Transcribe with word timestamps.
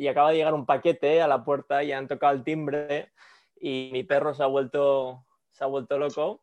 y 0.00 0.08
acaba 0.08 0.30
de 0.30 0.36
llegar 0.36 0.54
un 0.54 0.64
paquete 0.64 1.20
a 1.20 1.28
la 1.28 1.44
puerta 1.44 1.84
y 1.84 1.92
han 1.92 2.08
tocado 2.08 2.32
el 2.32 2.42
timbre 2.42 3.12
y 3.60 3.90
mi 3.92 4.02
perro 4.02 4.32
se 4.32 4.42
ha 4.42 4.46
vuelto, 4.46 5.26
se 5.50 5.62
ha 5.62 5.66
vuelto 5.66 5.98
loco. 5.98 6.42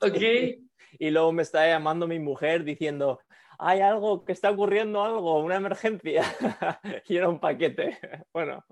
Ok. 0.00 0.14
Y, 0.98 1.10
luego 1.10 1.30
me 1.32 1.42
está 1.42 1.66
llamando 1.66 2.06
mi 2.06 2.18
mujer 2.18 2.64
diciendo, 2.64 3.18
hay 3.58 3.80
algo, 3.80 4.24
que 4.24 4.32
está 4.32 4.50
ocurriendo 4.50 5.04
algo, 5.04 5.40
una 5.40 5.56
emergencia. 5.56 6.22
y 7.08 7.16
era 7.16 7.28
un 7.28 7.40
paquete. 7.40 7.98
Bueno, 8.32 8.64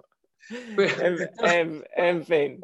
en, 1.96 2.24
fin. 2.24 2.60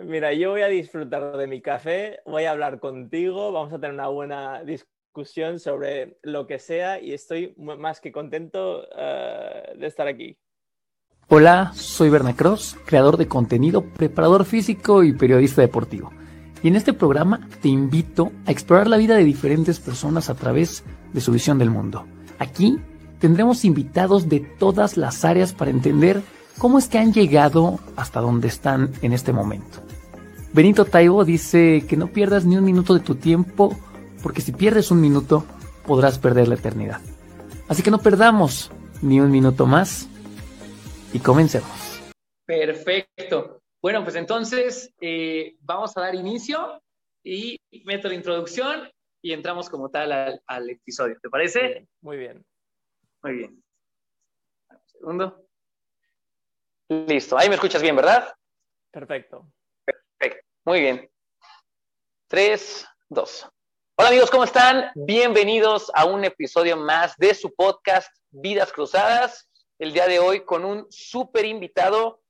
Mira, 0.00 0.32
yo 0.32 0.50
voy 0.50 0.62
a 0.62 0.68
disfrutar 0.68 1.36
de 1.36 1.46
mi 1.46 1.60
café, 1.60 2.20
voy 2.24 2.44
a 2.44 2.52
hablar 2.52 2.80
contigo, 2.80 3.52
vamos 3.52 3.72
a 3.72 3.78
tener 3.78 3.92
una 3.92 4.08
buena 4.08 4.64
discusión 4.64 4.97
sobre 5.24 6.18
lo 6.22 6.46
que 6.46 6.58
sea 6.58 7.00
y 7.00 7.12
estoy 7.12 7.54
más 7.56 8.00
que 8.00 8.12
contento 8.12 8.84
eh, 8.96 9.74
de 9.76 9.86
estar 9.86 10.06
aquí. 10.06 10.36
Hola, 11.28 11.72
soy 11.74 12.08
Berna 12.08 12.34
Cross, 12.34 12.78
creador 12.86 13.16
de 13.16 13.28
contenido, 13.28 13.82
preparador 13.82 14.44
físico 14.44 15.02
y 15.04 15.12
periodista 15.12 15.60
deportivo. 15.60 16.10
Y 16.62 16.68
en 16.68 16.76
este 16.76 16.92
programa 16.92 17.46
te 17.60 17.68
invito 17.68 18.32
a 18.46 18.50
explorar 18.50 18.88
la 18.88 18.96
vida 18.96 19.14
de 19.14 19.24
diferentes 19.24 19.78
personas 19.78 20.30
a 20.30 20.34
través 20.34 20.84
de 21.12 21.20
su 21.20 21.32
visión 21.32 21.58
del 21.58 21.70
mundo. 21.70 22.06
Aquí 22.38 22.78
tendremos 23.18 23.64
invitados 23.64 24.28
de 24.28 24.40
todas 24.40 24.96
las 24.96 25.24
áreas 25.24 25.52
para 25.52 25.70
entender 25.70 26.22
cómo 26.56 26.78
es 26.78 26.88
que 26.88 26.98
han 26.98 27.12
llegado 27.12 27.78
hasta 27.96 28.20
donde 28.20 28.48
están 28.48 28.92
en 29.02 29.12
este 29.12 29.32
momento. 29.32 29.80
Benito 30.52 30.86
Taibo 30.86 31.24
dice 31.24 31.84
que 31.86 31.96
no 31.96 32.08
pierdas 32.08 32.46
ni 32.46 32.56
un 32.56 32.64
minuto 32.64 32.94
de 32.94 33.00
tu 33.00 33.16
tiempo, 33.16 33.76
porque 34.28 34.42
si 34.42 34.52
pierdes 34.52 34.90
un 34.90 35.00
minuto, 35.00 35.46
podrás 35.86 36.18
perder 36.18 36.48
la 36.48 36.56
eternidad. 36.56 37.00
Así 37.66 37.82
que 37.82 37.90
no 37.90 37.98
perdamos 37.98 38.70
ni 39.00 39.20
un 39.20 39.30
minuto 39.30 39.64
más 39.64 40.06
y 41.14 41.18
comencemos. 41.18 42.12
Perfecto. 42.44 43.62
Bueno, 43.80 44.04
pues 44.04 44.16
entonces 44.16 44.92
eh, 45.00 45.56
vamos 45.60 45.96
a 45.96 46.02
dar 46.02 46.14
inicio 46.14 46.78
y 47.24 47.58
meto 47.86 48.08
la 48.08 48.16
introducción 48.16 48.92
y 49.22 49.32
entramos 49.32 49.70
como 49.70 49.88
tal 49.88 50.12
al, 50.12 50.42
al 50.46 50.68
episodio. 50.68 51.16
¿Te 51.22 51.30
parece? 51.30 51.88
Muy 52.02 52.18
bien. 52.18 52.44
Muy 53.22 53.32
bien. 53.32 53.64
Un 54.68 54.78
segundo. 54.84 55.46
Listo. 56.90 57.38
Ahí 57.38 57.48
me 57.48 57.54
escuchas 57.54 57.80
bien, 57.80 57.96
¿verdad? 57.96 58.30
Perfecto. 58.90 59.50
Perfecto. 59.86 60.46
Muy 60.66 60.80
bien. 60.80 61.10
Tres, 62.28 62.86
dos. 63.08 63.48
Hola 64.00 64.10
amigos, 64.10 64.30
¿cómo 64.30 64.44
están? 64.44 64.92
Bienvenidos 64.94 65.90
a 65.92 66.04
un 66.04 66.24
episodio 66.24 66.76
más 66.76 67.16
de 67.16 67.34
su 67.34 67.52
podcast 67.52 68.08
Vidas 68.30 68.72
Cruzadas. 68.72 69.50
El 69.80 69.92
día 69.92 70.06
de 70.06 70.20
hoy 70.20 70.44
con 70.44 70.64
un 70.64 70.86
súper 70.88 71.44
invitado. 71.46 72.22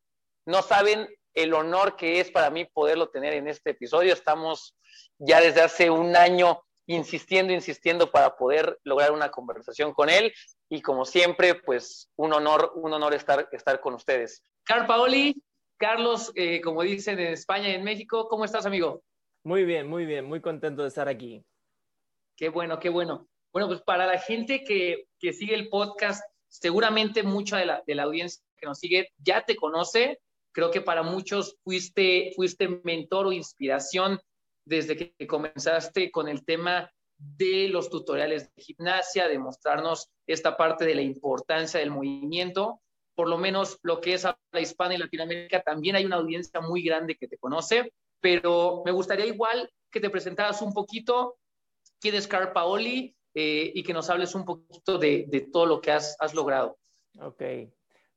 No 0.46 0.62
saben 0.62 1.06
el 1.34 1.52
honor 1.52 1.94
que 1.96 2.20
es 2.20 2.30
para 2.30 2.48
mí 2.48 2.64
poderlo 2.64 3.10
tener 3.10 3.34
en 3.34 3.48
este 3.48 3.72
episodio. 3.72 4.14
Estamos 4.14 4.78
ya 5.18 5.42
desde 5.42 5.60
hace 5.60 5.90
un 5.90 6.16
año 6.16 6.62
insistiendo, 6.86 7.52
insistiendo 7.52 8.10
para 8.10 8.34
poder 8.38 8.78
lograr 8.82 9.12
una 9.12 9.30
conversación 9.30 9.92
con 9.92 10.08
él 10.08 10.32
y 10.70 10.80
como 10.80 11.04
siempre, 11.04 11.54
pues 11.54 12.08
un 12.16 12.32
honor, 12.32 12.72
un 12.76 12.94
honor 12.94 13.12
estar, 13.12 13.46
estar 13.52 13.78
con 13.82 13.92
ustedes. 13.92 14.42
Carl 14.64 14.86
Paoli, 14.86 15.36
Carlos, 15.76 16.32
eh, 16.34 16.62
como 16.62 16.80
dicen 16.80 17.18
en 17.18 17.34
España 17.34 17.68
y 17.68 17.74
en 17.74 17.84
México, 17.84 18.26
¿cómo 18.26 18.46
estás, 18.46 18.64
amigo? 18.64 19.02
Muy 19.44 19.64
bien, 19.64 19.86
muy 19.86 20.06
bien, 20.06 20.24
muy 20.24 20.40
contento 20.40 20.80
de 20.80 20.88
estar 20.88 21.08
aquí. 21.08 21.44
Qué 22.38 22.50
bueno, 22.50 22.78
qué 22.78 22.88
bueno. 22.88 23.28
Bueno, 23.52 23.66
pues 23.66 23.82
para 23.82 24.06
la 24.06 24.20
gente 24.20 24.62
que, 24.62 25.08
que 25.18 25.32
sigue 25.32 25.56
el 25.56 25.68
podcast, 25.68 26.22
seguramente 26.46 27.24
mucha 27.24 27.58
de 27.58 27.66
la, 27.66 27.82
de 27.84 27.96
la, 27.96 28.04
audiencia 28.04 28.40
que 28.56 28.66
nos 28.66 28.78
sigue 28.78 29.08
ya 29.18 29.44
te 29.44 29.56
conoce. 29.56 30.20
Creo 30.52 30.70
que 30.70 30.80
para 30.80 31.02
muchos 31.02 31.56
fuiste, 31.64 32.30
fuiste 32.36 32.80
mentor 32.84 33.26
o 33.26 33.32
inspiración 33.32 34.20
desde 34.64 34.96
que 34.96 35.26
comenzaste 35.26 36.12
con 36.12 36.28
el 36.28 36.44
tema 36.44 36.92
de 37.16 37.68
los 37.70 37.90
tutoriales 37.90 38.54
de 38.54 38.62
gimnasia, 38.62 39.26
de 39.26 39.40
mostrarnos 39.40 40.08
esta 40.24 40.56
parte 40.56 40.84
de 40.84 40.94
la 40.94 41.02
importancia 41.02 41.80
del 41.80 41.90
movimiento. 41.90 42.80
Por 43.16 43.28
lo 43.28 43.38
menos 43.38 43.80
lo 43.82 44.00
que 44.00 44.14
es 44.14 44.22
la 44.22 44.60
hispana 44.60 44.94
y 44.94 44.98
Latinoamérica, 44.98 45.62
también 45.62 45.96
hay 45.96 46.04
una 46.04 46.16
audiencia 46.16 46.60
muy 46.60 46.84
grande 46.84 47.16
que 47.16 47.26
te 47.26 47.36
conoce, 47.36 47.92
pero 48.20 48.82
me 48.84 48.92
gustaría 48.92 49.26
igual 49.26 49.68
que 49.90 49.98
te 49.98 50.10
presentaras 50.10 50.62
un 50.62 50.72
poquito 50.72 51.37
quién 52.00 52.14
es 52.14 52.28
Carl 52.28 52.52
eh, 53.34 53.72
y 53.74 53.82
que 53.82 53.92
nos 53.92 54.10
hables 54.10 54.34
un 54.34 54.44
poquito 54.44 54.98
de, 54.98 55.48
todo 55.52 55.66
lo 55.66 55.80
que 55.80 55.92
has, 55.92 56.16
logrado. 56.34 56.78
Ok, 57.20 57.42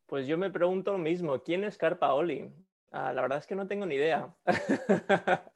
pues 0.06 0.28
yo 0.28 0.38
me 0.38 0.52
pregunto 0.52 0.92
lo 0.92 0.98
mismo, 0.98 1.42
¿quién 1.42 1.64
es 1.64 1.78
Carl 1.78 1.98
Paoli? 1.98 2.52
Ah, 2.92 3.14
la 3.14 3.22
verdad 3.22 3.38
es 3.38 3.48
que 3.48 3.56
no 3.56 3.68
tengo 3.68 3.86
ni 3.86 3.96
idea. 3.96 4.36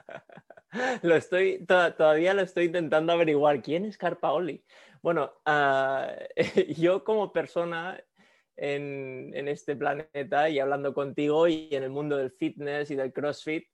lo 1.02 1.16
estoy, 1.16 1.66
todavía 1.66 2.34
lo 2.34 2.42
estoy 2.42 2.66
intentando 2.66 3.12
averiguar. 3.14 3.62
¿Quién 3.62 3.86
es 3.86 3.98
Carpaoli? 3.98 4.64
Bueno, 5.02 5.34
uh, 5.46 6.08
yo 6.78 7.04
como 7.04 7.34
persona 7.34 8.02
en, 8.56 9.34
este 9.48 9.76
planeta 9.76 10.50
y 10.50 10.60
hablando 10.60 10.94
contigo 10.94 11.48
y 11.48 11.68
en 11.72 11.84
el 11.84 11.90
mundo 11.90 12.18
del 12.18 12.32
fitness 12.32 12.90
y 12.92 12.96
del 12.96 13.14
CrossFit, 13.14 13.66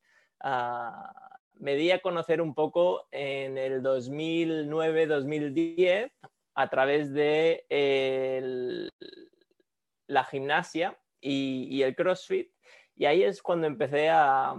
uh, 0.44 1.30
me 1.61 1.75
di 1.75 1.91
a 1.91 2.01
conocer 2.01 2.41
un 2.41 2.55
poco 2.55 3.07
en 3.11 3.57
el 3.57 3.81
2009-2010 3.83 6.11
a 6.55 6.69
través 6.69 7.13
de 7.13 7.66
la 10.07 10.23
gimnasia 10.25 10.99
y, 11.22 11.81
el 11.83 11.95
CrossFit. 11.95 12.51
Y 12.95 13.05
ahí 13.05 13.23
es 13.23 13.44
cuando 13.44 13.67
empecé 13.67 14.09
a, 14.09 14.55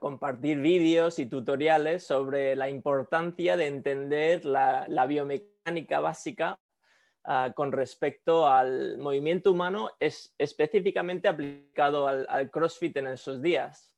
compartir 0.00 0.58
vídeos 0.58 1.18
y 1.18 1.26
tutoriales 1.26 2.06
sobre 2.06 2.56
la 2.56 2.70
importancia 2.70 3.58
de 3.58 3.66
entender 3.66 4.44
la, 4.44 5.06
biomecánica 5.06 6.00
básica 6.00 6.58
uh, 7.24 7.52
con 7.54 7.72
respecto 7.72 8.46
al 8.46 8.98
movimiento 8.98 9.50
humano, 9.52 9.90
es 10.00 10.34
específicamente 10.38 11.28
aplicado 11.28 12.08
al, 12.08 12.50
CrossFit 12.50 12.96
en 12.98 13.06
esos 13.08 13.42
días. 13.42 13.91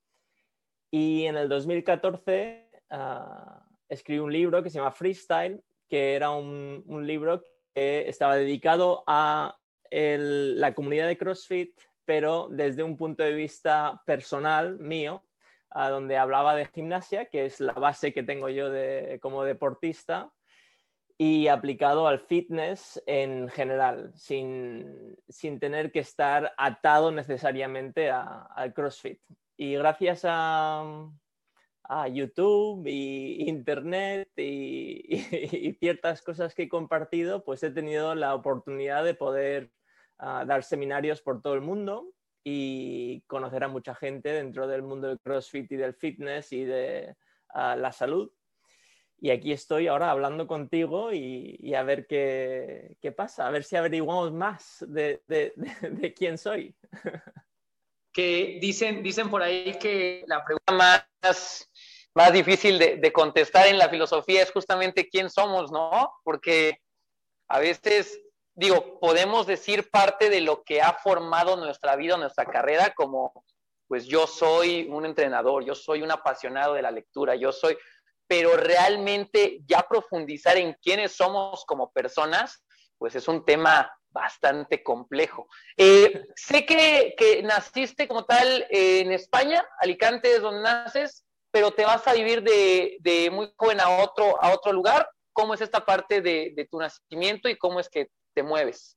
Y 0.96 1.26
en 1.26 1.36
el 1.36 1.48
2014 1.48 2.70
uh, 2.72 2.78
ah, 2.90 3.66
escribí 3.88 4.20
un 4.20 4.32
libro 4.32 4.62
que 4.62 4.70
se 4.70 4.78
llama 4.78 4.92
Freestyle, 4.92 5.60
que 5.88 6.14
era 6.14 6.30
un, 6.30 6.84
un 6.86 7.04
libro 7.04 7.42
que 7.74 8.08
estaba 8.08 8.36
dedicado 8.36 9.02
a 9.08 9.58
el, 9.90 10.60
la 10.60 10.72
comunidad 10.72 11.08
de 11.08 11.18
CrossFit, 11.18 11.76
pero 12.04 12.46
desde 12.48 12.84
un 12.84 12.96
punto 12.96 13.24
de 13.24 13.32
vista 13.32 14.02
personal 14.06 14.78
mío, 14.78 15.24
a 15.70 15.90
donde 15.90 16.16
hablaba 16.16 16.54
de 16.54 16.66
gimnasia, 16.66 17.24
que 17.24 17.46
es 17.46 17.58
la 17.58 17.72
base 17.72 18.12
que 18.12 18.22
tengo 18.22 18.48
yo 18.48 18.70
de, 18.70 19.18
como 19.20 19.42
deportista, 19.42 20.32
y 21.18 21.48
aplicado 21.48 22.06
al 22.06 22.20
fitness 22.20 23.02
en 23.08 23.48
general, 23.48 24.12
sin, 24.14 25.16
sin 25.28 25.58
tener 25.58 25.90
que 25.90 25.98
estar 25.98 26.54
atado 26.56 27.10
necesariamente 27.10 28.12
al 28.12 28.72
CrossFit. 28.72 29.18
Y 29.56 29.74
gracias 29.74 30.22
a, 30.24 31.10
a 31.84 32.08
YouTube 32.08 32.86
y 32.86 33.48
Internet 33.48 34.28
y, 34.36 35.14
y, 35.14 35.72
ciertas 35.74 36.22
cosas 36.22 36.54
que 36.54 36.64
he 36.64 36.68
compartido, 36.68 37.44
pues 37.44 37.62
he 37.62 37.70
tenido 37.70 38.14
la 38.14 38.34
oportunidad 38.34 39.04
de 39.04 39.14
poder 39.14 39.70
uh, 40.20 40.44
dar 40.46 40.64
seminarios 40.64 41.20
por 41.22 41.42
todo 41.42 41.54
el 41.54 41.60
mundo 41.60 42.12
y 42.42 43.22
conocer 43.26 43.64
a 43.64 43.68
mucha 43.68 43.94
gente 43.94 44.30
dentro 44.30 44.66
del 44.66 44.82
mundo 44.82 45.08
del 45.08 45.20
CrossFit 45.20 45.70
y 45.72 45.76
del 45.76 45.94
fitness 45.94 46.52
y 46.52 46.64
de 46.64 47.16
uh, 47.54 47.78
la 47.78 47.92
salud. 47.92 48.30
Y 49.18 49.30
aquí 49.30 49.52
estoy 49.52 49.86
ahora 49.86 50.10
hablando 50.10 50.46
contigo 50.46 51.12
y, 51.12 51.56
y 51.60 51.74
a 51.74 51.82
ver 51.82 52.06
qué, 52.06 52.98
qué, 53.00 53.12
pasa, 53.12 53.46
a 53.46 53.50
ver 53.50 53.64
si 53.64 53.76
averiguamos 53.76 54.32
más 54.32 54.84
de, 54.86 55.22
de, 55.28 55.52
de, 55.56 55.90
de 55.90 56.14
quién 56.14 56.36
soy. 56.36 56.76
Que 58.14 58.58
dicen, 58.60 59.02
dicen 59.02 59.28
por 59.28 59.42
ahí 59.42 59.76
que 59.78 60.24
la 60.26 60.42
pregunta 60.42 60.72
más, 60.72 61.70
más 62.14 62.32
difícil 62.32 62.78
de, 62.78 63.12
contestar 63.12 63.66
en 63.66 63.76
la 63.76 63.90
filosofía 63.90 64.42
es 64.42 64.52
justamente 64.52 65.08
quién 65.10 65.28
somos, 65.28 65.70
¿no? 65.70 66.14
Porque 66.24 66.78
a 67.48 67.58
veces 67.58 68.18
digo, 68.54 69.00
podemos 69.00 69.46
decir 69.46 69.90
parte 69.90 70.30
de 70.30 70.40
lo 70.40 70.62
que 70.62 70.80
ha 70.80 70.92
formado 70.92 71.56
nuestra 71.56 71.96
vida, 71.96 72.16
nuestra 72.16 72.46
carrera, 72.46 72.94
como 72.94 73.44
pues 73.86 74.06
yo 74.06 74.26
soy 74.26 74.88
un 74.90 75.04
entrenador, 75.04 75.64
yo 75.64 75.74
soy 75.74 76.02
un 76.02 76.10
apasionado 76.10 76.74
de 76.74 76.82
la 76.82 76.90
lectura, 76.90 77.34
yo 77.34 77.52
soy, 77.52 77.76
pero 78.26 78.56
realmente 78.56 79.60
ya 79.66 79.86
profundizar 79.86 80.56
en 80.56 80.74
quiénes 80.82 81.12
somos 81.12 81.64
como 81.66 81.92
personas, 81.92 82.64
pues 82.96 83.14
es 83.14 83.28
un 83.28 83.44
tema 83.44 83.92
bastante 84.14 84.82
complejo. 84.82 85.48
Eh, 85.76 86.26
sé 86.36 86.64
que, 86.64 87.14
que, 87.18 87.42
naciste 87.42 88.08
como 88.08 88.24
tal 88.24 88.64
en 88.70 89.12
España, 89.12 89.62
Alicante 89.80 90.36
es 90.36 90.40
donde 90.40 90.62
naces, 90.62 91.26
pero 91.50 91.72
te 91.72 91.84
vas 91.84 92.06
a 92.08 92.14
vivir 92.14 92.42
de, 92.42 92.96
de 93.00 93.30
muy 93.30 93.52
joven 93.56 93.80
a 93.80 94.02
otro, 94.02 94.42
a 94.42 94.54
otro 94.54 94.72
lugar. 94.72 95.10
¿Cómo 95.32 95.52
es 95.52 95.60
esta 95.60 95.84
parte 95.84 96.22
de, 96.22 96.52
de 96.54 96.64
tu 96.66 96.78
nacimiento 96.78 97.48
y 97.48 97.58
cómo 97.58 97.80
es 97.80 97.88
que 97.88 98.08
te 98.34 98.44
mueves? 98.44 98.96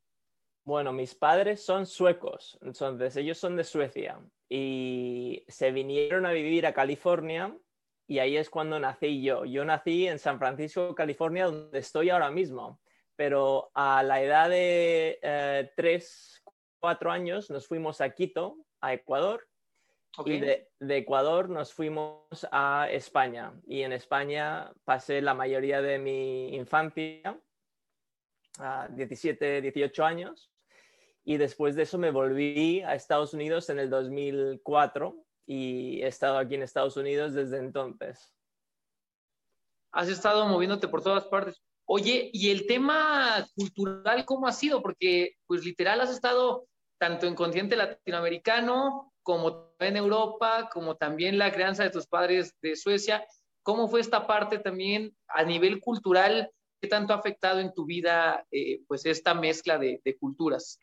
Bueno, 0.63 0.93
mis 0.93 1.15
padres 1.15 1.65
son 1.65 1.85
suecos, 1.85 2.59
entonces 2.61 3.15
ellos 3.15 3.37
son 3.37 3.55
de 3.55 3.63
Suecia 3.63 4.19
y 4.49 5.45
se 5.47 5.71
vinieron 5.71 6.25
a 6.25 6.31
vivir 6.31 6.67
a 6.67 6.73
California 6.73 7.57
y 8.05 8.19
ahí 8.19 8.37
es 8.37 8.49
cuando 8.49 8.79
nací 8.79 9.21
yo. 9.21 9.45
Yo 9.45 9.65
nací 9.65 10.07
en 10.07 10.19
San 10.19 10.37
Francisco, 10.37 10.93
California, 10.93 11.45
donde 11.45 11.79
estoy 11.79 12.09
ahora 12.09 12.31
mismo, 12.31 12.79
pero 13.17 13.71
a 13.73 14.03
la 14.03 14.21
edad 14.21 14.49
de 14.49 15.19
eh, 15.21 15.71
3, 15.75 16.43
4 16.79 17.11
años 17.11 17.49
nos 17.49 17.67
fuimos 17.67 17.99
a 17.99 18.11
Quito, 18.11 18.55
a 18.79 18.93
Ecuador, 18.93 19.45
y 20.25 20.39
de, 20.39 20.69
Ecuador 20.79 21.49
nos 21.49 21.73
fuimos 21.73 22.47
a 22.51 22.87
España. 22.89 23.53
Y 23.67 23.81
en 23.81 23.91
España 23.91 24.71
pasé 24.83 25.21
la 25.21 25.33
mayoría 25.33 25.81
de 25.81 25.99
mi 25.99 26.55
infancia, 26.55 27.39
a 28.59 28.87
17, 28.89 29.61
18 29.61 30.05
años. 30.05 30.51
Y 31.23 31.37
después 31.37 31.75
de 31.75 31.83
eso 31.83 31.97
me 31.97 32.11
volví 32.11 32.81
a 32.81 32.95
Estados 32.95 33.33
Unidos 33.33 33.69
en 33.69 33.79
el 33.79 33.89
2004 33.89 35.15
y 35.45 36.01
he 36.01 36.07
estado 36.07 36.37
aquí 36.37 36.55
en 36.55 36.63
Estados 36.63 36.97
Unidos 36.97 37.33
desde 37.33 37.57
entonces. 37.57 38.33
Has 39.91 40.09
estado 40.09 40.45
moviéndote 40.47 40.87
por 40.87 41.03
todas 41.03 41.25
partes. 41.25 41.61
Oye, 41.89 42.30
¿y 42.34 42.51
el 42.51 42.68
tema 42.68 43.48
cultural 43.56 44.25
cómo 44.25 44.45
ha 44.45 44.51
sido? 44.51 44.81
Porque 44.81 45.38
pues 45.48 45.63
literal 45.63 46.01
has 46.01 46.10
estado 46.10 46.68
tanto 47.00 47.28
en 47.28 47.36
continente 47.36 47.78
latinoamericano 47.78 49.13
como 49.24 49.74
en 49.80 49.95
Europa, 49.95 50.69
como 50.72 50.98
también 50.98 51.38
la 51.38 51.50
crianza 51.50 51.84
de 51.84 51.89
tus 51.89 52.06
padres 52.06 52.54
de 52.62 52.75
Suecia. 52.75 53.25
¿Cómo 53.63 53.88
fue 53.88 54.01
esta 54.01 54.28
parte 54.28 54.60
también 54.60 55.16
a 55.30 55.44
nivel 55.44 55.80
cultural? 55.80 56.51
¿Qué 56.81 56.89
tanto 56.89 57.13
ha 57.13 57.18
afectado 57.18 57.62
en 57.62 57.74
tu 57.74 57.86
vida 57.86 58.45
eh, 58.51 58.81
pues 58.86 59.06
esta 59.06 59.34
mezcla 59.34 59.78
de, 59.78 60.01
culturas? 60.19 60.81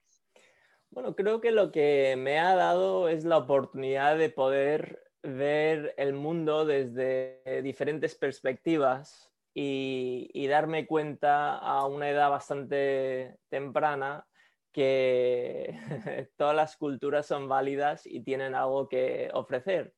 Bueno, 0.89 1.15
creo 1.15 1.39
que 1.43 1.51
lo 1.51 1.71
que 1.71 2.15
me 2.17 2.39
ha 2.39 2.55
dado 2.55 3.11
es 3.11 3.27
la 3.27 3.37
oportunidad 3.37 4.17
de 4.17 4.31
poder 4.31 5.05
ver 5.23 5.95
el 5.99 6.15
mundo 6.15 6.65
desde 6.65 7.43
diferentes 7.63 8.15
perspectivas 8.15 9.34
y, 9.55 10.47
darme 10.49 10.87
cuenta 10.87 11.57
a 11.57 11.87
una 11.87 12.11
edad 12.11 12.31
bastante 12.31 13.39
temprana 13.49 14.27
que 14.73 15.79
todas 16.37 16.57
las 16.57 16.77
culturas 16.77 17.27
son 17.27 17.49
válidas 17.49 18.07
y 18.07 18.21
tienen 18.21 18.55
algo 18.55 18.89
que 18.89 19.31
ofrecer 19.33 19.95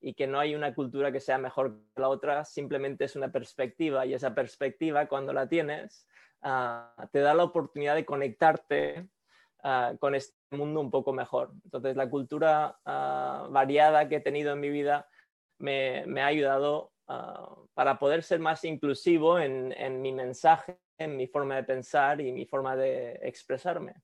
y 0.00 0.14
que 0.14 0.26
no 0.26 0.38
hay 0.38 0.54
una 0.54 0.74
cultura 0.74 1.10
que 1.10 1.20
sea 1.20 1.38
mejor 1.38 1.80
que 1.94 2.00
la 2.00 2.08
otra, 2.08 2.44
simplemente 2.44 3.04
es 3.04 3.16
una 3.16 3.32
perspectiva 3.32 4.06
y 4.06 4.14
esa 4.14 4.34
perspectiva 4.34 5.08
cuando 5.08 5.32
la 5.32 5.48
tienes 5.48 6.06
ah, 6.42 6.94
te 7.10 7.20
da 7.20 7.34
la 7.34 7.44
oportunidad 7.44 7.94
de 7.94 8.04
conectarte 8.04 9.08
ah, 9.62 9.94
con 9.98 10.14
este 10.14 10.36
mundo 10.50 10.80
un 10.80 10.90
poco 10.90 11.12
mejor. 11.12 11.52
Entonces 11.64 11.96
la 11.96 12.08
cultura 12.08 12.78
ah, 12.84 13.48
variada 13.50 14.08
que 14.08 14.16
he 14.16 14.20
tenido 14.20 14.52
en 14.52 14.60
mi 14.60 14.70
vida 14.70 15.08
me, 15.58 16.04
ha 16.20 16.26
ayudado 16.26 16.92
para 17.74 17.98
poder 17.98 18.22
ser 18.22 18.38
más 18.38 18.64
inclusivo 18.64 19.38
en 19.38 20.02
mi 20.02 20.12
mensaje, 20.12 20.78
en 20.98 21.16
mi 21.16 21.26
forma 21.26 21.56
de 21.56 21.64
pensar 21.64 22.20
y 22.20 22.32
mi 22.32 22.44
forma 22.44 22.76
de 22.76 23.18
expresarme 23.22 23.94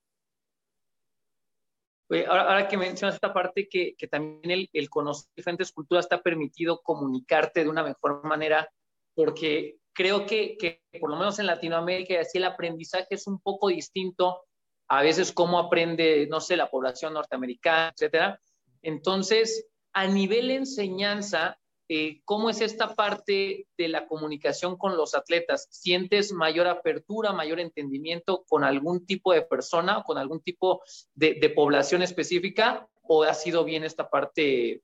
ahora, 2.23 2.69
que 2.69 2.77
mencionas 2.77 3.15
esta 3.15 3.33
parte 3.33 3.69
que, 3.69 3.97
también 4.09 4.69
el, 4.73 4.91
conocer 4.91 5.29
diferentes 5.35 5.73
culturas 5.73 6.05
está 6.05 6.23
permitido 6.23 6.81
comunicarte 6.83 7.65
de 7.65 7.71
una 7.71 7.83
mejor 7.83 8.25
manera, 8.25 8.69
porque 9.15 9.79
creo 9.93 10.27
que, 10.27 10.83
por 11.01 11.11
lo 11.11 11.17
menos 11.17 11.39
en 11.39 11.47
Latinoamérica 11.47 12.21
así 12.21 12.39
el 12.39 12.45
aprendizaje 12.45 13.09
es 13.11 13.27
un 13.27 13.41
poco 13.41 13.69
distinto 13.69 14.45
a 14.89 15.03
veces 15.03 15.33
cómo 15.33 15.59
aprende, 15.59 16.27
no 16.31 16.41
sé, 16.41 16.57
la 16.57 16.71
población 16.71 17.15
norteamericana, 17.15 17.93
etcétera. 17.97 18.39
Entonces, 18.83 19.67
a 19.95 20.07
nivel 20.07 20.51
enseñanza, 20.51 21.59
eh, 21.89 22.23
¿cómo 22.25 22.49
es 22.49 22.63
esta 22.63 22.95
parte 22.95 23.67
de 23.77 23.89
la 23.89 24.07
comunicación 24.07 24.79
con 24.79 24.97
los 24.97 25.15
atletas? 25.15 25.67
¿Sientes 25.71 26.33
mayor 26.33 26.67
apertura, 26.67 27.33
mayor 27.33 27.61
entendimiento 27.61 28.45
con 28.49 28.65
algún 28.65 29.05
tipo 29.05 29.35
de 29.35 29.43
persona 29.43 30.03
con 30.03 30.17
algún 30.17 30.41
tipo 30.41 30.83
de, 31.15 31.53
población 31.55 32.03
específica? 32.03 32.89
¿O 33.03 33.23
ha 33.25 33.35
sido 33.35 33.65
bien 33.65 33.85
esta 33.85 34.09
parte 34.09 34.83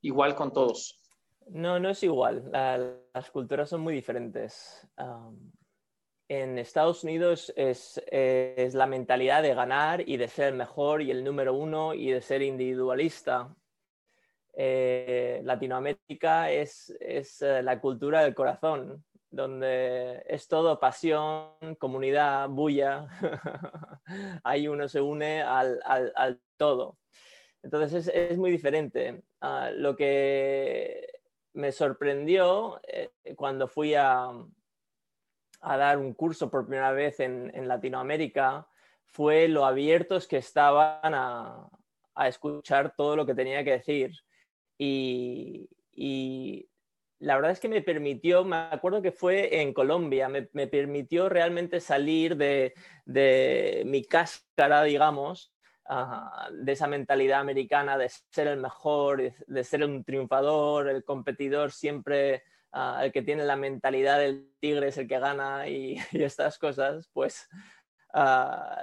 igual 0.00 0.34
con 0.34 0.52
todos? 0.52 1.00
No, 1.46 1.78
no 1.78 1.90
es 1.90 2.02
igual. 2.02 2.50
las 2.52 3.30
culturas 3.30 3.68
son 3.68 3.82
muy 3.82 3.94
diferentes. 3.94 4.88
en 6.28 6.58
Estados 6.58 7.04
Unidos 7.04 7.52
es, 7.54 8.02
es, 8.10 8.74
la 8.74 8.86
mentalidad 8.86 9.44
de 9.44 9.54
ganar 9.54 10.08
y 10.08 10.16
de 10.16 10.26
ser 10.26 10.48
el 10.48 10.54
mejor 10.56 11.00
y 11.00 11.12
el 11.12 11.22
número 11.22 11.54
uno 11.54 11.94
y 11.94 12.10
de 12.10 12.22
ser 12.22 12.42
individualista. 12.42 13.54
Eh, 14.52 15.40
Latinoamérica 15.44 16.50
es, 16.50 16.94
eh, 17.00 17.62
la 17.62 17.80
cultura 17.80 18.22
del 18.22 18.34
corazón, 18.34 19.04
donde 19.30 20.22
es 20.26 20.48
todo 20.48 20.80
pasión, 20.80 21.76
comunidad, 21.78 22.48
bulla, 22.48 23.08
ahí 24.44 24.66
uno 24.68 24.88
se 24.88 25.00
une 25.00 25.42
al, 25.42 26.40
todo. 26.56 26.98
Entonces 27.62 28.10
es, 28.12 28.38
muy 28.38 28.50
diferente. 28.50 29.22
Ah, 29.40 29.70
lo 29.72 29.96
que 29.96 31.06
me 31.52 31.72
sorprendió 31.72 32.80
eh, 32.86 33.10
cuando 33.36 33.68
fui 33.68 33.94
a, 33.94 34.30
dar 35.60 35.98
un 35.98 36.14
curso 36.14 36.50
por 36.50 36.66
primera 36.66 36.90
vez 36.92 37.20
en, 37.20 37.68
Latinoamérica 37.68 38.66
fue 39.04 39.48
lo 39.48 39.64
abiertos 39.64 40.26
que 40.26 40.38
estaban 40.38 41.14
a, 41.14 41.68
a 42.14 42.28
escuchar 42.28 42.94
todo 42.96 43.16
lo 43.16 43.26
que 43.26 43.34
tenía 43.34 43.62
que 43.64 43.72
decir 43.72 44.12
y, 44.80 46.66
la 47.18 47.36
verdad 47.36 47.50
es 47.50 47.60
que 47.60 47.68
me 47.68 47.82
permitió, 47.82 48.44
me 48.44 48.56
acuerdo 48.56 49.02
que 49.02 49.12
fue 49.12 49.60
en 49.60 49.74
Colombia, 49.74 50.30
me, 50.30 50.42
permitió 50.66 51.28
realmente 51.28 51.80
salir 51.80 52.36
de, 52.36 52.72
mi 53.84 54.04
cáscara, 54.04 54.82
digamos, 54.84 55.52
de 56.52 56.72
esa 56.72 56.86
mentalidad 56.86 57.40
americana 57.40 57.98
de 57.98 58.08
ser 58.08 58.46
el 58.46 58.58
mejor, 58.58 59.34
de, 59.46 59.64
ser 59.64 59.84
un 59.84 60.02
triunfador, 60.02 60.88
el 60.88 61.04
competidor 61.04 61.72
siempre, 61.72 62.44
ah, 62.72 63.02
el 63.04 63.12
que 63.12 63.20
tiene 63.20 63.44
la 63.44 63.56
mentalidad 63.56 64.18
del 64.18 64.50
tigre 64.60 64.88
es 64.88 64.96
el 64.96 65.06
que 65.06 65.18
gana 65.18 65.68
y, 65.68 65.96
estas 66.12 66.58
cosas, 66.58 67.10
pues 67.12 67.46
ah, 68.14 68.82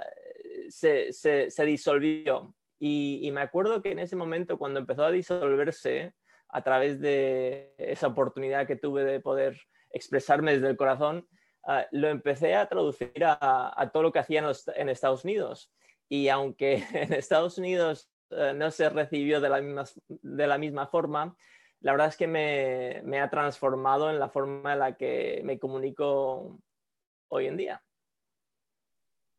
se, 0.68 1.12
se 1.12 1.64
disolvió. 1.64 2.54
Y, 2.80 3.30
me 3.32 3.40
acuerdo 3.40 3.82
que 3.82 3.90
en 3.90 3.98
ese 3.98 4.14
momento, 4.14 4.58
cuando 4.58 4.80
empezó 4.80 5.04
a 5.04 5.10
disolverse, 5.10 6.14
a 6.50 6.62
través 6.62 7.00
de 7.00 7.74
esa 7.76 8.06
oportunidad 8.06 8.66
que 8.66 8.76
tuve 8.76 9.04
de 9.04 9.20
poder 9.20 9.60
expresarme 9.90 10.54
desde 10.54 10.68
el 10.68 10.76
corazón, 10.76 11.26
ah, 11.64 11.86
lo 11.90 12.08
empecé 12.08 12.54
a 12.54 12.68
traducir 12.68 13.12
a, 13.22 13.90
todo 13.92 14.04
lo 14.04 14.12
que 14.12 14.20
hacía 14.20 14.42
en, 14.76 14.88
Estados 14.88 15.24
Unidos. 15.24 15.72
Y 16.08 16.28
aunque 16.28 16.84
en 16.94 17.12
Estados 17.12 17.58
Unidos 17.58 18.08
eh, 18.30 18.52
no 18.54 18.70
se 18.70 18.88
recibió 18.88 19.40
de 19.40 19.48
la, 19.48 19.60
misma, 19.60 19.84
de 20.08 20.46
la 20.46 20.56
misma 20.56 20.86
forma, 20.86 21.36
la 21.80 21.92
verdad 21.92 22.08
es 22.08 22.16
que 22.16 22.26
me, 22.26 23.02
me, 23.04 23.20
ha 23.20 23.28
transformado 23.28 24.10
en 24.10 24.18
la 24.18 24.28
forma 24.28 24.72
en 24.72 24.78
la 24.78 24.96
que 24.96 25.42
me 25.44 25.58
comunico 25.58 26.58
hoy 27.28 27.46
en 27.46 27.56
día. 27.56 27.82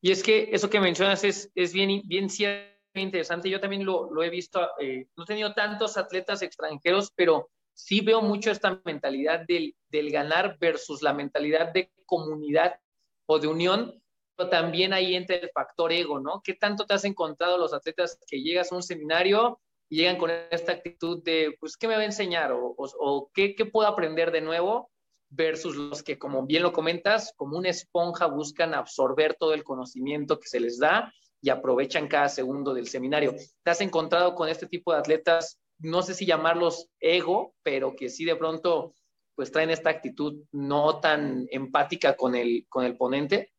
Y 0.01 0.12
es 0.12 0.24
que 0.24 0.50
eso 0.51 0.69
que 0.69 0.79
mencionas 0.79 1.24
es, 1.24 1.51
es 1.55 1.74
bien, 1.74 2.01
bien 2.05 2.29
cierto 2.29 2.78
interesante. 3.01 3.50
Yo 3.50 3.60
también 3.60 3.86
lo, 3.86 4.12
lo 4.12 4.24
he 4.24 4.29
visto, 4.29 4.62
eh, 4.79 5.08
no 5.15 5.24
he 5.24 5.27
tenido 5.27 5.53
tantos 5.53 5.98
atletas 5.98 6.41
extranjeros, 6.41 7.12
pero 7.15 7.50
sí 7.74 8.01
veo 8.01 8.22
mucho 8.22 8.51
esta 8.51 8.82
mentalidad 8.86 9.46
del, 9.48 9.75
del, 9.89 10.12
ganar 10.12 10.58
versus 10.60 11.01
la 11.01 11.13
mentalidad 11.13 11.72
de 11.72 11.91
comunidad 12.06 12.79
o 13.25 13.39
de 13.39 13.48
unión, 13.48 14.01
pero 14.36 14.50
también 14.50 14.94
ahí 14.94 15.15
entra 15.15 15.36
el 15.36 15.50
factor 15.51 15.91
ego, 15.91 16.20
¿no? 16.20 16.41
¿Qué 16.44 16.53
tanto 16.53 16.86
te 16.86 16.94
has 16.94 17.06
encontrado 17.06 17.58
los 17.58 17.74
atletas 17.74 18.20
que 18.27 18.41
llegas 18.41 18.72
a 18.72 18.75
un 18.75 18.84
seminario 18.84 19.60
y 19.89 19.98
llegan 19.98 20.18
con 20.18 20.32
esta 20.51 20.72
actitud 20.72 21.24
de, 21.24 21.56
pues, 21.60 21.77
¿qué 21.77 21.88
me 21.88 21.96
va 21.96 22.01
a 22.01 22.06
enseñar? 22.06 22.51
O, 22.51 22.75
o, 22.77 22.89
o 23.00 23.32
¿qué, 23.34 23.56
¿qué 23.56 23.65
puedo 23.65 23.88
aprender 23.88 24.32
de 24.32 24.41
nuevo? 24.41 24.91
versus 25.29 25.75
los 25.75 26.03
que, 26.03 26.18
como 26.18 26.46
bien 26.46 26.63
lo 26.63 26.74
comentas, 26.74 27.34
como 27.36 27.58
una 27.58 27.70
esponja 27.70 28.25
buscan 28.25 28.74
absorber 28.74 29.36
todo 29.36 29.53
el 29.53 29.63
conocimiento 29.63 30.39
que 30.39 30.48
se 30.48 30.60
les 30.60 30.79
da 30.79 31.13
y 31.41 31.50
aprovechan 31.50 32.08
cada 32.08 32.29
segundo 32.29 32.74
del 32.74 32.88
seminario. 32.88 33.36
¿Te 33.63 33.72
has 33.72 33.81
encontrado 33.81 34.36
con 34.36 34.50
este 34.50 34.67
tipo 34.67 34.93
de 34.93 35.00
atletas, 35.00 35.60
no 35.79 36.01
sé 36.01 36.13
si 36.13 36.25
llamarlos 36.25 36.89
ego, 37.00 37.53
pero 37.63 37.96
que 37.96 38.10
sí 38.10 38.25
de 38.25 38.36
pronto 38.36 38.93
pues 39.36 39.51
traen 39.51 39.69
esta 39.69 39.89
actitud 39.89 40.43
no 40.51 41.00
tan 41.00 41.48
empática 41.50 42.17
con 42.17 42.36
el, 42.36 42.65
con 42.67 42.84
el 42.84 42.98
ponente? 42.98 43.53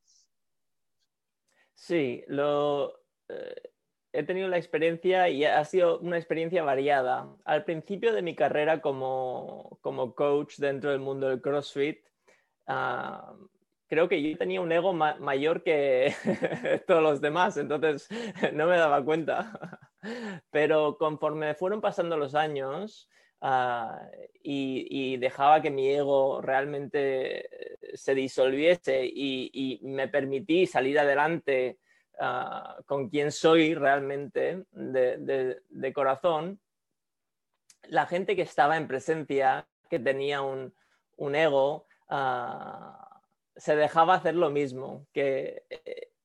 Sí, 1.75 2.23
lo, 2.27 2.93
eh, 3.29 3.71
he 4.13 4.23
tenido 4.25 4.49
la 4.49 4.59
experiencia 4.59 5.29
y 5.29 5.45
ha 5.45 5.65
sido 5.65 5.99
una 6.01 6.19
experiencia 6.19 6.63
variada. 6.63 7.35
Al 7.45 7.65
principio 7.65 8.13
de 8.13 8.23
mi 8.23 8.35
carrera 8.35 8.81
como, 8.81 9.79
como 9.81 10.15
coach 10.15 10.57
dentro 10.59 10.91
del 10.91 11.01
mundo 11.01 11.29
del 11.29 11.41
CrossFit, 11.41 11.99
ah, 12.67 13.35
creo 13.91 14.09
que 14.09 14.23
yo 14.23 14.39
tenía 14.39 14.61
un 14.61 14.71
ego 14.71 14.93
mayor 14.93 15.65
que 15.65 16.15
todos 16.87 17.03
los 17.03 17.21
demás, 17.21 17.57
entonces 17.57 18.09
no 18.55 18.67
me 18.69 18.79
daba 18.79 19.05
cuenta. 19.05 19.81
Pero 20.51 20.97
conforme 20.97 21.55
fueron 21.55 21.81
pasando 21.81 22.17
los 22.17 22.37
años 22.37 23.11
ah, 23.41 24.01
y, 24.43 25.17
dejaba 25.17 25.61
que 25.61 25.71
mi 25.71 25.91
ego 25.91 26.41
realmente 26.41 27.51
se 27.93 28.15
disolviese 28.15 29.05
y, 29.05 29.81
me 29.83 30.07
permití 30.07 30.67
salir 30.67 30.99
adelante 30.99 31.81
ah, 32.21 32.77
con 32.87 33.09
quien 33.09 33.33
soy 33.33 33.75
realmente 33.75 34.67
de, 34.71 35.93
corazón, 35.93 36.61
la 37.89 38.07
gente 38.07 38.37
que 38.37 38.43
estaba 38.43 38.77
en 38.77 38.87
presencia, 38.87 39.67
que 39.91 39.99
tenía 39.99 40.43
un, 40.43 40.73
ego, 41.35 41.87
ah, 42.09 43.10
se 43.57 43.77
dejaba 43.77 44.15
hacer 44.15 44.35
lo 44.35 44.51
mismo, 44.51 45.07
que 45.13 45.65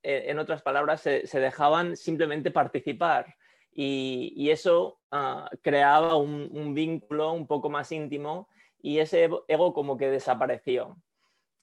eh, 0.07 0.29
en 0.29 0.37
otras 0.39 0.61
palabras 0.61 1.01
se, 1.01 1.39
dejaban 1.39 1.97
simplemente 1.97 2.51
participar 2.51 3.35
y, 3.71 4.49
eso 4.51 4.99
ah, 5.11 5.49
creaba 5.63 6.15
un, 6.15 6.73
vínculo 6.75 7.33
un 7.33 7.47
poco 7.47 7.69
más 7.71 7.91
íntimo 7.91 8.47
y 8.81 8.99
ese 8.99 9.27
ego 9.47 9.73
como 9.73 9.97
que 9.97 10.09
desapareció. 10.09 10.95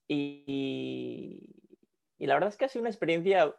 Y, 0.09 1.55
la 2.19 2.35
verdad 2.35 2.51
es 2.51 2.57
que 2.57 2.65
ha 2.65 2.69
sido 2.69 2.83
una 2.83 2.91
experiencia 2.91 3.55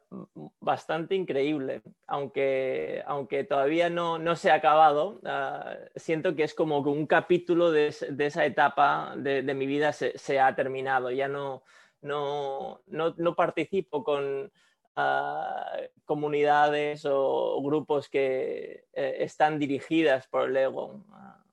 bastante 0.60 1.16
increíble, 1.16 1.82
aunque, 2.08 3.04
aunque 3.06 3.44
todavía 3.44 3.90
no, 3.90 4.20
no 4.20 4.36
se 4.36 4.52
ha 4.52 4.56
acabado, 4.56 5.22
ah, 5.26 5.76
siento 5.96 6.36
que 6.36 6.44
es 6.44 6.54
como 6.54 6.84
que 6.84 6.90
un 6.90 7.08
capítulo 7.08 7.72
de, 7.72 7.88
esa 7.88 8.46
etapa 8.46 9.16
de, 9.18 9.42
mi 9.54 9.66
vida 9.66 9.94
se, 9.94 10.18
se 10.18 10.42
ha 10.42 10.56
terminado, 10.56 11.10
ya 11.10 11.30
no 11.30 11.64
no, 12.04 12.82
no, 12.88 13.36
participo 13.36 14.04
con 14.04 14.52
ah, 14.96 15.78
comunidades 16.06 17.06
o 17.06 17.62
grupos 17.64 18.10
que 18.10 18.86
eh, 18.94 19.16
están 19.20 19.58
dirigidas 19.58 20.28
por 20.28 20.50
el 20.50 20.58
ego. 20.58 21.04
Ah, 21.12 21.44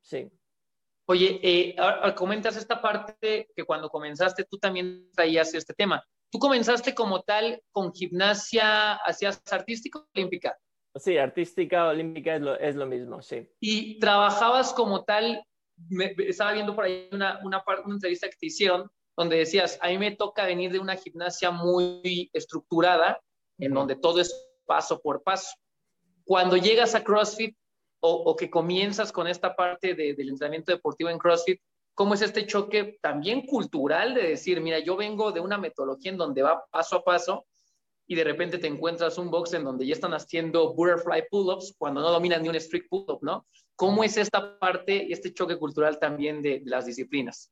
sí. 0.00 0.30
Oye, 1.06 1.40
eh, 1.42 1.76
comentas 2.14 2.56
esta 2.56 2.82
parte 2.82 3.48
que 3.56 3.64
cuando 3.64 3.88
comenzaste 3.88 4.44
tú 4.44 4.58
también 4.58 5.08
traías 5.14 5.54
este 5.54 5.72
tema. 5.72 6.04
¿Tú 6.30 6.38
comenzaste 6.38 6.94
como 6.94 7.22
tal 7.22 7.62
con 7.70 7.94
gimnasia, 7.94 8.96
hacías 8.96 9.42
artística 9.50 10.00
o 10.00 10.06
olímpica? 10.14 10.58
Sí, 10.94 11.16
artística, 11.16 11.88
olímpica 11.88 12.34
es 12.34 12.42
lo, 12.42 12.58
es 12.58 12.76
lo 12.76 12.84
mismo, 12.84 13.22
sí. 13.22 13.48
¿Y 13.60 13.98
trabajabas 13.98 14.74
como 14.74 15.04
tal? 15.04 15.42
Me, 15.88 16.14
estaba 16.18 16.52
viendo 16.52 16.74
por 16.74 16.84
ahí 16.84 17.08
una, 17.12 17.40
una, 17.42 17.62
una 17.66 17.94
entrevista 17.94 18.28
que 18.28 18.36
te 18.38 18.46
hicieron 18.46 18.90
donde 19.18 19.36
decías, 19.36 19.80
a 19.82 19.88
mí 19.88 19.98
me 19.98 20.14
toca 20.14 20.46
venir 20.46 20.70
de 20.70 20.78
una 20.78 20.94
gimnasia 20.94 21.50
muy 21.50 22.30
estructurada, 22.32 23.20
en 23.58 23.74
donde 23.74 23.96
todo 23.96 24.20
es 24.20 24.32
paso 24.64 25.00
por 25.00 25.24
paso. 25.24 25.56
Cuando 26.24 26.56
llegas 26.56 26.94
a 26.94 27.02
CrossFit 27.02 27.56
o, 27.98 28.36
que 28.36 28.48
comienzas 28.48 29.10
con 29.10 29.26
esta 29.26 29.56
parte 29.56 29.94
del 29.94 30.28
entrenamiento 30.28 30.70
deportivo 30.70 31.10
en 31.10 31.18
CrossFit, 31.18 31.60
¿cómo 31.94 32.14
es 32.14 32.22
este 32.22 32.46
choque 32.46 32.96
también 33.02 33.44
cultural 33.44 34.14
de 34.14 34.22
decir, 34.22 34.60
mira, 34.60 34.78
yo 34.78 34.96
vengo 34.96 35.32
de 35.32 35.40
una 35.40 35.58
metodología 35.58 36.12
en 36.12 36.16
donde 36.16 36.42
va 36.42 36.64
paso 36.70 36.98
a 36.98 37.02
paso 37.02 37.44
y 38.06 38.14
de 38.14 38.22
repente 38.22 38.58
te 38.58 38.68
encuentras 38.68 39.18
un 39.18 39.32
box 39.32 39.52
en 39.54 39.64
donde 39.64 39.84
ya 39.84 39.94
están 39.94 40.14
haciendo 40.14 40.74
butterfly 40.74 41.24
pull-ups 41.28 41.74
cuando 41.76 42.02
no 42.02 42.12
dominan 42.12 42.40
ni 42.40 42.50
un 42.50 42.54
strict 42.54 42.88
pull-up, 42.88 43.18
¿no? 43.22 43.44
¿Cómo 43.74 44.04
es 44.04 44.16
esta 44.16 44.60
parte 44.60 45.12
este 45.12 45.34
choque 45.34 45.56
cultural 45.56 45.98
también 45.98 46.40
de 46.40 46.62
las 46.64 46.86
disciplinas? 46.86 47.50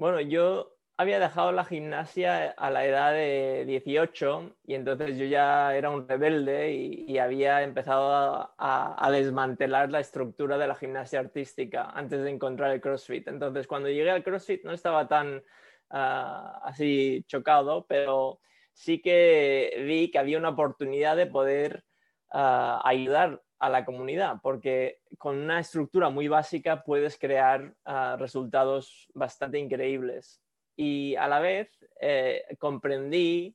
Bueno, 0.00 0.18
yo 0.22 0.78
había 0.96 1.20
dejado 1.20 1.52
la 1.52 1.66
gimnasia 1.66 2.52
a 2.52 2.70
la 2.70 2.86
edad 2.86 3.12
de 3.12 3.66
18 3.66 4.56
y 4.64 4.72
entonces 4.72 5.18
yo 5.18 5.26
ya 5.26 5.76
era 5.76 5.90
un 5.90 6.08
rebelde 6.08 6.72
y, 6.72 7.18
había 7.18 7.62
empezado 7.62 8.50
a, 8.58 9.10
desmantelar 9.12 9.90
la 9.90 10.00
estructura 10.00 10.56
de 10.56 10.68
la 10.68 10.74
gimnasia 10.74 11.20
artística 11.20 11.90
antes 11.90 12.22
de 12.22 12.30
encontrar 12.30 12.70
el 12.72 12.80
CrossFit. 12.80 13.28
Entonces 13.28 13.66
cuando 13.66 13.90
llegué 13.90 14.10
al 14.10 14.24
CrossFit 14.24 14.64
no 14.64 14.72
estaba 14.72 15.06
tan 15.06 15.42
ah, 15.90 16.62
así 16.64 17.22
chocado, 17.26 17.84
pero 17.86 18.40
sí 18.72 19.02
que 19.02 19.84
vi 19.86 20.10
que 20.10 20.18
había 20.18 20.38
una 20.38 20.48
oportunidad 20.48 21.14
de 21.14 21.26
poder 21.26 21.84
ah, 22.30 22.80
ayudar 22.86 23.42
a 23.60 23.68
la 23.68 23.84
comunidad, 23.84 24.36
porque 24.42 25.00
con 25.18 25.38
una 25.38 25.60
estructura 25.60 26.08
muy 26.08 26.28
básica 26.28 26.82
puedes 26.82 27.18
crear 27.18 27.74
ah, 27.84 28.16
resultados 28.18 29.08
bastante 29.14 29.58
increíbles. 29.58 30.40
Y 30.76 31.14
a 31.16 31.28
la 31.28 31.40
vez 31.40 31.68
eh, 32.00 32.42
comprendí, 32.58 33.54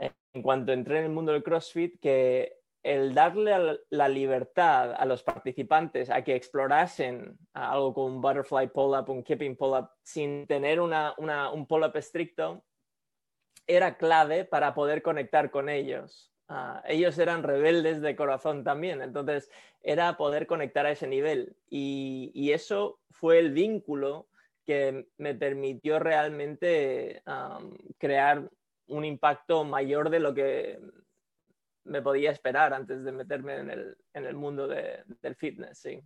eh, 0.00 0.12
en 0.34 0.42
cuanto 0.42 0.72
entré 0.72 0.98
en 0.98 1.04
el 1.04 1.12
mundo 1.12 1.32
del 1.32 1.44
CrossFit, 1.44 2.00
que 2.00 2.56
el 2.82 3.14
darle 3.14 3.78
la 3.90 4.08
libertad 4.08 4.94
a 4.96 5.04
los 5.04 5.22
participantes 5.22 6.10
a 6.10 6.24
que 6.24 6.34
explorasen 6.34 7.38
algo 7.52 7.94
como 7.94 8.06
un 8.06 8.20
butterfly 8.20 8.68
pull-up, 8.68 9.08
un 9.08 9.22
keeping 9.22 9.56
pull-up, 9.56 9.90
sin 10.02 10.46
tener 10.46 10.80
un 10.80 11.66
pull-up 11.68 11.94
estricto, 11.96 12.64
era 13.66 13.96
clave 13.96 14.44
para 14.44 14.74
poder 14.74 15.02
conectar 15.02 15.50
con 15.50 15.68
ellos. 15.68 16.32
Ah, 16.52 16.82
ellos 16.88 17.16
eran 17.16 17.44
rebeldes 17.44 18.00
de 18.00 18.16
corazón 18.16 18.64
también, 18.64 19.02
entonces 19.02 19.48
era 19.84 20.16
poder 20.16 20.48
conectar 20.48 20.84
a 20.84 20.90
ese 20.90 21.06
nivel 21.06 21.54
y, 21.70 22.50
eso 22.52 22.98
fue 23.12 23.38
el 23.38 23.52
vínculo 23.52 24.26
que 24.66 25.06
me 25.16 25.36
permitió 25.36 26.00
realmente 26.00 27.22
crear 27.98 28.50
un 28.88 29.04
impacto 29.04 29.62
mayor 29.62 30.10
de 30.10 30.18
lo 30.18 30.34
que 30.34 30.80
me 31.84 32.02
podía 32.02 32.32
esperar 32.32 32.74
antes 32.74 33.04
de 33.04 33.12
meterme 33.12 33.58
en 33.58 34.26
el, 34.26 34.34
mundo 34.34 34.66
del 34.66 35.36
fitness. 35.36 35.78
Sí. 35.78 36.02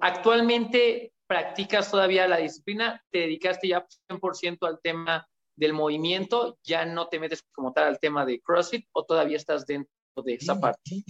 Actualmente 0.00 1.12
practicas 1.26 1.90
todavía 1.90 2.26
la 2.26 2.38
disciplina, 2.38 3.04
te 3.10 3.18
dedicaste 3.18 3.68
ya 3.68 3.86
100% 4.08 4.66
al 4.66 4.80
tema 4.80 5.28
del 5.58 5.72
movimiento, 5.72 6.56
ya 6.62 6.84
no 6.84 7.08
te 7.08 7.18
metes 7.18 7.42
como 7.52 7.72
tal 7.72 7.88
al 7.88 7.98
tema 7.98 8.24
de 8.24 8.40
CrossFit 8.40 8.86
o 8.92 9.04
todavía 9.04 9.36
estás 9.36 9.66
dentro 9.66 9.90
de 10.24 10.34
esa 10.34 10.58
parte? 10.60 11.02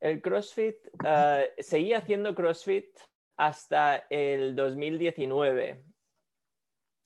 El 0.00 0.20
CrossFit, 0.20 0.76
uh, 1.04 1.44
seguí 1.58 1.92
haciendo 1.92 2.34
CrossFit 2.34 2.86
hasta 3.36 4.06
el 4.10 4.56
2019. 4.56 5.84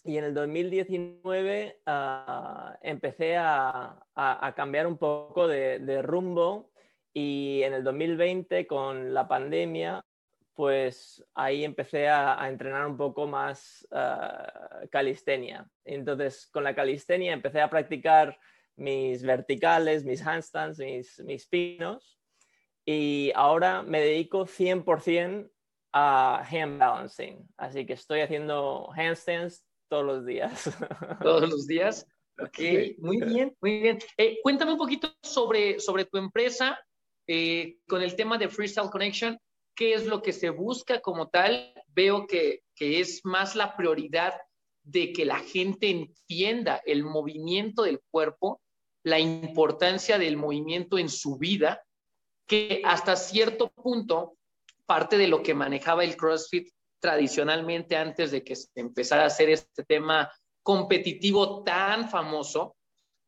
Y 0.05 0.17
en 0.17 0.25
el 0.25 0.35
2019 0.35 1.83
ah, 1.87 2.77
empecé 2.83 3.37
a, 3.37 4.05
a, 4.17 4.55
cambiar 4.57 4.89
un 4.89 4.99
poco 4.99 5.47
de, 5.47 5.79
de, 5.79 6.03
rumbo 6.03 6.73
y 7.15 7.63
en 7.63 7.75
el 7.75 7.85
2020 7.85 8.67
con 8.67 9.15
la 9.15 9.29
pandemia 9.29 10.05
pues 10.55 11.25
ahí 11.35 11.65
empecé 11.65 12.09
a, 12.09 12.49
entrenar 12.49 12.87
un 12.87 12.97
poco 12.97 13.27
más 13.27 13.87
ah, 13.91 14.81
calistenia. 14.91 15.69
Entonces, 15.85 16.47
con 16.53 16.65
la 16.65 16.75
calistenia 16.75 17.33
empecé 17.33 17.61
a 17.61 17.71
practicar 17.71 18.39
mis 18.77 19.23
verticales, 19.23 20.05
mis 20.05 20.27
handstands, 20.27 20.79
mis, 20.79 21.19
mis 21.21 21.47
pinos. 21.47 22.19
Y 22.85 23.33
ahora 23.35 23.83
me 23.83 24.01
dedico 24.01 24.47
100% 24.47 25.51
a 25.93 26.45
hand 26.51 26.79
balancing. 26.79 27.49
Así 27.57 27.87
que 27.87 27.93
estoy 27.95 28.21
haciendo 28.21 28.91
handstands 28.95 29.65
todos 29.89 30.05
los 30.05 30.27
días. 30.27 30.71
¿Todos 31.23 31.49
los 31.49 31.67
días? 31.67 32.07
Ok, 32.39 32.59
muy 32.99 33.21
bien, 33.21 33.57
muy 33.61 33.81
bien. 33.81 33.99
Eh, 34.17 34.39
cuéntame 34.43 34.73
un 34.73 34.79
poquito 34.79 35.15
sobre, 35.23 35.79
sobre 35.81 36.07
tu 36.07 36.17
empresa 36.17 36.79
eh, 37.27 37.77
con 37.87 38.03
el 38.03 38.17
tema 38.17 38.39
de 38.39 38.49
Freestyle 38.49 38.91
Connection 38.91 39.39
qué 39.75 39.95
es 39.95 40.07
lo 40.07 40.23
que 40.23 40.33
se 40.33 40.51
busca 40.51 41.01
como 41.01 41.29
tal, 41.29 41.75
veo 41.89 42.27
que, 42.27 42.63
es 42.79 43.25
más 43.25 43.55
la 43.55 43.77
prioridad 43.77 44.35
de 44.83 45.13
que 45.13 45.25
la 45.25 45.39
gente 45.39 45.89
entienda 45.89 46.83
el 46.85 47.05
movimiento 47.05 47.85
del 47.85 48.01
cuerpo, 48.11 48.61
la 49.05 49.21
importancia 49.21 50.19
del 50.19 50.37
movimiento 50.37 50.99
en 50.99 51.09
su 51.09 51.39
vida, 51.39 51.85
que 52.45 52.83
hasta 52.85 53.15
cierto 53.15 53.71
punto 53.71 54.37
parte 54.85 55.17
de 55.17 55.29
lo 55.29 55.45
que 55.45 55.55
manejaba 55.55 56.03
el 56.03 56.17
CrossFit 56.17 56.69
tradicionalmente 56.99 57.97
antes 57.97 58.33
de 58.33 58.43
que 58.43 58.57
se 58.57 58.69
empezara 58.75 59.23
a 59.23 59.27
hacer 59.27 59.49
este 59.51 59.85
tema 59.85 60.29
competitivo 60.65 61.63
tan 61.63 62.11
famoso, 62.11 62.75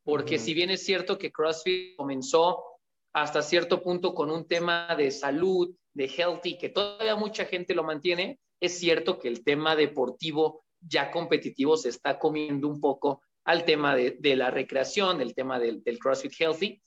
porque 0.03 0.41
si 0.41 0.53
bien 0.53 0.71
es 0.71 0.85
cierto 0.85 1.17
que 1.17 1.31
CrossFit 1.31 1.97
comenzó 1.97 2.74
hasta 3.15 3.43
cierto 3.43 3.83
punto 3.83 4.13
con 4.13 4.31
un 4.31 4.47
tema 4.47 4.95
de 4.97 5.11
salud, 5.11 5.75
de 5.95 6.07
healthy, 6.07 6.59
que 6.59 6.69
todavía 6.69 7.15
mucha 7.15 7.45
gente 7.45 7.75
lo 7.75 7.85
mantiene, 7.85 8.41
es 8.61 8.79
cierto 8.79 9.19
que 9.19 9.29
el 9.29 9.45
tema 9.45 9.77
deportivo 9.77 10.65
ya 10.81 11.11
competitivo 11.11 11.77
se 11.77 11.89
está 11.89 12.19
comiendo 12.19 12.69
un 12.69 12.81
poco 12.81 13.23
al 13.45 13.65
tema 13.65 13.95
de, 13.95 14.37
la 14.37 14.51
recreación, 14.51 15.21
el 15.21 15.35
tema 15.35 15.61
del, 15.61 15.83
CrossFit 15.99 16.33
Healthy, 16.39 16.83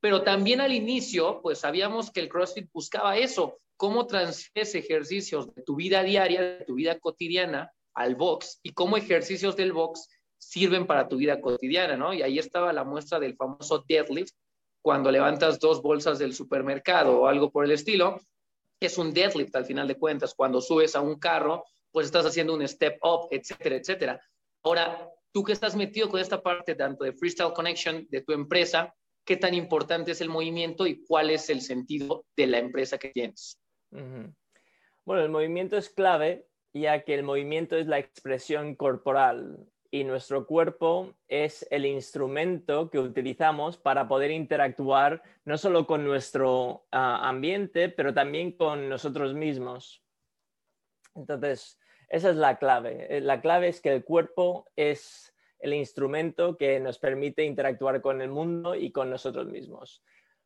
pero 0.00 0.22
también 0.22 0.60
al 0.60 0.72
inicio, 0.72 1.40
pues 1.42 1.58
sabíamos 1.58 2.10
que 2.10 2.20
el 2.20 2.28
CrossFit 2.28 2.70
buscaba 2.72 3.16
eso, 3.16 3.58
cómo 3.76 4.06
transfieres 4.06 4.74
ejercicios 4.74 5.52
de 5.54 5.62
tu 5.62 5.74
vida 5.76 6.02
diaria, 6.02 6.40
de 6.40 6.64
tu 6.64 6.74
vida 6.74 6.98
cotidiana, 7.00 7.72
al 7.94 8.14
box 8.16 8.60
y 8.62 8.72
cómo 8.72 8.96
ejercicios 8.96 9.56
del 9.56 9.72
box 9.72 10.08
sirven 10.36 10.86
para 10.86 11.08
tu 11.08 11.16
vida 11.16 11.40
cotidiana, 11.40 11.96
¿no? 11.96 12.12
Y 12.12 12.22
ahí 12.22 12.38
estaba 12.38 12.72
la 12.72 12.84
muestra 12.84 13.18
del 13.18 13.36
famoso 13.36 13.84
deadlift, 13.88 14.34
cuando 14.84 15.10
levantas 15.10 15.58
dos 15.58 15.80
bolsas 15.80 16.18
del 16.18 16.34
supermercado 16.34 17.22
o 17.22 17.26
algo 17.26 17.50
por 17.50 17.64
el 17.64 17.70
estilo, 17.70 18.20
es 18.78 18.98
un 18.98 19.14
deadlift 19.14 19.56
al 19.56 19.64
final 19.64 19.88
de 19.88 19.96
cuentas. 19.96 20.34
Cuando 20.34 20.60
subes 20.60 20.94
a 20.94 21.00
un 21.00 21.18
carro, 21.18 21.64
pues 21.90 22.04
estás 22.04 22.26
haciendo 22.26 22.52
un 22.52 22.68
step 22.68 22.98
up, 23.02 23.28
etcétera, 23.30 23.76
etcétera. 23.76 24.20
Ahora, 24.62 25.08
tú 25.32 25.42
que 25.42 25.54
estás 25.54 25.74
metido 25.74 26.10
con 26.10 26.20
esta 26.20 26.42
parte 26.42 26.74
tanto 26.74 27.04
de 27.04 27.14
Freestyle 27.14 27.54
Connection 27.54 28.06
de 28.10 28.20
tu 28.20 28.34
empresa, 28.34 28.94
¿qué 29.24 29.38
tan 29.38 29.54
importante 29.54 30.10
es 30.10 30.20
el 30.20 30.28
movimiento 30.28 30.86
y 30.86 31.02
cuál 31.02 31.30
es 31.30 31.48
el 31.48 31.62
sentido 31.62 32.26
de 32.36 32.46
la 32.46 32.58
empresa 32.58 32.98
que 32.98 33.08
tienes? 33.08 33.58
Bueno, 33.90 35.22
el 35.22 35.30
movimiento 35.30 35.78
es 35.78 35.88
clave, 35.88 36.46
ya 36.74 37.04
que 37.04 37.14
el 37.14 37.22
movimiento 37.22 37.74
es 37.78 37.86
la 37.86 37.98
expresión 37.98 38.74
corporal 38.74 39.66
y 39.94 40.02
nuestro 40.02 40.44
cuerpo 40.44 41.14
es 41.28 41.64
el 41.70 41.86
instrumento 41.86 42.90
que 42.90 42.98
utilizamos 42.98 43.76
para 43.76 44.08
poder 44.08 44.32
interactuar 44.32 45.22
no 45.44 45.56
solo 45.56 45.86
con 45.86 46.04
nuestro 46.04 46.84
ah, 46.90 47.28
ambiente, 47.28 47.90
pero 47.90 48.12
también 48.12 48.56
con 48.56 48.88
nosotros 48.88 49.34
mismos. 49.34 50.02
Entonces, 51.14 51.78
esa 52.08 52.30
es 52.30 52.34
la 52.34 52.58
clave. 52.58 53.06
Eh, 53.08 53.20
la 53.20 53.40
clave 53.40 53.68
es 53.68 53.80
que 53.80 53.92
el 53.92 54.02
cuerpo 54.02 54.66
es 54.74 55.32
el 55.60 55.74
instrumento 55.74 56.56
que 56.56 56.80
nos 56.80 56.98
permite 56.98 57.44
interactuar 57.44 58.00
con 58.00 58.20
el 58.20 58.30
mundo 58.30 58.74
y 58.74 58.90
con 58.90 59.10
nosotros 59.10 59.46
mismos. 59.46 60.02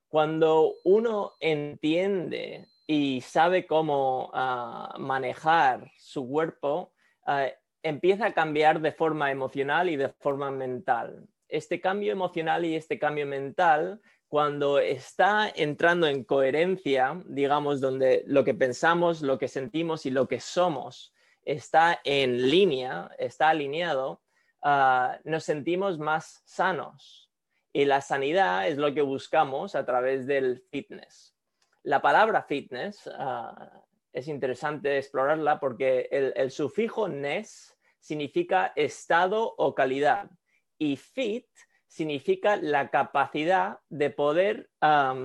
Cuando 0.09 0.75
uno 0.85 1.37
entiende 1.41 2.69
y 2.87 3.23
sabe 3.23 3.67
cómo 3.67 4.31
ah, 4.35 4.95
manejar 4.99 5.91
su 5.97 6.29
cuerpo, 6.29 6.93
ah, 7.25 7.49
empieza 7.83 8.27
a 8.27 8.35
cambiar 8.35 8.81
de 8.81 8.93
forma 8.93 9.31
emocional 9.31 9.89
y 9.89 9.97
de 9.97 10.09
forma 10.09 10.51
mental. 10.51 11.27
Este 11.49 11.81
cambio 11.81 12.13
emocional 12.13 12.65
y 12.65 12.77
este 12.77 12.99
cambio 12.99 13.27
mental, 13.27 14.01
cuando 14.29 14.79
está 14.79 15.51
entrando 15.55 16.07
en 16.07 16.25
coherencia, 16.25 17.23
digamos, 17.27 17.81
donde 17.81 18.23
lo 18.27 18.45
que 18.45 18.55
pensamos, 18.55 19.23
lo 19.23 19.39
que 19.39 19.49
sentimos 19.49 20.05
y 20.07 20.11
lo 20.11 20.29
que 20.29 20.41
somos 20.41 21.15
está 21.43 22.01
en 22.05 22.51
línea, 22.51 23.11
está 23.19 23.49
alineado, 23.49 24.21
ah, 24.63 25.19
nos 25.25 25.45
sentimos 25.45 25.99
más 25.99 26.43
sanos. 26.45 27.31
Y 27.73 27.85
la 27.85 28.01
sanidad 28.01 28.69
es 28.69 28.77
lo 28.77 28.93
que 28.93 29.03
buscamos 29.03 29.75
a 29.75 29.87
través 29.87 30.27
del 30.27 30.63
fitness. 30.71 31.35
La 31.83 32.03
palabra 32.03 32.43
fitness 32.43 33.09
ah, 33.15 33.83
es 34.19 34.29
interesante 34.29 34.99
explorarla 34.99 35.61
porque 35.61 36.09
el, 36.11 36.51
sufijo 36.51 37.09
nes 37.09 37.77
significa 37.99 38.73
estado 38.77 39.55
o 39.57 39.75
calidad 39.75 40.31
y 40.79 40.97
fit 40.97 41.47
significa 41.87 42.57
la 42.57 42.91
capacidad 42.91 43.79
de 43.89 44.11
poder 44.11 44.71
ah, 44.81 45.17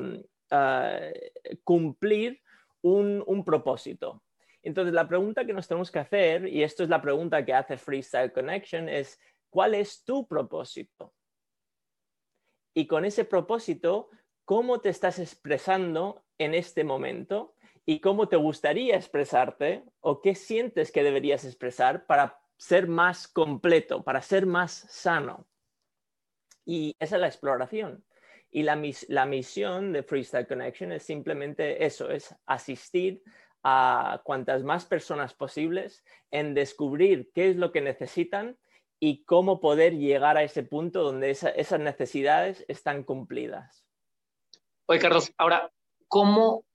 cumplir 1.64 2.42
un, 2.82 3.44
propósito. 3.46 4.24
Entonces, 4.62 4.94
la 4.94 5.08
pregunta 5.08 5.46
que 5.46 5.54
nos 5.54 5.68
tenemos 5.68 5.92
que 5.92 6.00
hacer, 6.00 6.48
y 6.48 6.64
esto 6.64 6.84
es 6.84 6.90
la 6.90 7.02
pregunta 7.02 7.44
que 7.44 7.54
hace 7.54 7.78
Freestyle 7.78 8.32
Connection, 8.32 8.88
es, 8.88 9.20
¿cuál 9.50 9.76
es 9.76 10.04
tu 10.04 10.28
propósito? 10.28 11.14
Y 12.74 12.88
con 12.88 13.06
ese 13.06 13.26
propósito, 13.26 14.10
¿cómo 14.46 14.80
te 14.80 14.90
estás 14.90 15.20
expresando 15.20 16.26
en 16.38 16.54
este 16.54 16.84
momento? 16.84 17.56
¿Y 17.86 18.00
cómo 18.00 18.30
te 18.30 18.38
gustaría 18.38 18.96
expresarte? 18.96 19.84
¿O 20.00 20.22
qué 20.22 20.36
sientes 20.36 20.92
que 20.92 21.04
deberías 21.04 21.44
expresar 21.44 22.06
para 22.06 22.40
ser 22.58 22.88
más 22.88 23.28
completo, 23.28 24.04
para 24.04 24.22
ser 24.22 24.46
más 24.46 24.86
sano? 24.90 25.48
Y 26.66 26.96
esa 27.00 27.16
es 27.16 27.22
la 27.22 27.28
exploración. 27.28 28.06
Y 28.52 28.64
la, 28.64 28.82
la 29.10 29.26
misión 29.26 29.92
de 29.92 30.04
Freestyle 30.04 30.48
Connection 30.48 30.92
es 30.92 31.04
simplemente 31.04 31.86
eso, 31.86 32.10
es 32.10 32.36
asistir 32.46 33.24
a 33.64 34.22
cuantas 34.24 34.64
más 34.64 34.86
personas 34.86 35.34
posibles 35.34 36.04
en 36.32 36.54
descubrir 36.54 37.32
qué 37.34 37.50
es 37.50 37.56
lo 37.56 37.72
que 37.72 37.82
necesitan 37.82 38.58
y 39.00 39.24
cómo 39.26 39.60
poder 39.60 39.98
llegar 39.98 40.38
a 40.38 40.44
ese 40.44 40.64
punto 40.64 41.04
donde 41.04 41.32
esas 41.32 41.80
necesidades 41.80 42.64
están 42.68 43.04
cumplidas. 43.04 43.86
Oye, 44.86 45.00
Carlos, 45.00 45.34
ahora, 45.38 45.72
¿cómo 46.08 46.66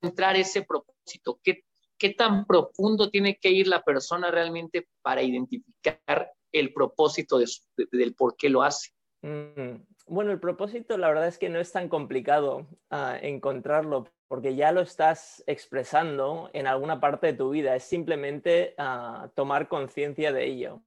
encontrar 0.00 0.36
ese 0.36 0.62
propósito? 0.62 1.40
¿Qué, 1.42 1.64
qué 1.98 2.10
tan 2.10 2.46
profundo 2.46 3.10
tiene 3.10 3.36
que 3.36 3.50
ir 3.50 3.66
la 3.66 3.82
persona 3.82 4.30
realmente 4.30 4.88
para 5.02 5.22
identificar 5.22 6.32
el 6.52 6.72
propósito 6.72 7.38
del 7.38 8.14
por 8.14 8.36
qué 8.36 8.48
lo 8.48 8.62
hace? 8.62 8.90
Mm, 9.22 9.82
bueno, 10.06 10.32
el 10.32 10.40
propósito 10.40 10.96
la 10.96 11.08
verdad 11.08 11.28
es 11.28 11.38
que 11.38 11.50
no 11.50 11.60
es 11.60 11.70
tan 11.72 11.88
complicado 11.88 12.66
ah, 12.90 13.18
encontrarlo 13.20 14.08
porque 14.28 14.54
ya 14.54 14.72
lo 14.72 14.80
estás 14.80 15.42
expresando 15.46 16.50
en 16.52 16.66
alguna 16.66 17.00
parte 17.00 17.26
de 17.28 17.32
tu 17.32 17.50
vida, 17.50 17.74
es 17.74 17.84
simplemente 17.84 18.74
ah, 18.78 19.28
tomar 19.34 19.68
conciencia 19.68 20.32
de 20.32 20.46
ello. 20.46 20.82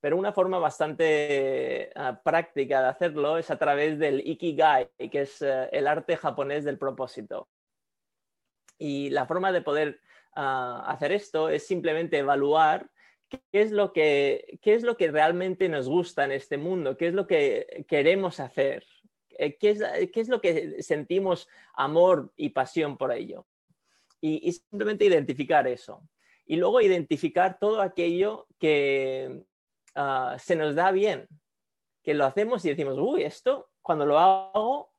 Pero 0.00 0.16
una 0.16 0.32
forma 0.32 0.58
bastante 0.58 1.90
ah, 1.94 2.20
práctica 2.22 2.82
de 2.82 2.88
hacerlo 2.88 3.38
es 3.38 3.50
a 3.50 3.58
través 3.58 3.98
del 3.98 4.20
Ikigai, 4.26 4.90
que 5.10 5.22
es 5.22 5.40
eh, 5.42 5.68
el 5.72 5.86
arte 5.86 6.16
japonés 6.16 6.64
del 6.64 6.78
propósito. 6.78 7.48
Y 8.82 9.10
la 9.10 9.26
forma 9.26 9.52
de 9.52 9.62
poder 9.62 10.00
hacer 10.34 11.12
esto 11.12 11.48
es 11.48 11.64
simplemente 11.64 12.18
evaluar 12.18 12.90
qué 13.28 13.40
es, 13.52 13.70
lo 13.70 13.92
que, 13.92 14.58
qué 14.60 14.74
es 14.74 14.82
lo 14.82 14.96
que 14.96 15.12
realmente 15.12 15.68
nos 15.68 15.88
gusta 15.88 16.24
en 16.24 16.32
este 16.32 16.56
mundo, 16.56 16.96
qué 16.96 17.06
es 17.06 17.14
lo 17.14 17.28
que 17.28 17.84
queremos 17.86 18.40
hacer, 18.40 18.84
eh, 19.38 19.56
qué 19.56 19.70
es, 19.70 19.84
qué 20.12 20.20
es 20.20 20.28
lo 20.28 20.40
que 20.40 20.82
sentimos 20.82 21.48
amor 21.74 22.32
y 22.36 22.48
pasión 22.48 22.96
por 22.96 23.12
ello. 23.12 23.46
Y, 24.20 24.50
simplemente 24.50 25.04
identificar 25.04 25.68
eso. 25.68 26.02
Y 26.44 26.56
luego 26.56 26.80
identificar 26.80 27.60
todo 27.60 27.82
aquello 27.82 28.48
que 28.58 29.44
ah, 29.94 30.36
se 30.40 30.56
nos 30.56 30.74
da 30.74 30.90
bien, 30.90 31.28
que 32.02 32.14
lo 32.14 32.24
hacemos 32.24 32.64
y 32.64 32.70
decimos, 32.70 32.98
uy, 32.98 33.22
esto 33.22 33.70
cuando 33.80 34.06
lo 34.06 34.18
hago 34.18 34.91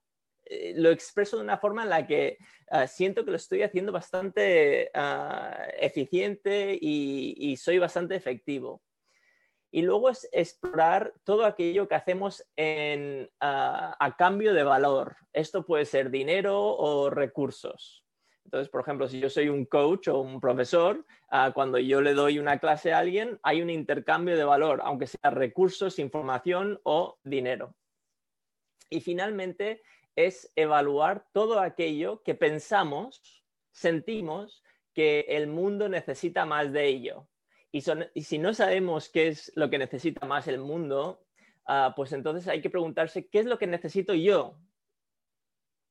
eh, 0.46 0.74
lo 0.76 0.90
expreso 0.90 1.38
de 1.38 1.44
una 1.44 1.58
forma 1.58 1.84
en 1.84 1.90
la 1.90 2.06
que 2.06 2.38
ah, 2.70 2.88
siento 2.88 3.24
que 3.24 3.32
lo 3.32 3.38
estoy 3.38 3.64
haciendo 3.64 3.92
bastante 3.92 4.90
ah, 4.94 5.68
eficiente 5.80 6.78
y, 6.80 7.56
soy 7.58 7.80
bastante 7.80 8.16
efectivo. 8.16 8.82
Y 9.72 9.82
luego 9.82 10.10
es 10.10 10.30
explorar 10.32 11.14
todo 11.24 11.46
aquello 11.46 11.88
que 11.88 11.96
hacemos 11.96 12.44
ah, 13.40 13.96
a 14.00 14.16
cambio 14.18 14.54
de 14.54 14.64
valor. 14.64 15.16
Esto 15.32 15.66
puede 15.66 15.86
ser 15.86 16.12
dinero 16.12 16.62
o 16.62 17.10
recursos. 17.10 18.04
Entonces, 18.46 18.70
por 18.70 18.82
ejemplo, 18.82 19.08
si 19.08 19.20
yo 19.20 19.30
soy 19.30 19.50
un 19.50 19.66
coach 19.66 20.10
o 20.10 20.20
un 20.20 20.40
profesor, 20.40 21.04
cuando 21.56 21.80
yo 21.80 22.02
le 22.02 22.14
doy 22.14 22.38
una 22.38 22.60
clase 22.60 22.94
a 22.94 23.00
alguien, 23.00 23.40
hay 23.42 23.64
un 23.64 23.72
intercambio 23.72 24.38
de 24.38 24.44
valor, 24.44 24.82
aunque 24.84 25.08
sea 25.08 25.32
recursos, 25.32 25.98
información 25.98 26.80
o 26.84 27.18
dinero. 27.24 27.74
Y 28.94 29.02
finalmente, 29.02 29.82
es 30.16 30.52
evaluar 30.56 31.28
todo 31.32 31.60
aquello 31.60 32.22
que 32.24 32.36
pensamos, 32.36 33.44
sentimos 33.72 34.64
que 34.94 35.22
el 35.30 35.48
mundo 35.48 35.90
necesita 35.90 36.46
más 36.46 36.72
de 36.72 36.88
ello. 36.88 37.28
Y, 37.72 37.82
si 37.82 38.38
no 38.38 38.54
sabemos 38.54 39.10
qué 39.10 39.30
es 39.30 39.52
lo 39.56 39.70
que 39.70 39.80
necesita 39.80 40.28
más 40.28 40.48
el 40.48 40.60
mundo, 40.60 41.26
ah, 41.66 41.94
pues 41.96 42.14
entonces 42.14 42.48
hay 42.48 42.62
que 42.62 42.70
preguntarse, 42.70 43.28
¿qué 43.28 43.40
es 43.40 43.48
lo 43.48 43.58
que 43.58 43.66
necesito 43.66 44.14
yo? 44.14 44.60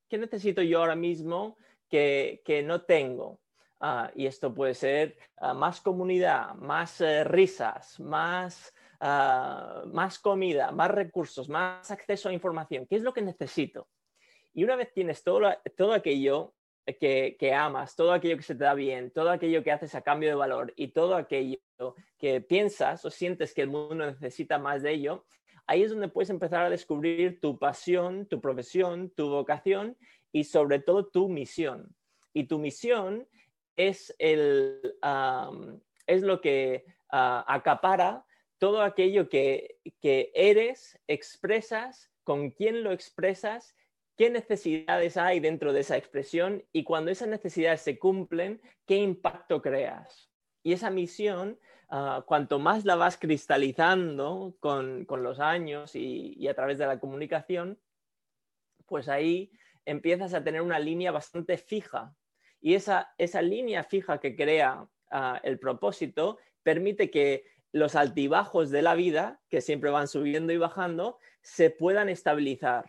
¿Qué 0.07 0.17
necesito 0.17 0.61
yo 0.61 0.79
ahora 0.79 0.95
mismo 0.95 1.57
que, 1.89 2.63
no 2.65 2.83
tengo? 2.83 3.41
Ah, 3.81 4.09
y 4.15 4.27
esto 4.27 4.53
puede 4.53 4.75
ser 4.75 5.17
ah, 5.35 5.53
más 5.53 5.81
comunidad, 5.81 6.55
más 6.55 7.01
eh, 7.01 7.25
risas, 7.25 7.99
más, 7.99 8.73
más 9.01 10.17
comida, 10.19 10.71
más 10.71 10.89
recursos, 10.89 11.49
más 11.49 11.91
acceso 11.91 12.29
a 12.29 12.33
información. 12.33 12.87
¿Qué 12.87 12.95
es 12.95 13.01
lo 13.01 13.13
que 13.13 13.21
necesito? 13.21 13.89
Y 14.53 14.63
una 14.63 14.75
vez 14.75 14.91
tienes 14.93 15.23
todo, 15.23 15.41
todo 15.75 15.93
aquello 15.93 16.53
que, 16.99 17.37
que, 17.39 17.53
amas, 17.53 17.95
todo 17.95 18.11
aquello 18.11 18.37
que 18.37 18.43
se 18.43 18.55
te 18.55 18.63
da 18.63 18.73
bien, 18.73 19.11
todo 19.11 19.29
aquello 19.29 19.63
que 19.63 19.71
haces 19.71 19.95
a 19.95 20.01
cambio 20.01 20.29
de 20.29 20.35
valor 20.35 20.73
y 20.75 20.89
todo 20.89 21.15
aquello 21.15 21.59
que 22.17 22.41
piensas 22.41 23.03
o 23.05 23.09
sientes 23.09 23.53
que 23.53 23.61
el 23.61 23.69
mundo 23.69 23.95
necesita 23.95 24.59
más 24.59 24.83
de 24.83 24.91
ello, 24.91 25.25
ahí 25.65 25.83
es 25.83 25.91
donde 25.91 26.07
puedes 26.07 26.29
empezar 26.29 26.65
a 26.65 26.69
descubrir 26.69 27.39
tu 27.39 27.57
pasión, 27.57 28.27
tu 28.27 28.41
profesión, 28.41 29.09
tu 29.09 29.29
vocación 29.29 29.97
y 30.31 30.43
sobre 30.43 30.79
todo 30.79 31.07
tu 31.07 31.29
misión. 31.29 31.95
Y 32.33 32.45
tu 32.45 32.59
misión 32.59 33.27
es, 33.75 34.13
el, 34.19 34.95
es 36.07 36.21
lo 36.21 36.41
que 36.41 36.85
ah, 37.09 37.45
acapara 37.47 38.25
todo 38.57 38.81
aquello 38.81 39.29
que, 39.29 39.79
que 40.01 40.31
eres, 40.33 40.99
expresas, 41.07 42.11
con 42.23 42.51
quién 42.51 42.83
lo 42.83 42.91
expresas 42.91 43.75
qué 44.17 44.29
necesidades 44.29 45.17
hay 45.17 45.39
dentro 45.39 45.73
de 45.73 45.81
esa 45.81 45.97
expresión 45.97 46.63
y 46.71 46.83
cuando 46.83 47.11
esas 47.11 47.27
necesidades 47.27 47.81
se 47.81 47.97
cumplen, 47.97 48.61
qué 48.85 48.97
impacto 48.97 49.61
creas. 49.61 50.29
Y 50.61 50.73
esa 50.73 50.89
misión 50.89 51.59
ah, 51.89 52.23
cuanto 52.25 52.59
más 52.59 52.85
la 52.85 52.95
vas 52.95 53.17
cristalizando 53.17 54.55
con, 54.59 55.05
los 55.09 55.39
años 55.39 55.95
y, 55.95 56.47
a 56.47 56.53
través 56.53 56.77
de 56.77 56.87
la 56.87 56.99
comunicación, 56.99 57.79
pues 58.85 59.09
ahí 59.09 59.51
empiezas 59.85 60.33
a 60.33 60.43
tener 60.43 60.61
una 60.61 60.79
línea 60.79 61.11
bastante 61.11 61.57
fija. 61.57 62.15
Y 62.61 62.75
esa, 62.75 63.13
esa 63.17 63.41
línea 63.41 63.83
fija 63.83 64.19
que 64.19 64.35
crea 64.35 64.87
ah, 65.11 65.41
el 65.43 65.59
propósito 65.59 66.37
permite 66.63 67.09
que 67.09 67.45
los 67.73 67.95
altibajos 67.95 68.69
de 68.69 68.83
la 68.83 68.93
vida, 68.93 69.41
que 69.49 69.59
siempre 69.59 69.89
van 69.89 70.07
subiendo 70.07 70.53
y 70.53 70.57
bajando, 70.57 71.17
se 71.41 71.71
puedan 71.71 72.07
estabilizar. 72.07 72.85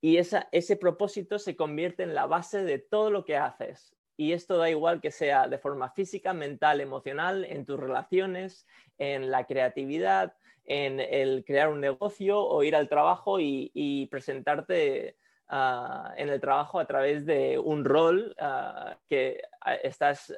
Y 0.00 0.16
ese 0.16 0.76
propósito 0.76 1.38
se 1.38 1.56
convierte 1.56 2.02
en 2.02 2.14
la 2.14 2.26
base 2.26 2.64
de 2.64 2.78
todo 2.78 3.10
lo 3.10 3.24
que 3.24 3.36
haces. 3.36 3.94
Y 4.16 4.32
esto 4.32 4.58
da 4.58 4.68
igual 4.68 5.00
que 5.00 5.10
sea 5.10 5.48
de 5.48 5.58
forma 5.58 5.90
física, 5.90 6.34
mental, 6.34 6.80
emocional, 6.80 7.44
en 7.44 7.64
tus 7.64 7.80
relaciones, 7.80 8.66
en 8.98 9.30
la 9.30 9.46
creatividad, 9.46 10.34
en 10.64 11.00
el 11.00 11.44
crear 11.44 11.68
un 11.70 11.80
negocio 11.80 12.38
o 12.38 12.62
ir 12.62 12.76
al 12.76 12.88
trabajo 12.88 13.40
y, 13.40 14.08
presentarte 14.10 15.16
ah, 15.48 16.14
en 16.16 16.28
el 16.28 16.40
trabajo 16.40 16.78
a 16.78 16.86
través 16.86 17.24
de 17.24 17.58
un 17.58 17.84
rol 17.84 18.34
ah, 18.38 18.98
que 19.08 19.42
ah, 19.62 19.74
estás 19.76 20.34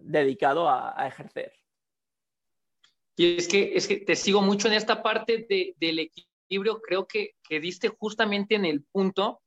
dedicado 0.00 0.68
a, 0.68 1.06
ejercer. 1.06 1.52
Y 3.16 3.36
es 3.36 3.48
que, 3.48 3.76
es 3.76 3.86
que 3.86 3.98
te 3.98 4.16
sigo 4.16 4.40
mucho 4.40 4.68
en 4.68 4.74
esta 4.74 5.02
parte 5.02 5.46
del 5.78 5.98
equilibrio, 6.52 6.82
creo 6.82 7.06
que, 7.06 7.30
que 7.48 7.60
diste 7.60 7.88
justamente 7.88 8.54
en 8.54 8.66
el 8.66 8.84
punto 8.84 9.40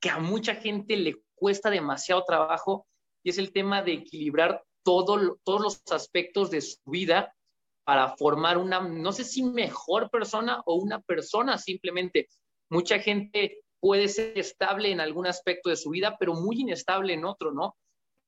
que 0.00 0.10
a 0.10 0.18
mucha 0.18 0.56
gente 0.56 0.96
le 0.96 1.16
cuesta 1.34 1.70
demasiado 1.70 2.24
trabajo 2.24 2.86
y 3.22 3.30
es 3.30 3.38
el 3.38 3.52
tema 3.52 3.82
de 3.82 3.92
equilibrar 3.92 4.64
todo, 4.82 5.38
todos 5.44 5.60
los 5.60 5.82
aspectos 5.92 6.50
de 6.50 6.60
su 6.60 6.78
vida 6.86 7.34
para 7.84 8.16
formar 8.16 8.58
una, 8.58 8.80
no 8.80 9.12
sé 9.12 9.24
si 9.24 9.42
mejor 9.42 10.10
persona 10.10 10.62
o 10.66 10.74
una 10.74 11.00
persona 11.00 11.56
simplemente. 11.56 12.28
Mucha 12.68 12.98
gente 12.98 13.62
puede 13.78 14.08
ser 14.08 14.38
estable 14.38 14.90
en 14.90 15.00
algún 15.00 15.26
aspecto 15.26 15.70
de 15.70 15.76
su 15.76 15.90
vida, 15.90 16.16
pero 16.18 16.34
muy 16.34 16.60
inestable 16.60 17.14
en 17.14 17.24
otro, 17.24 17.52
¿no? 17.52 17.76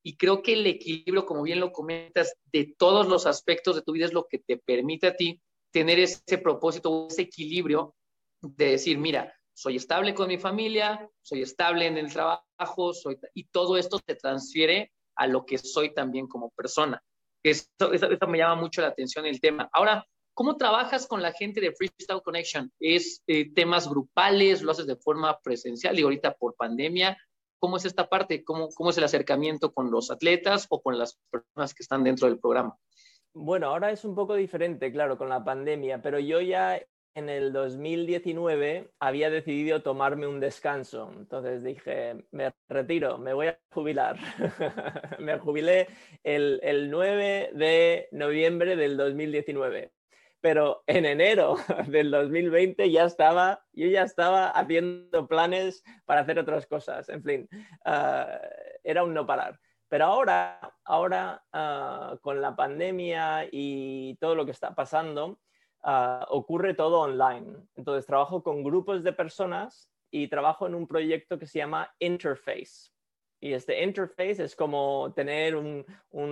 Y 0.04 0.16
creo 0.16 0.42
que 0.42 0.54
el 0.54 0.66
equilibrio, 0.66 1.26
como 1.26 1.42
bien 1.42 1.60
lo 1.60 1.72
comentas, 1.72 2.34
de 2.52 2.74
todos 2.78 3.06
los 3.06 3.26
aspectos 3.26 3.76
de 3.76 3.82
tu 3.82 3.92
vida 3.92 4.06
es 4.06 4.12
lo 4.12 4.26
que 4.28 4.38
te 4.38 4.58
permite 4.58 5.08
a 5.08 5.16
ti 5.16 5.40
tener 5.72 5.98
ese 5.98 6.38
propósito, 6.38 7.08
ese 7.08 7.22
equilibrio 7.22 7.94
de 8.42 8.72
decir, 8.72 8.98
mira, 8.98 9.32
soy 9.54 9.76
estable 9.76 10.14
con 10.14 10.28
mi 10.28 10.38
familia, 10.38 11.08
soy 11.22 11.42
estable 11.42 11.86
en 11.86 11.98
el 11.98 12.12
trabajo, 12.12 12.92
soy, 12.92 13.18
y 13.34 13.44
todo 13.44 13.76
esto 13.76 14.00
se 14.04 14.14
transfiere 14.14 14.92
a 15.16 15.26
lo 15.26 15.44
que 15.46 15.58
soy 15.58 15.94
también 15.94 16.26
como 16.26 16.50
persona. 16.50 17.02
Esto, 17.42 17.90
me 18.28 18.38
llama 18.38 18.60
mucho 18.60 18.80
la 18.80 18.88
atención 18.88 19.26
el 19.26 19.40
tema. 19.40 19.68
Ahora, 19.72 20.06
¿cómo 20.34 20.56
trabajas 20.56 21.06
con 21.06 21.22
la 21.22 21.32
gente 21.32 21.60
de 21.60 21.72
Freestyle 21.72 22.22
Connection? 22.22 22.72
¿Es 22.80 23.22
eh, 23.26 23.52
temas 23.52 23.88
grupales? 23.88 24.62
¿Lo 24.62 24.72
haces 24.72 24.86
de 24.86 24.96
forma 24.96 25.38
presencial? 25.40 25.98
Y 25.98 26.02
ahorita 26.02 26.34
por 26.34 26.54
pandemia, 26.54 27.16
¿cómo 27.58 27.76
es 27.76 27.84
esta 27.84 28.08
parte? 28.08 28.44
¿Cómo, 28.44 28.68
¿Cómo 28.70 28.90
es 28.90 28.98
el 28.98 29.04
acercamiento 29.04 29.72
con 29.72 29.90
los 29.90 30.10
atletas 30.10 30.66
o 30.70 30.80
con 30.80 30.98
las 30.98 31.18
personas 31.30 31.74
que 31.74 31.82
están 31.82 32.04
dentro 32.04 32.28
del 32.28 32.38
programa? 32.38 32.76
Bueno, 33.34 33.68
ahora 33.68 33.90
es 33.90 34.04
un 34.04 34.14
poco 34.14 34.34
diferente, 34.34 34.92
claro, 34.92 35.16
con 35.16 35.28
la 35.28 35.42
pandemia, 35.42 36.02
pero 36.02 36.18
yo 36.18 36.40
ya 36.40 36.80
en 37.14 37.28
el 37.28 37.52
2019 37.52 38.92
había 38.98 39.30
decidido 39.30 39.82
tomarme 39.82 40.26
un 40.26 40.40
descanso. 40.40 41.10
Entonces 41.16 41.62
dije, 41.62 42.24
me 42.30 42.52
retiro, 42.68 43.18
me 43.18 43.32
voy 43.34 43.48
a 43.48 43.58
jubilar. 43.70 44.16
me 45.18 45.38
jubilé 45.38 45.88
el, 46.22 46.60
el 46.62 46.90
9 46.90 47.50
de 47.54 48.08
noviembre 48.12 48.76
del 48.76 48.96
2019 48.96 49.92
pero 50.42 50.82
en 50.88 51.06
enero 51.06 51.56
del 51.86 52.10
2020 52.10 52.90
ya 52.90 53.04
estaba, 53.04 53.64
yo 53.72 53.86
ya 53.86 54.02
estaba 54.02 54.48
haciendo 54.48 55.26
planes 55.28 55.82
para 56.04 56.22
hacer 56.22 56.38
otras 56.38 56.66
cosas, 56.66 57.08
en 57.08 57.22
fin, 57.22 57.48
ah, 57.86 58.40
era 58.82 59.04
un 59.04 59.14
no 59.14 59.24
parar. 59.24 59.58
Pero 59.88 60.06
ahora, 60.06 60.58
ahora 60.84 61.44
ah, 61.52 62.16
con 62.20 62.40
la 62.40 62.56
pandemia 62.56 63.46
y 63.50 64.16
todo 64.16 64.34
lo 64.34 64.44
que 64.44 64.50
está 64.50 64.74
pasando, 64.74 65.38
Ah, 65.82 66.26
ocurre 66.30 66.74
todo 66.74 67.00
online. 67.00 67.56
Entonces 67.74 68.06
trabajo 68.06 68.42
con 68.42 68.62
grupos 68.62 69.02
de 69.02 69.12
personas 69.12 69.90
y 70.10 70.28
trabajo 70.28 70.66
en 70.66 70.74
un 70.74 70.86
proyecto 70.86 71.38
que 71.38 71.46
se 71.46 71.58
llama 71.58 71.92
Interface. 71.98 72.92
Y 73.40 73.54
este 73.54 73.82
interface 73.82 74.44
es 74.44 74.54
como 74.54 75.12
tener 75.16 75.56
un, 75.56 75.84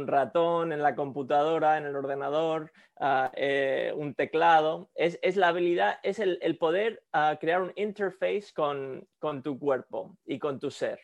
ratón 0.06 0.72
en 0.72 0.80
la 0.80 0.94
computadora, 0.94 1.76
en 1.76 1.86
el 1.86 1.96
ordenador, 1.96 2.70
ah, 3.00 3.32
eh, 3.34 3.92
un 3.96 4.14
teclado. 4.14 4.92
Es, 4.94 5.18
la 5.36 5.48
habilidad, 5.48 5.98
es 6.04 6.20
el, 6.20 6.38
poder 6.56 7.02
ah, 7.12 7.36
crear 7.40 7.62
un 7.62 7.72
interface 7.74 8.52
con, 8.54 9.08
con, 9.18 9.42
tu 9.42 9.58
cuerpo 9.58 10.16
y 10.24 10.38
con 10.38 10.60
tu 10.60 10.70
ser. 10.70 11.00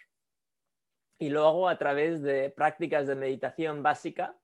Y 1.18 1.30
lo 1.30 1.44
hago 1.44 1.68
a 1.68 1.76
través 1.76 2.22
de 2.22 2.50
prácticas 2.50 3.09
de 3.09 3.16
meditación 3.16 3.82
básica, 3.82 4.37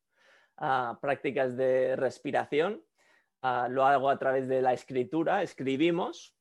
prácticas 1.00 1.56
de 1.56 1.94
respiración 1.94 2.82
Ah, 3.42 3.66
lo 3.68 3.84
hago 3.84 4.08
a 4.08 4.18
través 4.18 4.46
de 4.46 4.62
la 4.62 4.72
escritura, 4.72 5.42
escribimos. 5.42 6.32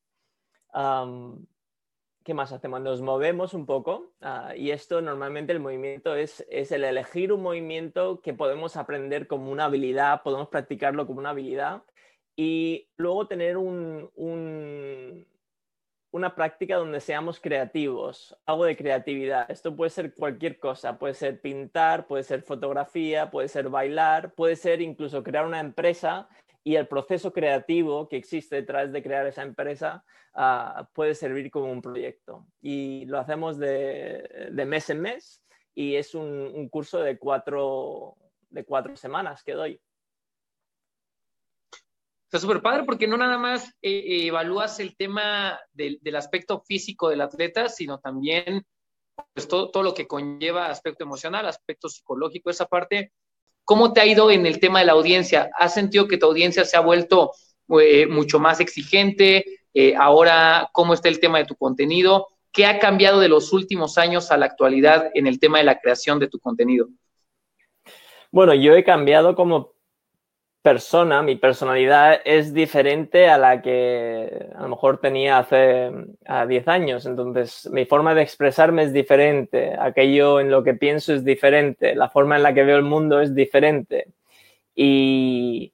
¿Qué 2.24 2.34
más 2.34 2.52
hacemos? 2.52 2.80
Nos 2.80 3.02
movemos 3.02 3.54
un 3.54 3.66
poco 3.66 4.12
ah, 4.20 4.54
y 4.56 4.70
esto 4.70 5.02
normalmente 5.02 5.52
el 5.52 5.58
movimiento 5.58 6.14
es, 6.14 6.46
el 6.48 6.84
elegir 6.84 7.32
un 7.32 7.42
movimiento 7.42 8.20
que 8.20 8.32
podemos 8.32 8.76
aprender 8.76 9.26
como 9.26 9.50
una 9.50 9.64
habilidad, 9.64 10.22
podemos 10.22 10.46
practicarlo 10.48 11.04
como 11.08 11.18
una 11.18 11.30
habilidad 11.30 11.82
y 12.36 12.88
luego 12.96 13.26
tener 13.26 13.56
una 13.56 15.26
práctica 16.36 16.76
donde 16.76 17.00
seamos 17.00 17.40
creativos, 17.40 18.38
algo 18.46 18.64
de 18.64 18.76
creatividad. 18.76 19.50
Esto 19.50 19.74
puede 19.74 19.90
ser 19.90 20.14
cualquier 20.14 20.60
cosa, 20.60 21.00
puede 21.00 21.14
ser 21.14 21.40
pintar, 21.40 22.06
puede 22.06 22.22
ser 22.22 22.42
fotografía, 22.42 23.32
puede 23.32 23.48
ser 23.48 23.68
bailar, 23.68 24.34
puede 24.34 24.54
ser 24.54 24.80
incluso 24.80 25.24
crear 25.24 25.44
una 25.44 25.58
empresa 25.58 26.28
y 26.64 26.76
el 26.76 26.86
proceso 26.86 27.32
creativo 27.32 28.08
que 28.08 28.16
existe 28.16 28.56
detrás 28.56 28.92
de 28.92 29.02
crear 29.02 29.26
esa 29.26 29.42
empresa 29.42 30.04
ah, 30.34 30.88
puede 30.92 31.14
servir 31.14 31.50
como 31.50 31.70
un 31.70 31.82
proyecto. 31.82 32.46
Y 32.60 33.04
lo 33.06 33.18
hacemos 33.18 33.58
de, 33.58 34.50
mes 34.66 34.90
en 34.90 35.00
mes 35.00 35.42
y 35.74 35.96
es 35.96 36.14
un, 36.14 36.68
curso 36.68 37.00
de 37.00 37.18
cuatro, 37.18 38.16
de 38.50 38.64
cuatro 38.64 38.96
semanas 38.96 39.42
que 39.42 39.52
doy. 39.52 39.80
Está 42.24 42.38
súper 42.38 42.62
padre 42.62 42.84
porque 42.84 43.06
no 43.06 43.16
nada 43.18 43.36
más 43.36 43.74
eh, 43.82 44.26
evalúas 44.26 44.80
el 44.80 44.96
tema 44.96 45.60
del, 45.72 46.00
aspecto 46.16 46.60
físico 46.60 47.10
del 47.10 47.20
atleta, 47.20 47.68
sino 47.68 47.98
también 47.98 48.64
pues, 49.34 49.48
todo, 49.48 49.70
todo, 49.70 49.82
lo 49.82 49.92
que 49.92 50.06
conlleva 50.06 50.68
aspecto 50.68 51.04
emocional, 51.04 51.46
aspecto 51.46 51.88
psicológico, 51.90 52.48
esa 52.48 52.66
parte 52.66 53.12
¿Cómo 53.64 53.92
te 53.92 54.00
ha 54.00 54.06
ido 54.06 54.30
en 54.30 54.46
el 54.46 54.58
tema 54.58 54.80
de 54.80 54.86
la 54.86 54.92
audiencia? 54.92 55.50
¿Has 55.58 55.74
sentido 55.74 56.08
que 56.08 56.18
tu 56.18 56.26
audiencia 56.26 56.64
se 56.64 56.76
ha 56.76 56.80
vuelto 56.80 57.32
eh, 57.80 58.06
mucho 58.06 58.38
más 58.38 58.60
exigente? 58.60 59.44
Eh, 59.74 59.94
ahora, 59.96 60.68
¿cómo 60.72 60.94
está 60.94 61.08
el 61.08 61.20
tema 61.20 61.38
de 61.38 61.44
tu 61.44 61.56
contenido? 61.56 62.28
¿Qué 62.52 62.66
ha 62.66 62.78
cambiado 62.78 63.20
de 63.20 63.28
los 63.28 63.52
últimos 63.52 63.96
años 63.98 64.30
a 64.30 64.36
la 64.36 64.46
actualidad 64.46 65.10
en 65.14 65.26
el 65.26 65.38
tema 65.38 65.58
de 65.58 65.64
la 65.64 65.78
creación 65.78 66.18
de 66.18 66.28
tu 66.28 66.38
contenido? 66.38 66.88
Bueno, 68.30 68.54
yo 68.54 68.74
he 68.74 68.84
cambiado 68.84 69.34
como 69.34 69.72
persona, 70.62 71.22
mi 71.22 71.36
personalidad 71.36 72.20
es 72.24 72.54
diferente 72.54 73.28
a 73.28 73.36
la 73.36 73.60
que 73.62 74.48
a 74.54 74.62
lo 74.62 74.68
mejor 74.68 74.98
tenía 74.98 75.38
hace 75.38 75.90
10 76.48 76.68
años. 76.68 77.04
Entonces, 77.04 77.68
mi 77.72 77.84
forma 77.84 78.14
de 78.14 78.22
expresarme 78.22 78.84
es 78.84 78.92
diferente, 78.92 79.74
aquello 79.78 80.40
en 80.40 80.50
lo 80.50 80.62
que 80.62 80.74
pienso 80.74 81.12
es 81.12 81.24
diferente, 81.24 81.94
la 81.96 82.08
forma 82.10 82.36
en 82.36 82.44
la 82.44 82.54
que 82.54 82.62
veo 82.64 82.76
el 82.76 82.84
mundo 82.84 83.20
es 83.20 83.34
diferente. 83.34 84.06
Y 84.74 85.72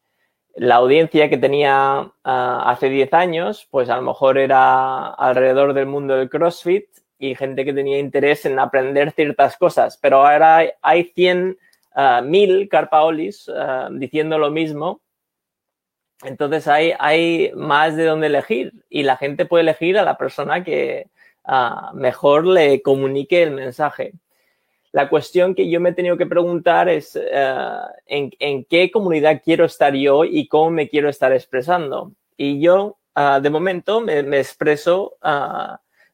la 0.54 0.76
audiencia 0.76 1.28
que 1.30 1.38
tenía 1.38 2.10
ah, 2.24 2.64
hace 2.66 2.88
10 2.88 3.12
años, 3.14 3.68
pues 3.70 3.90
a 3.90 3.96
lo 3.96 4.02
mejor 4.02 4.38
era 4.38 5.08
alrededor 5.08 5.74
del 5.74 5.86
mundo 5.86 6.16
del 6.16 6.30
CrossFit 6.30 6.86
y 7.18 7.34
gente 7.34 7.64
que 7.64 7.72
tenía 7.72 7.98
interés 7.98 8.46
en 8.46 8.58
aprender 8.58 9.12
ciertas 9.12 9.56
cosas, 9.56 9.98
pero 10.00 10.26
ahora 10.26 10.64
hay 10.82 11.04
100 11.04 11.58
mil 12.22 12.68
carpaolis 12.68 13.50
diciendo 13.92 14.38
lo 14.38 14.50
mismo. 14.50 15.00
Entonces 16.22 16.66
hay, 16.66 16.94
hay 16.98 17.52
más 17.54 17.96
de 17.96 18.04
dónde 18.04 18.26
elegir 18.26 18.72
y 18.88 19.04
la 19.04 19.16
gente 19.16 19.46
puede 19.46 19.62
elegir 19.62 19.98
a 19.98 20.04
la 20.04 20.16
persona 20.16 20.64
que 20.64 21.08
mejor 21.94 22.46
le 22.46 22.82
comunique 22.82 23.42
el 23.42 23.52
mensaje. 23.52 24.12
La 24.92 25.08
cuestión 25.08 25.54
que 25.54 25.68
yo 25.68 25.80
me 25.80 25.90
he 25.90 25.94
tenido 25.94 26.16
que 26.16 26.26
preguntar 26.26 26.88
es 26.88 27.16
¿en, 27.16 28.32
en, 28.38 28.64
qué 28.64 28.90
comunidad 28.90 29.42
quiero 29.44 29.64
estar 29.64 29.94
yo 29.94 30.24
y 30.24 30.48
cómo 30.48 30.70
me 30.70 30.88
quiero 30.88 31.08
estar 31.08 31.32
expresando. 31.32 32.12
Y 32.36 32.60
yo, 32.60 32.96
de 33.42 33.50
momento, 33.50 34.00
me, 34.00 34.22
me 34.22 34.38
expreso 34.38 35.16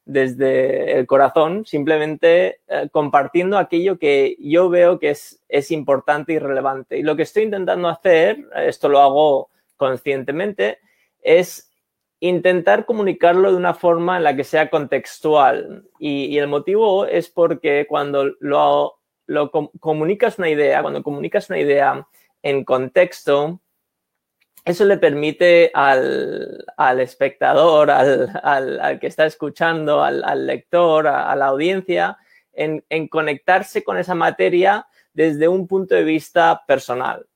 desde 0.05 0.99
el 0.99 1.07
corazón, 1.07 1.65
simplemente 1.65 2.61
eh, 2.67 2.89
compartiendo 2.91 3.57
aquello 3.57 3.97
que 3.97 4.37
yo 4.39 4.69
veo 4.69 4.99
que 4.99 5.09
es, 5.09 5.43
es 5.49 5.71
importante 5.71 6.33
y 6.33 6.39
relevante. 6.39 6.97
Y 6.97 7.03
lo 7.03 7.15
que 7.15 7.23
estoy 7.23 7.43
intentando 7.43 7.89
hacer, 7.89 8.47
esto 8.55 8.87
lo 8.87 8.99
hago 8.99 9.49
conscientemente, 9.75 10.79
es 11.21 11.71
intentar 12.19 12.85
comunicarlo 12.85 13.51
de 13.51 13.57
una 13.57 13.73
forma 13.73 14.17
en 14.17 14.23
la 14.23 14.35
que 14.35 14.43
sea 14.43 14.69
contextual. 14.69 15.85
Y, 15.99 16.37
el 16.37 16.47
motivo 16.47 17.05
es 17.05 17.29
porque 17.29 17.85
cuando 17.87 18.35
lo, 18.39 18.99
lo 19.25 19.51
comunicas 19.51 20.37
una 20.37 20.49
idea, 20.49 20.81
cuando 20.81 21.03
comunicas 21.03 21.49
una 21.49 21.59
idea 21.59 22.07
en 22.43 22.63
contexto, 22.63 23.59
eso 24.65 24.83
le 24.83 24.97
permite 24.97 25.69
al, 25.75 26.65
espectador, 26.99 27.91
al, 27.91 28.99
que 28.99 29.07
está 29.07 29.27
escuchando, 29.27 30.03
al, 30.03 30.47
lector, 30.47 31.07
a, 31.07 31.35
la 31.35 31.45
audiencia, 31.45 32.17
en, 32.51 33.07
conectarse 33.07 33.83
con 33.83 33.99
esa 33.99 34.15
materia 34.15 34.87
desde 35.13 35.47
un 35.47 35.67
punto 35.67 35.93
de 35.93 36.03
vista 36.03 36.63
personal. 36.67 37.27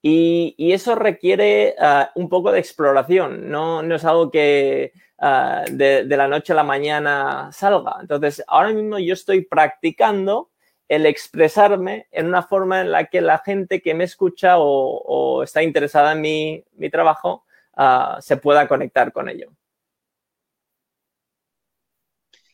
Y, 0.00 0.54
eso 0.72 0.94
requiere 0.94 1.74
ah, 1.78 2.10
un 2.14 2.30
poco 2.30 2.50
de 2.50 2.60
exploración, 2.60 3.50
no, 3.50 3.82
es 3.82 4.04
algo 4.06 4.30
que 4.30 4.92
ah, 5.18 5.64
de, 5.70 6.04
de, 6.04 6.16
la 6.16 6.28
noche 6.28 6.54
a 6.54 6.56
la 6.56 6.64
mañana 6.64 7.50
salga. 7.52 7.98
Entonces, 8.00 8.42
ahora 8.48 8.70
mismo 8.70 8.98
yo 8.98 9.12
estoy 9.12 9.42
practicando 9.42 10.49
el 10.90 11.06
expresarme 11.06 12.08
en 12.10 12.26
una 12.26 12.42
forma 12.42 12.80
en 12.80 12.90
la 12.90 13.06
que 13.06 13.20
la 13.20 13.38
gente 13.38 13.80
que 13.80 13.94
me 13.94 14.02
escucha 14.02 14.56
o, 14.58 15.44
está 15.44 15.62
interesada 15.62 16.12
en 16.12 16.20
mi, 16.20 16.90
trabajo 16.90 17.44
ah, 17.76 18.18
se 18.20 18.36
pueda 18.36 18.66
conectar 18.66 19.12
con 19.12 19.28
ello. 19.28 19.52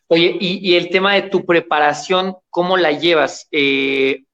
Oye, 0.09 0.37
y, 0.39 0.75
el 0.77 0.91
tema 0.91 1.15
de 1.15 1.23
tu 1.23 1.47
preparación, 1.47 2.37
¿cómo 2.51 2.77
la 2.77 2.93
llevas? 2.93 3.49
Eh, 3.51 4.25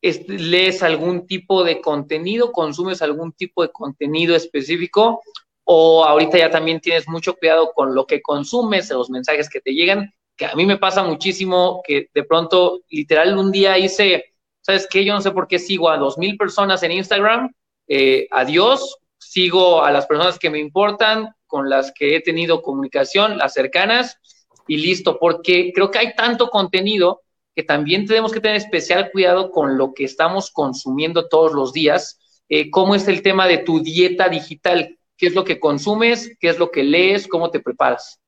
¿Lees 0.00 0.84
algún 0.84 1.26
tipo 1.26 1.64
de 1.64 1.80
contenido? 1.80 2.52
¿Consumes 2.52 3.02
algún 3.02 3.32
tipo 3.32 3.62
de 3.62 3.72
contenido 3.72 4.36
específico? 4.36 5.20
¿O 5.64 6.04
ahorita 6.04 6.38
ya 6.38 6.50
también 6.50 6.80
tienes 6.80 7.08
mucho 7.08 7.34
cuidado 7.34 7.72
con 7.74 7.92
lo 7.92 8.06
que 8.06 8.22
consumes, 8.22 8.88
los 8.90 9.10
mensajes 9.10 9.50
que 9.50 9.60
te 9.60 9.72
llegan? 9.74 10.14
A 10.44 10.54
mí 10.54 10.66
me 10.66 10.78
pasa 10.78 11.02
muchísimo 11.02 11.82
que 11.86 12.08
de 12.12 12.24
pronto, 12.24 12.82
literal, 12.88 13.36
un 13.36 13.52
día 13.52 13.78
hice, 13.78 14.34
¿sabes 14.60 14.86
qué? 14.90 15.04
Yo 15.04 15.14
no 15.14 15.20
sé 15.20 15.30
por 15.30 15.48
qué 15.48 15.58
sigo 15.58 15.90
a 15.90 15.98
dos 15.98 16.18
mil 16.18 16.36
personas 16.36 16.82
en 16.82 16.92
Instagram, 16.92 17.52
eh, 17.88 18.26
adiós, 18.30 18.98
sigo 19.18 19.84
a 19.84 19.90
las 19.90 20.06
personas 20.06 20.38
que 20.38 20.50
me 20.50 20.58
importan, 20.58 21.28
con 21.46 21.68
las 21.68 21.92
que 21.92 22.16
he 22.16 22.20
tenido 22.20 22.62
comunicación, 22.62 23.36
las 23.36 23.52
cercanas, 23.52 24.18
y 24.66 24.78
listo, 24.78 25.18
porque 25.18 25.72
creo 25.74 25.90
que 25.90 25.98
hay 25.98 26.14
tanto 26.14 26.48
contenido 26.48 27.22
que 27.54 27.62
también 27.62 28.06
tenemos 28.06 28.32
que 28.32 28.40
tener 28.40 28.56
especial 28.56 29.10
cuidado 29.12 29.50
con 29.50 29.76
lo 29.76 29.92
que 29.92 30.04
estamos 30.04 30.50
consumiendo 30.50 31.28
todos 31.28 31.52
los 31.52 31.72
días. 31.72 32.18
Eh, 32.48 32.70
¿Cómo 32.70 32.94
es 32.94 33.06
el 33.08 33.22
tema 33.22 33.46
de 33.46 33.58
tu 33.58 33.82
dieta 33.82 34.28
digital? 34.28 34.98
¿Qué 35.16 35.26
es 35.26 35.34
lo 35.34 35.44
que 35.44 35.60
consumes? 35.60 36.36
¿Qué 36.40 36.48
es 36.48 36.58
lo 36.58 36.70
que 36.70 36.82
lees? 36.82 37.28
¿Cómo 37.28 37.50
te 37.50 37.60
preparas? 37.60 38.21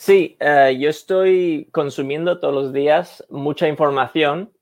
Sí, 0.00 0.36
eh, 0.38 0.78
yo 0.78 0.90
estoy 0.90 1.68
consumiendo 1.72 2.38
todos 2.38 2.54
los 2.54 2.72
días 2.72 3.24
mucha 3.30 3.66
información 3.66 4.52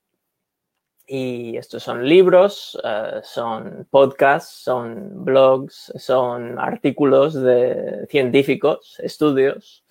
y 1.05 1.55
estos 1.57 1.83
son 1.83 2.09
libros, 2.09 2.75
eh, 2.83 3.19
son 3.21 3.87
podcasts, 3.91 4.63
son 4.63 5.23
blogs, 5.23 5.93
son 5.95 6.57
artículos 6.57 7.35
de 7.35 8.07
científicos, 8.09 8.99
estudios. 8.99 9.85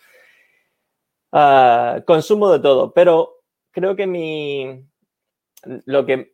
Eh, 1.32 2.02
consumo 2.04 2.50
de 2.50 2.58
todo, 2.58 2.92
pero 2.92 3.36
creo 3.70 3.94
que 3.94 4.08
mi, 4.08 4.84
lo 5.84 6.04
que 6.06 6.32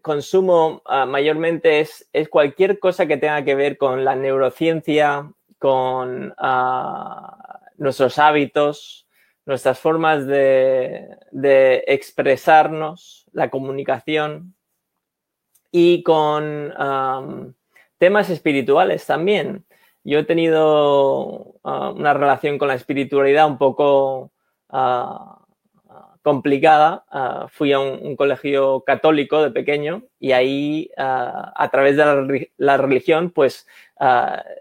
consumo 0.00 0.82
mayormente 1.08 1.80
es, 1.80 2.08
es, 2.14 2.30
cualquier 2.30 2.78
cosa 2.78 3.06
que 3.06 3.18
tenga 3.18 3.44
que 3.44 3.54
ver 3.54 3.76
con 3.76 4.02
la 4.02 4.16
neurociencia, 4.16 5.30
con 5.58 6.32
ah, 6.38 7.65
nuestros 7.78 8.18
hábitos, 8.18 9.06
nuestras 9.46 9.78
formas 9.78 10.26
de, 10.26 11.84
expresarnos, 11.86 13.26
la 13.32 13.50
comunicación 13.50 14.54
y 15.70 16.02
con 16.02 16.72
temas 17.98 18.30
espirituales 18.30 19.06
también. 19.06 19.64
Yo 20.04 20.20
he 20.20 20.24
tenido 20.24 21.56
ah, 21.64 21.90
una 21.90 22.14
relación 22.14 22.58
con 22.58 22.68
la 22.68 22.74
espiritualidad 22.74 23.48
un 23.48 23.58
poco 23.58 24.30
ah, 24.68 25.40
complicada. 26.22 27.04
Ah, 27.10 27.48
fui 27.50 27.72
a 27.72 27.80
un, 27.80 28.14
colegio 28.14 28.82
católico 28.86 29.42
de 29.42 29.50
pequeño 29.50 30.04
y 30.20 30.32
ahí, 30.32 30.90
a 30.96 31.68
través 31.72 31.96
de 31.96 32.04
la, 32.04 32.46
la 32.56 32.76
religión, 32.76 33.30
pues 33.30 33.66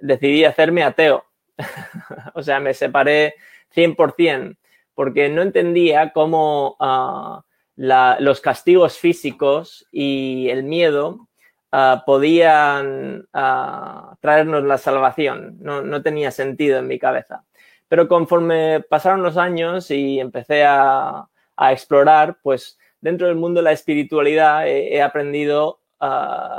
decidí 0.02 0.46
hacerme 0.46 0.84
ateo. 0.84 1.26
o 2.34 2.44
sea, 2.44 2.60
me 2.60 2.74
separé 2.74 3.36
100% 3.76 4.58
porque 4.96 5.30
no 5.30 5.42
entendía 5.42 6.12
cómo 6.14 6.78
ah, 6.80 7.44
los 7.76 8.42
castigos 8.42 8.98
físicos 8.98 9.86
y 9.92 10.50
el 10.50 10.64
miedo 10.64 11.28
ah, 11.72 12.04
podían 12.06 13.28
ah, 13.34 14.16
traernos 14.22 14.64
la 14.64 14.78
salvación. 14.78 15.58
No, 15.60 16.02
tenía 16.02 16.32
sentido 16.32 16.80
en 16.80 16.88
mi 16.88 16.98
cabeza. 16.98 17.44
Pero 17.88 18.08
conforme 18.08 18.84
pasaron 18.90 19.22
los 19.22 19.38
años 19.38 19.92
y 19.92 20.20
empecé 20.20 20.64
a, 20.66 21.28
explorar, 21.58 22.38
pues 22.44 22.78
dentro 23.00 23.28
del 23.28 23.38
mundo 23.38 23.60
de 23.60 23.64
la 23.66 23.72
espiritualidad 23.72 24.68
he, 24.68 25.02
aprendido 25.02 25.80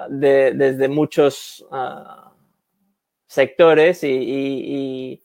desde 0.08 0.88
muchos 0.88 1.66
sectores 3.26 4.04
y, 4.04 5.20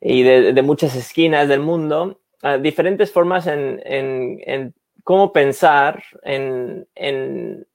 y, 0.00 0.22
de, 0.22 0.62
muchas 0.62 0.94
esquinas 0.96 1.48
del 1.48 1.60
mundo, 1.60 2.20
diferentes 2.60 3.12
formas 3.12 3.46
en, 3.46 4.74
cómo 5.04 5.32
pensar 5.32 6.02
en, 6.22 6.86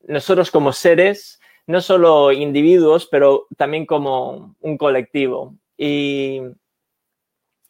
nosotros 0.08 0.52
como 0.52 0.74
seres, 0.74 1.40
no 1.68 1.82
solo 1.82 2.32
individuos, 2.32 3.08
pero 3.08 3.48
también 3.58 3.86
como 3.86 4.56
un 4.62 4.78
colectivo. 4.78 5.56
Y, 5.78 6.42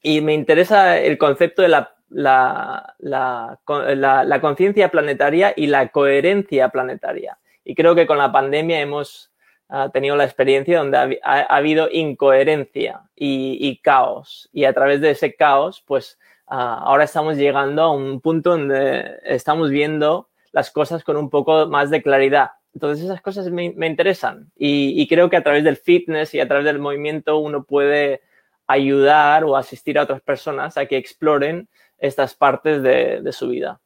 me 0.03 0.33
interesa 0.35 0.99
el 0.99 1.17
concepto 1.17 1.63
de 1.63 1.67
la, 1.67 1.95
la, 2.09 2.95
la 2.99 4.41
conciencia 4.41 4.89
planetaria 4.91 5.53
y 5.55 5.67
la 5.67 5.89
coherencia 5.89 6.69
planetaria. 6.69 7.39
Y 7.63 7.73
creo 7.73 7.95
que 7.95 8.05
con 8.05 8.19
la 8.19 8.31
pandemia 8.31 8.79
hemos 8.79 9.31
ha 9.69 9.89
tenido 9.89 10.15
la 10.15 10.25
experiencia 10.25 10.79
donde 10.79 11.19
ha, 11.23 11.41
habido 11.41 11.89
incoherencia 11.91 13.01
y, 13.15 13.79
caos. 13.81 14.49
Y 14.53 14.65
a 14.65 14.73
través 14.73 15.01
de 15.01 15.11
ese 15.11 15.35
caos, 15.35 15.83
pues 15.85 16.19
ah, 16.47 16.81
ahora 16.83 17.05
estamos 17.05 17.37
llegando 17.37 17.81
a 17.83 17.91
un 17.91 18.21
punto 18.21 18.51
donde 18.51 19.19
estamos 19.23 19.69
viendo 19.69 20.29
las 20.51 20.71
cosas 20.71 21.03
con 21.03 21.17
un 21.17 21.29
poco 21.29 21.67
más 21.67 21.89
de 21.89 22.01
claridad. 22.01 22.51
Entonces 22.73 23.05
esas 23.05 23.21
cosas 23.21 23.49
me, 23.49 23.65
interesan 23.65 24.51
y, 24.55 25.07
creo 25.07 25.29
que 25.29 25.37
a 25.37 25.43
través 25.43 25.63
del 25.63 25.77
fitness 25.77 26.33
y 26.33 26.41
a 26.41 26.47
través 26.47 26.65
del 26.65 26.79
movimiento 26.79 27.37
uno 27.37 27.63
puede 27.63 28.21
ayudar 28.67 29.45
o 29.45 29.55
asistir 29.55 29.97
a 29.97 30.03
otras 30.03 30.21
personas 30.21 30.77
a 30.77 30.85
que 30.85 30.97
exploren 30.97 31.69
estas 31.97 32.35
partes 32.35 32.83
de, 32.83 33.31
su 33.31 33.47
vida. 33.47 33.79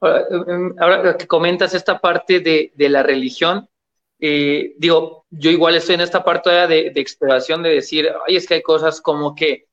Ahora, 0.00 1.16
que 1.16 1.26
comentas 1.26 1.74
esta 1.74 1.98
parte 1.98 2.38
de 2.40 2.88
la 2.88 3.02
religión, 3.02 3.68
eh, 4.18 4.74
digo, 4.78 5.26
yo 5.30 5.50
igual 5.50 5.74
estoy 5.74 5.96
en 5.96 6.02
esta 6.02 6.24
parte 6.24 6.50
de, 6.50 6.90
de 6.90 7.00
exploración 7.00 7.62
de 7.62 7.70
decir, 7.70 8.08
ay, 8.26 8.36
es 8.36 8.46
que 8.46 8.54
hay 8.54 8.62
cosas 8.62 9.00
como 9.00 9.34
que 9.34 9.66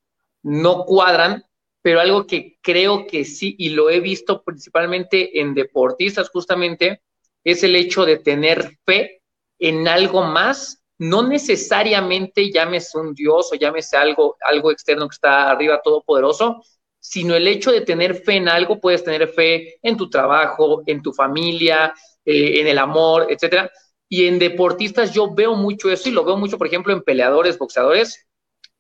no 0.43 0.85
cuadran, 0.85 1.45
pero 1.81 1.99
algo 1.99 2.27
que 2.27 2.57
creo 2.61 3.07
que 3.07 3.25
sí, 3.25 3.55
y 3.57 3.69
lo 3.69 3.89
he 3.89 3.99
visto 3.99 4.43
principalmente 4.43 5.39
en 5.39 5.53
deportistas 5.53 6.29
justamente, 6.29 7.01
es 7.43 7.63
el 7.63 7.75
hecho 7.75 8.05
de 8.05 8.17
tener 8.17 8.77
fe 8.85 9.21
en 9.59 9.87
algo 9.87 10.23
más, 10.23 10.83
no 10.97 11.27
necesariamente 11.27 12.51
llámese 12.51 12.97
un 12.97 13.13
Dios 13.13 13.51
o 13.51 13.55
llámese 13.55 13.97
algo, 13.97 14.37
algo 14.41 14.71
externo 14.71 15.07
que 15.07 15.15
está 15.15 15.49
arriba 15.49 15.81
todopoderoso, 15.83 16.63
sino 16.99 17.33
el 17.33 17.47
hecho 17.47 17.71
de 17.71 17.81
tener 17.81 18.15
fe 18.15 18.33
en 18.33 18.47
algo, 18.47 18.79
puedes 18.79 19.03
tener 19.03 19.27
fe 19.29 19.79
en 19.81 19.97
tu 19.97 20.09
trabajo, 20.09 20.83
en 20.85 21.01
tu 21.01 21.11
familia, 21.11 21.93
eh, 22.23 22.61
en 22.61 22.67
el 22.67 22.77
amor, 22.77 23.27
etcétera. 23.29 23.71
Y 24.11 24.27
en 24.27 24.39
deportistas 24.39 25.13
yo 25.13 25.33
veo 25.33 25.55
mucho 25.55 25.89
eso 25.89 26.09
y 26.09 26.11
lo 26.11 26.25
veo 26.25 26.35
mucho, 26.35 26.57
por 26.57 26.67
ejemplo, 26.67 26.91
en 26.91 27.01
peleadores, 27.01 27.57
boxeadores, 27.57 28.27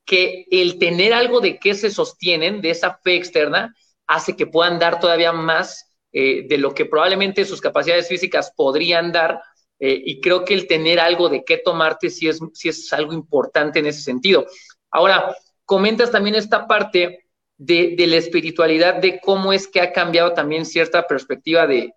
que 0.03 0.45
el 0.51 0.77
tener 0.77 1.13
algo 1.13 1.39
de 1.39 1.57
que 1.57 1.73
se 1.73 1.89
sostienen, 1.89 2.59
de 2.59 2.71
esa 2.71 2.99
fe 3.01 3.15
externa, 3.15 3.73
hace 4.07 4.35
que 4.35 4.45
puedan 4.45 4.77
dar 4.77 4.99
todavía 4.99 5.31
más 5.31 5.95
eh, 6.11 6.45
de 6.49 6.57
lo 6.57 6.73
que 6.73 6.83
probablemente 6.83 7.45
sus 7.45 7.61
capacidades 7.61 8.09
físicas 8.09 8.51
podrían 8.57 9.13
dar. 9.13 9.39
Eh, 9.79 10.01
y 10.05 10.19
creo 10.19 10.43
que 10.43 10.53
el 10.53 10.67
tener 10.67 10.99
algo 10.99 11.29
de 11.29 11.45
qué 11.45 11.57
tomarte 11.57 12.09
sí 12.09 12.27
es, 12.27 12.41
sí 12.53 12.67
es 12.67 12.91
algo 12.91 13.13
importante 13.13 13.79
en 13.79 13.85
ese 13.85 14.01
sentido. 14.01 14.45
Ahora, 14.89 15.33
comentas 15.63 16.11
también 16.11 16.35
esta 16.35 16.67
parte 16.67 17.25
de, 17.57 17.95
la 18.07 18.17
espiritualidad, 18.17 18.95
de 18.95 19.19
cómo 19.21 19.53
es 19.53 19.67
que 19.67 19.79
ha 19.79 19.93
cambiado 19.93 20.33
también 20.33 20.65
cierta 20.65 21.07
perspectiva 21.07 21.67
de, 21.67 21.93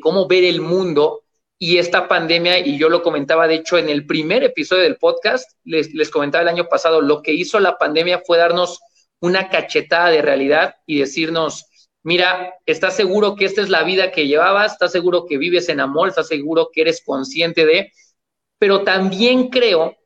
cómo 0.00 0.28
ver 0.28 0.44
el 0.44 0.60
mundo 0.60 1.24
y 1.62 1.76
esta 1.76 2.08
pandemia, 2.08 2.58
y 2.58 2.78
yo 2.78 2.88
lo 2.88 3.02
comentaba, 3.02 3.46
de 3.46 3.56
hecho, 3.56 3.76
en 3.76 3.90
el 3.90 4.06
primer 4.06 4.42
episodio 4.42 4.84
del 4.84 4.96
podcast, 4.96 5.58
les, 5.62 5.92
les 5.92 6.08
comentaba 6.08 6.40
el 6.40 6.48
año 6.48 6.68
pasado, 6.68 7.02
lo 7.02 7.20
que 7.20 7.34
hizo 7.34 7.60
la 7.60 7.76
pandemia 7.76 8.22
fue 8.26 8.38
darnos 8.38 8.80
una 9.20 9.50
cachetada 9.50 10.08
de 10.08 10.22
realidad 10.22 10.76
y 10.86 11.00
decirnos, 11.00 11.66
mira, 12.02 12.54
¿estás 12.64 12.96
seguro 12.96 13.36
que 13.36 13.44
esta 13.44 13.60
es 13.60 13.68
la 13.68 13.82
vida 13.82 14.10
que 14.10 14.26
llevabas? 14.26 14.72
¿Estás 14.72 14.92
seguro 14.92 15.26
que 15.26 15.36
vives 15.36 15.68
en 15.68 15.80
amor? 15.80 16.08
¿Estás 16.08 16.28
seguro 16.28 16.70
que 16.72 16.80
eres 16.80 17.02
consciente 17.04 17.66
de? 17.66 17.92
Pero 18.58 18.82
también 18.82 19.50
creo 19.50 19.98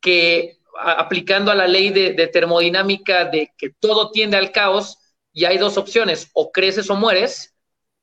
que 0.00 0.56
aplicando 0.80 1.50
a 1.50 1.54
la 1.54 1.66
ley 1.66 1.90
de, 1.90 2.14
termodinámica 2.28 3.26
de 3.26 3.52
que 3.58 3.68
todo 3.78 4.10
tiende 4.10 4.38
al 4.38 4.52
caos 4.52 4.96
y 5.34 5.44
hay 5.44 5.58
dos 5.58 5.76
opciones, 5.76 6.30
o 6.32 6.50
creces 6.50 6.88
o 6.88 6.96
mueres, 6.96 7.54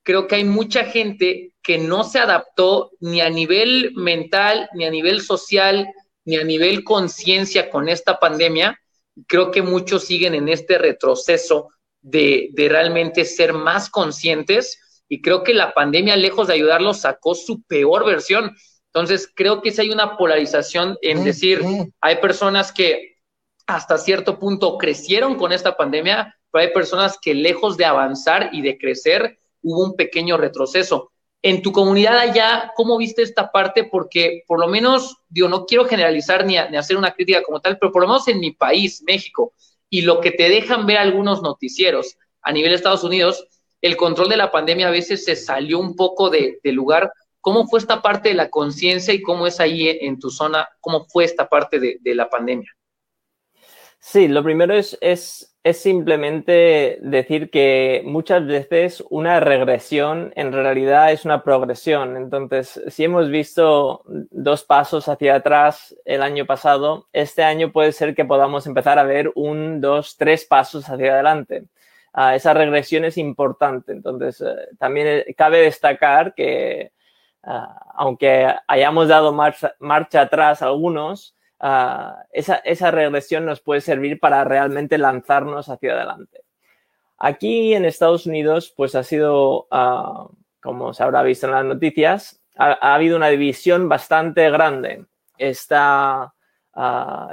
creo 0.04 0.28
que 0.28 0.36
hay 0.36 0.44
mucha 0.44 0.84
gente 0.84 1.52
que 1.66 1.78
no 1.78 2.04
se 2.04 2.20
adaptó 2.20 2.92
ni 3.00 3.20
a 3.20 3.28
nivel 3.28 3.90
mental, 3.96 4.70
ni 4.74 4.84
a 4.84 4.90
nivel 4.90 5.20
social, 5.20 5.88
ni 6.24 6.36
a 6.36 6.44
nivel 6.44 6.84
conciencia 6.84 7.70
con 7.70 7.88
esta 7.88 8.20
pandemia. 8.20 8.80
Creo 9.26 9.50
que 9.50 9.62
muchos 9.62 10.04
siguen 10.04 10.34
en 10.36 10.48
este 10.48 10.78
retroceso 10.78 11.70
de, 12.00 12.50
de 12.52 12.68
realmente 12.68 13.24
ser 13.24 13.52
más 13.52 13.90
conscientes 13.90 15.02
y 15.08 15.20
creo 15.20 15.42
que 15.42 15.54
la 15.54 15.74
pandemia, 15.74 16.14
lejos 16.14 16.46
de 16.46 16.54
ayudarlos, 16.54 17.00
sacó 17.00 17.34
su 17.34 17.64
peor 17.64 18.06
versión. 18.06 18.56
Entonces, 18.92 19.28
creo 19.34 19.60
que 19.60 19.72
si 19.72 19.80
hay 19.80 19.90
una 19.90 20.16
polarización 20.16 20.96
en 21.02 21.24
decir, 21.24 21.64
hay 22.00 22.16
personas 22.20 22.70
que 22.70 23.16
hasta 23.66 23.98
cierto 23.98 24.38
punto 24.38 24.78
crecieron 24.78 25.34
con 25.34 25.50
esta 25.50 25.76
pandemia, 25.76 26.38
pero 26.52 26.62
hay 26.62 26.72
personas 26.72 27.18
que 27.20 27.34
lejos 27.34 27.76
de 27.76 27.86
avanzar 27.86 28.50
y 28.52 28.62
de 28.62 28.78
crecer, 28.78 29.40
hubo 29.62 29.82
un 29.82 29.96
pequeño 29.96 30.36
retroceso. 30.36 31.10
En 31.46 31.62
tu 31.62 31.70
comunidad 31.70 32.18
allá, 32.18 32.72
¿cómo 32.74 32.98
viste 32.98 33.22
esta 33.22 33.52
parte? 33.52 33.84
Porque 33.84 34.42
por 34.48 34.58
lo 34.58 34.66
menos, 34.66 35.18
digo, 35.28 35.48
no 35.48 35.64
quiero 35.64 35.84
generalizar 35.84 36.44
ni, 36.44 36.56
hacer 36.56 36.96
una 36.96 37.12
crítica 37.12 37.40
como 37.44 37.60
tal, 37.60 37.78
pero 37.78 37.92
por 37.92 38.02
lo 38.02 38.08
menos 38.08 38.26
en 38.26 38.40
mi 38.40 38.50
país, 38.50 39.00
México, 39.06 39.52
y 39.88 40.00
lo 40.02 40.20
que 40.20 40.32
te 40.32 40.48
dejan 40.48 40.86
ver 40.86 40.96
algunos 40.98 41.42
noticieros 41.42 42.16
a 42.42 42.50
nivel 42.50 42.70
de 42.70 42.74
Estados 42.74 43.04
Unidos, 43.04 43.46
el 43.80 43.96
control 43.96 44.28
de 44.28 44.38
la 44.38 44.50
pandemia 44.50 44.88
a 44.88 44.90
veces 44.90 45.24
se 45.24 45.36
salió 45.36 45.78
un 45.78 45.94
poco 45.94 46.30
de, 46.30 46.58
lugar 46.64 47.12
¿Cómo 47.40 47.68
fue 47.68 47.78
esta 47.78 48.02
parte 48.02 48.30
de 48.30 48.34
la 48.34 48.50
conciencia 48.50 49.14
y 49.14 49.22
cómo 49.22 49.46
es 49.46 49.60
ahí 49.60 49.88
en 49.88 50.18
tu 50.18 50.30
zona? 50.30 50.68
¿Cómo 50.80 51.04
fue 51.04 51.22
esta 51.22 51.48
parte 51.48 51.78
de, 51.78 52.14
la 52.16 52.28
pandemia? 52.28 52.72
Sí, 54.00 54.26
lo 54.26 54.42
primero 54.42 54.74
es, 54.74 55.55
simplemente 55.74 56.98
decir 57.02 57.50
que 57.50 58.02
muchas 58.04 58.46
veces 58.46 59.04
una 59.10 59.40
regresión 59.40 60.32
en 60.36 60.52
realidad 60.52 61.12
es 61.12 61.24
una 61.24 61.42
progresión. 61.42 62.16
Entonces, 62.16 62.80
si 62.88 63.04
hemos 63.04 63.30
visto 63.30 64.02
dos 64.06 64.64
pasos 64.64 65.08
hacia 65.08 65.36
atrás 65.36 65.96
el 66.04 66.22
año 66.22 66.46
pasado, 66.46 67.08
este 67.12 67.42
año 67.42 67.72
puede 67.72 67.92
ser 67.92 68.14
que 68.14 68.24
podamos 68.24 68.66
empezar 68.66 68.98
a 68.98 69.04
ver 69.04 69.32
un, 69.34 69.80
dos, 69.80 70.16
tres 70.16 70.44
pasos 70.44 70.88
hacia 70.88 71.14
adelante. 71.14 71.64
Ah, 72.12 72.34
esa 72.34 72.54
regresión 72.54 73.04
es 73.04 73.18
importante. 73.18 73.92
Entonces, 73.92 74.40
eh, 74.40 74.68
también 74.78 75.06
eh, 75.08 75.34
cabe 75.36 75.58
destacar 75.60 76.34
que 76.34 76.92
Ah, 77.48 77.78
aunque 77.94 78.52
hayamos 78.66 79.06
dado 79.06 79.32
marcha, 79.32 80.20
atrás 80.20 80.62
algunos, 80.62 81.35
ah, 81.60 82.24
esa, 82.32 82.90
regresión 82.90 83.46
nos 83.46 83.60
puede 83.60 83.80
servir 83.80 84.20
para 84.20 84.44
realmente 84.44 84.98
lanzarnos 84.98 85.68
hacia 85.68 85.92
adelante. 85.92 86.42
Aquí 87.18 87.74
en 87.74 87.84
Estados 87.84 88.26
Unidos, 88.26 88.72
pues 88.76 88.94
ha 88.94 89.02
sido, 89.02 89.66
ah, 89.70 90.28
como 90.60 90.92
se 90.92 91.02
habrá 91.02 91.22
visto 91.22 91.46
en 91.46 91.52
las 91.52 91.64
noticias, 91.64 92.42
ha, 92.56 92.94
habido 92.94 93.16
una 93.16 93.28
división 93.28 93.88
bastante 93.88 94.50
grande. 94.50 95.06
Está 95.38 96.32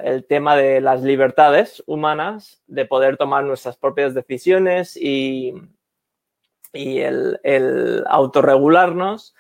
el 0.03 0.25
tema 0.25 0.55
de 0.55 0.79
las 0.79 1.01
libertades 1.01 1.83
humanas, 1.85 2.61
de 2.65 2.85
poder 2.85 3.17
tomar 3.17 3.43
nuestras 3.43 3.75
propias 3.75 4.13
decisiones 4.13 4.95
y, 4.95 5.53
el, 6.71 7.39
el 7.43 8.03
autorregularnos 8.07 9.35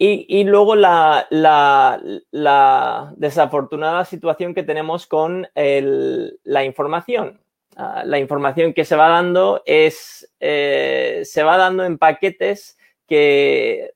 y, 0.00 0.44
luego 0.44 0.76
la, 0.76 1.26
desafortunada 3.16 4.04
situación 4.04 4.54
que 4.54 4.62
tenemos 4.62 5.06
con 5.06 5.48
la 5.54 6.64
información. 6.64 7.40
Ah, 7.80 8.02
la 8.04 8.18
información 8.18 8.74
que 8.74 8.84
se 8.84 8.96
va 8.96 9.08
dando 9.08 9.62
es, 9.64 10.32
eh, 10.40 11.22
se 11.24 11.44
va 11.44 11.56
dando 11.56 11.84
en 11.84 11.96
paquetes 11.96 12.76
que 13.06 13.92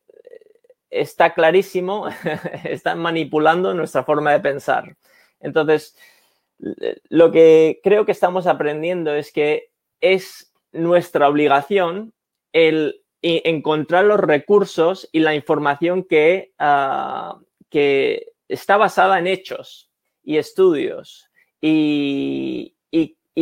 está 0.89 1.35
clarísimo, 1.35 2.07
están 2.65 3.01
manipulando 3.01 3.75
nuestra 3.75 4.05
forma 4.05 4.31
de 4.33 4.41
pensar. 4.41 4.97
Entonces, 5.41 5.97
lo 7.09 7.33
que 7.33 7.81
creo 7.83 8.05
que 8.05 8.13
estamos 8.13 8.47
aprendiendo 8.47 9.15
es 9.15 9.33
que 9.33 9.71
es 10.01 10.53
nuestra 10.71 11.29
obligación 11.29 12.15
el 12.53 13.02
encontrar 13.23 14.05
los 14.05 14.21
recursos 14.21 15.09
y 15.13 15.21
la 15.21 15.35
información 15.35 16.03
que, 16.03 16.53
ah, 16.59 17.39
que 17.71 18.33
está 18.49 18.77
basada 18.77 19.19
en 19.19 19.27
hechos 19.27 19.91
y 20.23 20.37
estudios 20.37 21.31
y, 21.61 22.77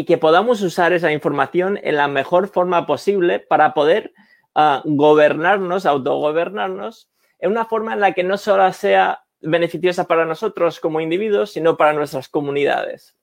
que 0.06 0.18
podamos 0.18 0.62
usar 0.62 0.92
esa 0.92 1.12
información 1.12 1.78
en 1.82 1.96
la 1.96 2.08
mejor 2.08 2.48
forma 2.48 2.86
posible 2.86 3.40
para 3.40 3.74
poder 3.74 4.12
uh, 4.54 4.80
gobernarnos, 4.84 5.84
autogobernarnos, 5.84 7.10
en 7.38 7.50
una 7.50 7.64
forma 7.64 7.92
en 7.94 8.00
la 8.00 8.12
que 8.12 8.22
no 8.22 8.38
solo 8.38 8.72
sea 8.72 9.24
beneficiosa 9.40 10.06
para 10.06 10.24
nosotros 10.24 10.80
como 10.80 11.00
individuos, 11.00 11.52
sino 11.52 11.76
para 11.76 11.92
nuestras 11.92 12.28
comunidades. 12.28 13.16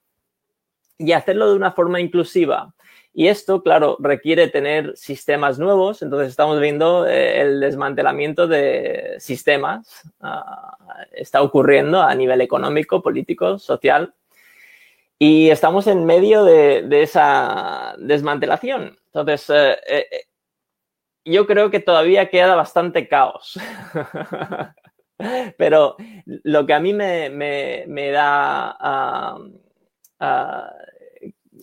Y 0.98 1.14
hacerlo 1.14 1.50
de 1.50 1.56
una 1.56 1.72
forma 1.72 2.00
inclusiva, 2.00 2.74
y 3.18 3.30
esto, 3.30 3.64
claro, 3.64 3.98
requiere 4.00 4.48
tener 4.48 4.96
sistemas 4.96 5.58
nuevos. 5.58 6.04
Entonces 6.04 6.30
estamos 6.30 6.60
viendo 6.60 7.08
eh, 7.08 7.42
el 7.42 7.60
desmantelamiento 7.60 8.46
de 8.46 9.16
sistemas. 9.18 10.08
Ah, 10.22 10.78
está 11.14 11.42
ocurriendo 11.42 12.00
a 12.00 12.14
nivel 12.14 12.42
económico, 12.42 13.02
político, 13.02 13.58
social. 13.58 14.14
Y 15.18 15.50
estamos 15.50 15.88
en 15.88 16.06
medio 16.06 16.44
de, 16.44 16.86
esa 17.02 17.96
desmantelación. 17.98 19.00
Entonces, 19.08 19.50
eh, 19.50 19.80
eh, 19.88 20.26
yo 21.26 21.48
creo 21.48 21.72
que 21.72 21.80
todavía 21.80 22.30
queda 22.30 22.54
bastante 22.54 23.08
caos. 23.08 23.60
Pero 25.58 25.96
lo 26.44 26.68
que 26.68 26.74
a 26.76 26.80
mí 26.80 26.94
me, 26.94 28.12
da 28.12 28.78
ah, 28.80 29.40
ah, 30.20 30.72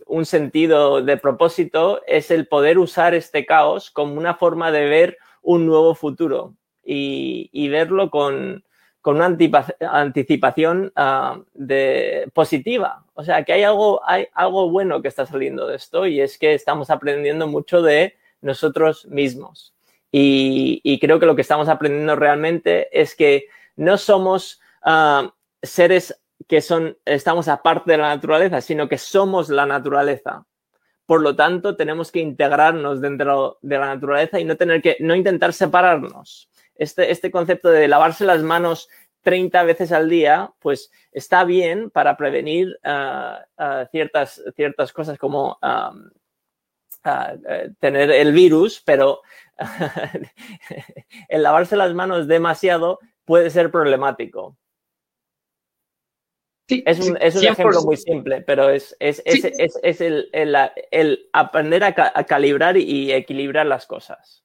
un 0.07 0.27
sentido 0.27 1.03
de 1.03 1.17
propósito 1.17 2.01
es 2.07 2.31
el 2.31 2.47
poder 2.47 2.79
usar 2.79 3.15
este 3.15 3.47
caos 3.47 3.91
como 3.91 4.15
una 4.15 4.35
forma 4.35 4.71
de 4.71 4.87
ver 4.89 5.19
un 5.43 5.67
nuevo 5.67 5.95
futuro 5.95 6.55
y, 6.85 7.69
verlo 7.69 8.11
con, 8.11 8.65
una 9.05 9.37
anticipación 9.81 10.93
ah, 10.97 11.41
de, 11.55 12.31
positiva. 12.33 13.05
O 13.15 13.23
sea, 13.23 13.45
que 13.45 13.53
hay 13.53 13.63
algo, 13.63 14.01
hay 14.05 14.27
algo 14.35 14.71
bueno 14.71 15.03
que 15.03 15.09
está 15.09 15.27
saliendo 15.27 15.67
de 15.67 15.77
esto 15.77 16.07
y 16.07 16.21
es 16.21 16.39
que 16.39 16.55
estamos 16.55 16.91
aprendiendo 16.91 17.47
mucho 17.47 17.83
de 17.83 18.17
nosotros 18.41 19.07
mismos. 19.07 19.75
Y, 20.17 20.99
creo 21.01 21.19
que 21.19 21.27
lo 21.27 21.35
que 21.35 21.43
estamos 21.43 21.69
aprendiendo 21.69 22.15
realmente 22.15 22.89
es 22.99 23.17
que 23.17 23.47
no 23.75 23.99
somos 23.99 24.61
uh, 24.87 25.29
seres 25.61 26.21
que 26.47 26.61
son, 26.61 26.99
estamos 27.05 27.49
aparte 27.49 27.93
de 27.93 27.99
la 27.99 28.09
naturaleza, 28.09 28.61
sino 28.61 28.89
que 28.89 28.99
somos 28.99 29.49
la 29.49 29.67
naturaleza. 29.67 30.47
Por 31.07 31.21
lo 31.21 31.37
tanto, 31.37 31.77
tenemos 31.77 32.11
que 32.11 32.21
integrarnos 32.21 33.01
dentro 33.01 33.59
de 33.63 33.79
la 33.79 33.87
naturaleza 33.87 34.41
y 34.41 34.45
no 34.45 34.57
tener 34.57 34.81
que, 34.81 34.97
no 35.01 35.15
intentar 35.15 35.53
separarnos. 35.53 36.49
Este, 36.75 37.11
este 37.11 37.31
concepto 37.31 37.69
de 37.69 37.89
lavarse 37.89 38.25
las 38.25 38.43
manos 38.43 38.89
30 39.23 39.63
veces 39.65 39.93
al 39.93 40.09
día, 40.09 40.53
pues 40.61 40.91
está 41.13 41.45
bien 41.45 41.91
para 41.91 42.17
prevenir 42.17 42.79
ah, 42.85 43.45
ah, 43.57 43.87
ciertas, 43.91 44.43
ciertas 44.55 44.93
cosas 44.93 45.19
como 45.19 45.59
ah, 45.63 45.93
eh, 47.05 47.71
tener 47.81 48.11
el 48.11 48.33
virus, 48.33 48.83
pero 48.85 49.23
el 51.29 51.43
lavarse 51.43 51.77
las 51.77 51.95
manos 51.95 52.27
demasiado 52.27 52.99
puede 53.25 53.51
ser 53.51 53.71
problemático 53.71 54.57
es 56.69 57.01
un, 57.01 57.17
ejemplo 57.19 57.83
muy 57.83 57.97
simple, 57.97 58.41
pero 58.41 58.71
es, 58.71 58.97
es, 58.99 59.21
el, 60.01 61.29
aprender 61.33 61.85
a, 61.85 62.25
calibrar 62.25 62.77
y 62.77 63.13
equilibrar 63.13 63.67
las 63.67 63.87
cosas. 63.87 64.45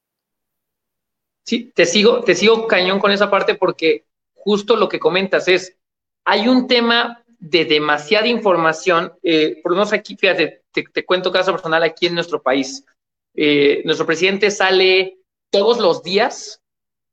Sí, 1.45 1.71
te 1.73 1.85
sigo, 1.85 2.21
te 2.21 2.35
sigo 2.35 2.67
cañón 2.67 2.99
con 2.99 3.11
esa 3.11 3.29
parte 3.29 3.55
porque 3.55 4.05
justo 4.35 4.75
lo 4.75 4.89
que 4.89 4.99
comentas 4.99 5.47
es, 5.47 5.77
hay 6.25 6.47
un 6.47 6.67
tema 6.67 7.23
de 7.39 7.65
demasiada 7.65 8.27
información, 8.27 9.13
eh, 9.23 9.59
por 9.63 9.71
lo 9.71 9.77
menos 9.77 9.93
aquí, 9.93 10.15
fíjate, 10.15 10.63
te, 10.71 11.05
cuento 11.05 11.31
caso 11.31 11.51
personal 11.51 11.83
aquí 11.83 12.07
en 12.07 12.15
nuestro 12.15 12.41
país. 12.41 12.85
Eh, 13.33 13.81
nuestro 13.85 14.05
presidente 14.05 14.51
sale 14.51 15.19
todos 15.49 15.79
los 15.79 16.03
días 16.03 16.61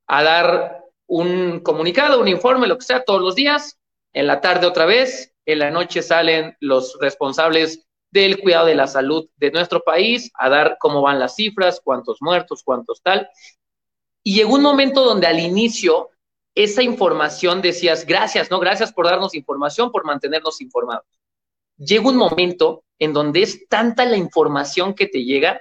a 0.07 0.23
dar 0.23 0.85
un 1.07 1.61
comunicado, 1.61 2.21
un 2.21 2.29
informe, 2.29 2.67
lo 2.67 2.77
que 2.77 2.85
sea, 2.85 3.05
todos 3.05 3.23
los 3.23 3.37
días, 3.37 3.79
en 4.17 4.27
la 4.27 4.41
tarde 4.41 4.67
otra 4.67 4.87
vez, 4.87 5.35
en 5.45 5.59
la 5.59 5.71
noche 5.71 6.01
salen 6.01 6.57
los 6.61 6.97
responsables 6.99 7.87
del 8.11 8.41
cuidado 8.41 8.65
de 8.65 8.75
la 8.75 8.87
salud 8.87 9.29
de 9.37 9.51
nuestro 9.51 9.83
país 9.85 10.31
a 10.39 10.49
dar 10.49 10.79
cómo 10.81 11.03
van 11.03 11.19
las 11.19 11.37
cifras, 11.37 11.83
cuántos 11.85 12.23
muertos, 12.23 12.63
cuántos 12.65 13.03
tal. 13.03 13.29
Y 14.23 14.35
llegó 14.35 14.55
un 14.55 14.63
momento 14.63 15.05
donde 15.05 15.27
al 15.27 15.39
inicio 15.39 16.09
esa 16.55 16.83
información 16.83 17.61
decías, 17.61 18.07
gracias, 18.07 18.51
¿no? 18.51 18.59
Gracias 18.59 18.91
por 18.91 19.05
darnos 19.05 19.35
información, 19.35 19.93
por 19.93 20.07
mantenernos 20.07 20.63
informados. 20.63 21.05
Llega 21.77 22.09
un 22.09 22.17
momento 22.17 22.85
en 22.99 23.13
donde 23.13 23.43
es 23.43 23.69
tanta 23.69 24.07
la 24.07 24.17
información 24.17 24.95
que 24.95 25.09
te 25.09 25.25
llega 25.25 25.61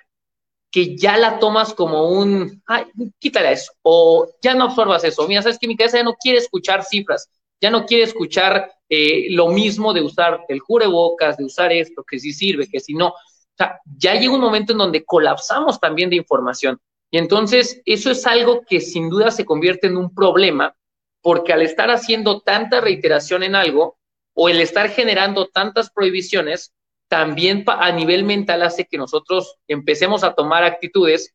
que 0.71 0.95
ya 0.95 1.17
la 1.17 1.39
tomas 1.39 1.73
como 1.73 2.07
un, 2.07 2.63
ay, 2.67 2.85
quítale 3.19 3.51
eso, 3.51 3.73
o 3.81 4.29
ya 4.41 4.53
no 4.53 4.63
absorbas 4.63 5.03
eso. 5.03 5.27
Mira, 5.27 5.41
sabes 5.41 5.59
que 5.59 5.67
mi 5.67 5.75
cabeza 5.75 5.97
ya 5.97 6.03
no 6.03 6.15
quiere 6.15 6.37
escuchar 6.37 6.85
cifras, 6.85 7.29
ya 7.61 7.69
no 7.69 7.85
quiere 7.85 8.03
escuchar 8.03 8.71
eh, 8.89 9.27
lo 9.31 9.47
mismo 9.49 9.93
de 9.93 10.01
usar 10.01 10.41
el 10.47 10.61
bocas, 10.67 11.37
de 11.37 11.45
usar 11.45 11.71
esto, 11.71 12.03
que 12.03 12.19
sí 12.19 12.33
sirve, 12.33 12.67
que 12.67 12.79
si 12.79 12.93
no. 12.93 13.07
O 13.09 13.57
sea, 13.57 13.79
ya 13.97 14.15
llega 14.15 14.33
un 14.33 14.41
momento 14.41 14.73
en 14.73 14.79
donde 14.79 15.05
colapsamos 15.05 15.79
también 15.79 16.09
de 16.09 16.17
información. 16.17 16.79
Y 17.11 17.17
entonces 17.17 17.81
eso 17.85 18.11
es 18.11 18.25
algo 18.27 18.61
que 18.67 18.81
sin 18.81 19.09
duda 19.09 19.31
se 19.31 19.45
convierte 19.45 19.87
en 19.87 19.97
un 19.97 20.13
problema, 20.13 20.75
porque 21.21 21.53
al 21.53 21.61
estar 21.61 21.89
haciendo 21.89 22.41
tanta 22.41 22.81
reiteración 22.81 23.43
en 23.43 23.55
algo, 23.55 23.97
o 24.33 24.49
el 24.49 24.59
estar 24.59 24.89
generando 24.89 25.47
tantas 25.47 25.89
prohibiciones, 25.89 26.73
también 27.07 27.63
a 27.67 27.91
nivel 27.91 28.23
mental 28.23 28.63
hace 28.63 28.85
que 28.85 28.97
nosotros 28.97 29.57
empecemos 29.67 30.23
a 30.23 30.33
tomar 30.33 30.63
actitudes 30.63 31.33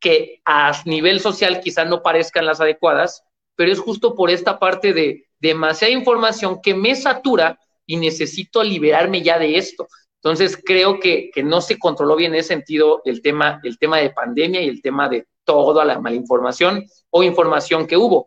que 0.00 0.42
a 0.44 0.72
nivel 0.84 1.20
social 1.20 1.60
quizás 1.60 1.88
no 1.88 2.02
parezcan 2.02 2.44
las 2.44 2.60
adecuadas, 2.60 3.24
pero 3.56 3.72
es 3.72 3.78
justo 3.78 4.14
por 4.14 4.30
esta 4.30 4.58
parte 4.58 4.92
de 4.92 5.26
demasiada 5.38 5.92
información 5.92 6.60
que 6.62 6.74
me 6.74 6.94
satura 6.94 7.58
y 7.86 7.96
necesito 7.96 8.62
liberarme 8.62 9.22
ya 9.22 9.38
de 9.38 9.56
esto. 9.56 9.86
Entonces 10.16 10.58
creo 10.64 11.00
que, 11.00 11.30
no 11.44 11.60
se 11.60 11.78
controló 11.78 12.16
bien 12.16 12.32
en 12.32 12.40
ese 12.40 12.48
sentido 12.48 13.02
el 13.04 13.20
tema, 13.20 13.60
el 13.62 13.78
tema 13.78 13.98
de 13.98 14.10
pandemia 14.10 14.62
y 14.62 14.68
el 14.68 14.80
tema 14.80 15.08
de 15.08 15.26
toda 15.44 15.84
la 15.84 16.00
malinformación 16.00 16.86
o 17.10 17.22
información 17.22 17.86
que 17.86 17.98
hubo. 17.98 18.26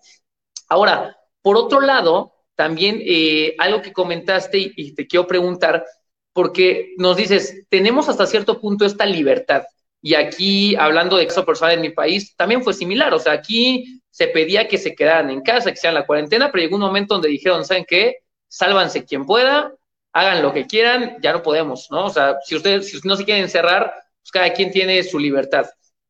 Ahora, 0.69 1.17
por 1.41 1.57
otro 1.57 1.81
lado, 1.81 2.33
también 2.53 3.01
eh, 3.03 3.55
algo 3.57 3.81
que 3.81 3.93
comentaste 3.93 4.73
y, 4.75 4.93
te 4.93 5.07
quiero 5.07 5.25
preguntar, 5.25 5.85
porque 6.33 6.93
nos 6.97 7.17
dices, 7.17 7.65
tenemos 7.69 8.09
hasta 8.09 8.27
cierto 8.27 8.61
punto 8.61 8.85
esta 8.85 9.05
libertad. 9.05 9.63
Y 9.99 10.13
aquí, 10.13 10.75
hablando 10.75 11.17
de 11.17 11.25
caso 11.25 11.45
personal 11.45 11.75
en 11.75 11.81
mi 11.81 11.89
país, 11.89 12.35
también 12.35 12.63
fue 12.63 12.73
similar. 12.73 13.11
O 13.13 13.19
sea, 13.19 13.33
aquí 13.33 13.96
se 14.17 14.29
pedía 14.29 14.67
que 14.67 14.79
se 14.79 14.95
quedaran 14.95 15.29
en 15.29 15.41
casa, 15.41 15.69
que 15.69 15.77
sean 15.77 15.93
la 15.93 16.07
cuarentena, 16.07 16.51
pero 16.51 16.63
llegó 16.63 16.75
un 16.75 16.81
momento 16.81 17.13
donde 17.13 17.29
dijeron, 17.29 17.63
¿saben 17.63 17.85
qué? 17.87 18.15
Sálvanse 18.47 19.05
quien 19.05 19.27
pueda, 19.27 19.71
hagan 20.11 20.41
lo 20.41 20.51
que 20.53 20.65
quieran, 20.65 21.17
ya 21.21 21.33
no 21.33 21.43
podemos, 21.43 21.87
¿no? 21.91 22.05
O 22.05 22.09
sea, 22.09 22.37
si 22.43 22.55
ustedes, 22.55 23.05
no 23.05 23.15
se 23.15 23.25
quieren 23.25 23.43
encerrar, 23.43 23.93
pues 24.23 24.31
cada 24.31 24.51
quien 24.53 24.71
tiene 24.71 25.03
su 25.03 25.19
libertad. 25.19 25.67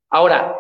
Ahora, 0.10 0.56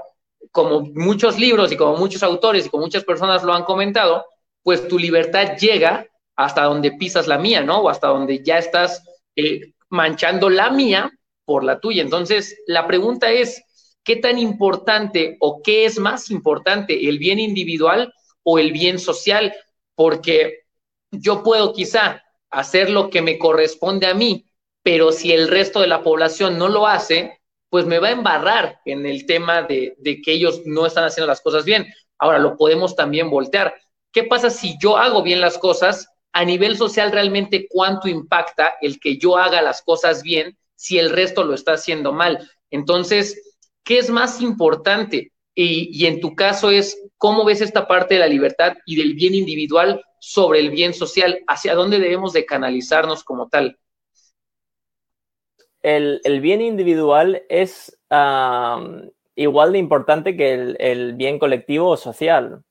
como 0.51 0.81
muchos 0.93 1.39
libros 1.39 1.71
y 1.71 1.77
como 1.77 1.95
muchos 1.95 2.21
autores 2.21 2.65
y 2.65 2.69
como 2.69 2.83
muchas 2.83 3.05
personas 3.05 3.45
lo 3.45 3.53
han 3.53 3.63
comentado, 3.63 4.25
pues 4.61 4.85
tu 4.89 4.99
libertad 4.99 5.55
llega 5.55 6.05
hasta 6.35 6.63
donde 6.63 6.91
pisas 6.91 7.27
la 7.27 7.37
mía, 7.37 7.61
¿no? 7.61 7.77
O 7.79 7.89
hasta 7.89 8.07
donde 8.07 8.43
ya 8.43 8.57
estás 8.57 9.01
eh, 9.37 9.71
manchando 9.87 10.49
la 10.49 10.69
mía 10.69 11.09
por 11.45 11.63
la 11.63 11.79
tuya. 11.79 12.01
Entonces, 12.01 12.61
la 12.67 12.85
pregunta 12.87 13.31
es, 13.31 13.63
¿qué 14.07 14.15
tan 14.15 14.39
importante 14.39 15.35
o 15.41 15.61
qué 15.61 15.83
es 15.83 15.99
más 15.99 16.31
importante, 16.31 17.09
el 17.09 17.19
bien 17.19 17.39
individual 17.39 18.13
o 18.41 18.57
el 18.57 18.71
bien 18.71 18.99
social? 18.99 19.53
Porque 19.95 20.61
yo 21.11 21.43
puedo 21.43 21.73
quizá 21.73 22.23
hacer 22.49 22.89
lo 22.89 23.09
que 23.09 23.21
me 23.21 23.37
corresponde 23.37 24.07
a 24.07 24.13
mí, 24.13 24.45
pero 24.81 25.11
si 25.11 25.33
el 25.33 25.49
resto 25.49 25.81
de 25.81 25.87
la 25.87 26.03
población 26.03 26.57
no 26.57 26.69
lo 26.69 26.87
hace, 26.87 27.41
pues 27.69 27.85
me 27.85 27.99
va 27.99 28.07
a 28.07 28.11
embarrar 28.11 28.79
en 28.85 29.05
el 29.05 29.25
tema 29.25 29.63
de, 29.63 29.97
que 30.23 30.31
ellos 30.31 30.61
no 30.63 30.85
están 30.85 31.03
haciendo 31.03 31.27
las 31.27 31.41
cosas 31.41 31.65
bien. 31.65 31.93
Ahora, 32.17 32.39
lo 32.39 32.55
podemos 32.55 32.95
también 32.95 33.29
voltear. 33.29 33.75
¿Qué 34.13 34.23
pasa 34.23 34.49
si 34.49 34.77
yo 34.79 34.95
hago 34.95 35.21
bien 35.21 35.41
las 35.41 35.57
cosas? 35.57 36.07
A 36.31 36.45
nivel 36.45 36.77
social, 36.77 37.11
realmente, 37.11 37.67
¿cuánto 37.69 38.07
impacta 38.07 38.75
el 38.79 39.01
que 39.01 39.17
yo 39.17 39.35
haga 39.35 39.61
las 39.61 39.81
cosas 39.81 40.23
bien 40.23 40.57
si 40.75 40.97
el 40.97 41.09
resto 41.09 41.43
lo 41.43 41.53
está 41.53 41.73
haciendo 41.73 42.13
mal? 42.13 42.49
Entonces, 42.71 43.46
¿Qué 43.87 43.99
es 43.99 44.09
más 44.09 44.41
importante? 44.41 45.31
Y, 45.55 46.05
en 46.05 46.19
tu 46.19 46.35
caso 46.35 46.69
es, 46.69 47.01
¿cómo 47.17 47.45
ves 47.45 47.61
esta 47.61 47.87
parte 47.87 48.15
de 48.15 48.19
la 48.19 48.27
libertad 48.27 48.73
y 48.85 48.97
del 48.97 49.13
bien 49.13 49.33
individual 49.33 50.03
sobre 50.19 50.59
el 50.59 50.71
bien 50.71 50.93
social? 50.93 51.39
¿Hacia 51.47 51.73
dónde 51.73 51.97
debemos 51.97 52.33
de 52.33 52.45
canalizarnos 52.45 53.23
como 53.23 53.47
tal? 53.47 53.79
El, 55.81 56.19
bien 56.41 56.59
individual 56.59 57.43
es 57.47 57.97
igual 59.35 59.71
de 59.71 59.77
importante 59.77 60.35
que 60.35 60.75
el, 60.77 61.13
bien 61.13 61.39
colectivo 61.39 61.91
o 61.91 61.97
social. 61.97 62.63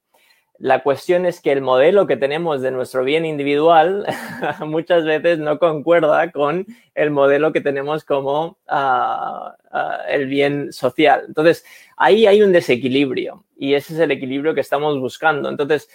La 0.59 0.83
cuestión 0.83 1.27
es 1.27 1.41
que 1.41 1.53
el 1.53 1.61
modelo 1.61 2.07
que 2.07 2.17
tenemos 2.17 2.63
de 2.63 2.71
nuestro 2.71 3.05
bien 3.05 3.27
individual 3.27 4.07
muchas 4.67 5.05
veces 5.05 5.39
no 5.39 5.59
concuerda 5.59 6.33
con 6.33 6.67
el 6.95 7.11
modelo 7.11 7.53
que 7.53 7.61
tenemos 7.61 8.05
como 8.05 8.59
ah, 8.67 9.55
ah, 9.71 9.99
el 10.09 10.27
bien 10.27 10.73
social. 10.73 11.25
Entonces, 11.29 11.65
ahí 11.97 12.27
hay 12.27 12.41
un 12.41 12.53
desequilibrio 12.53 13.45
y 13.57 13.75
ese 13.75 13.93
es 13.95 14.01
el 14.01 14.11
equilibrio 14.11 14.55
que 14.55 14.63
estamos 14.63 14.99
buscando. 14.99 15.51
Entonces, 15.51 15.91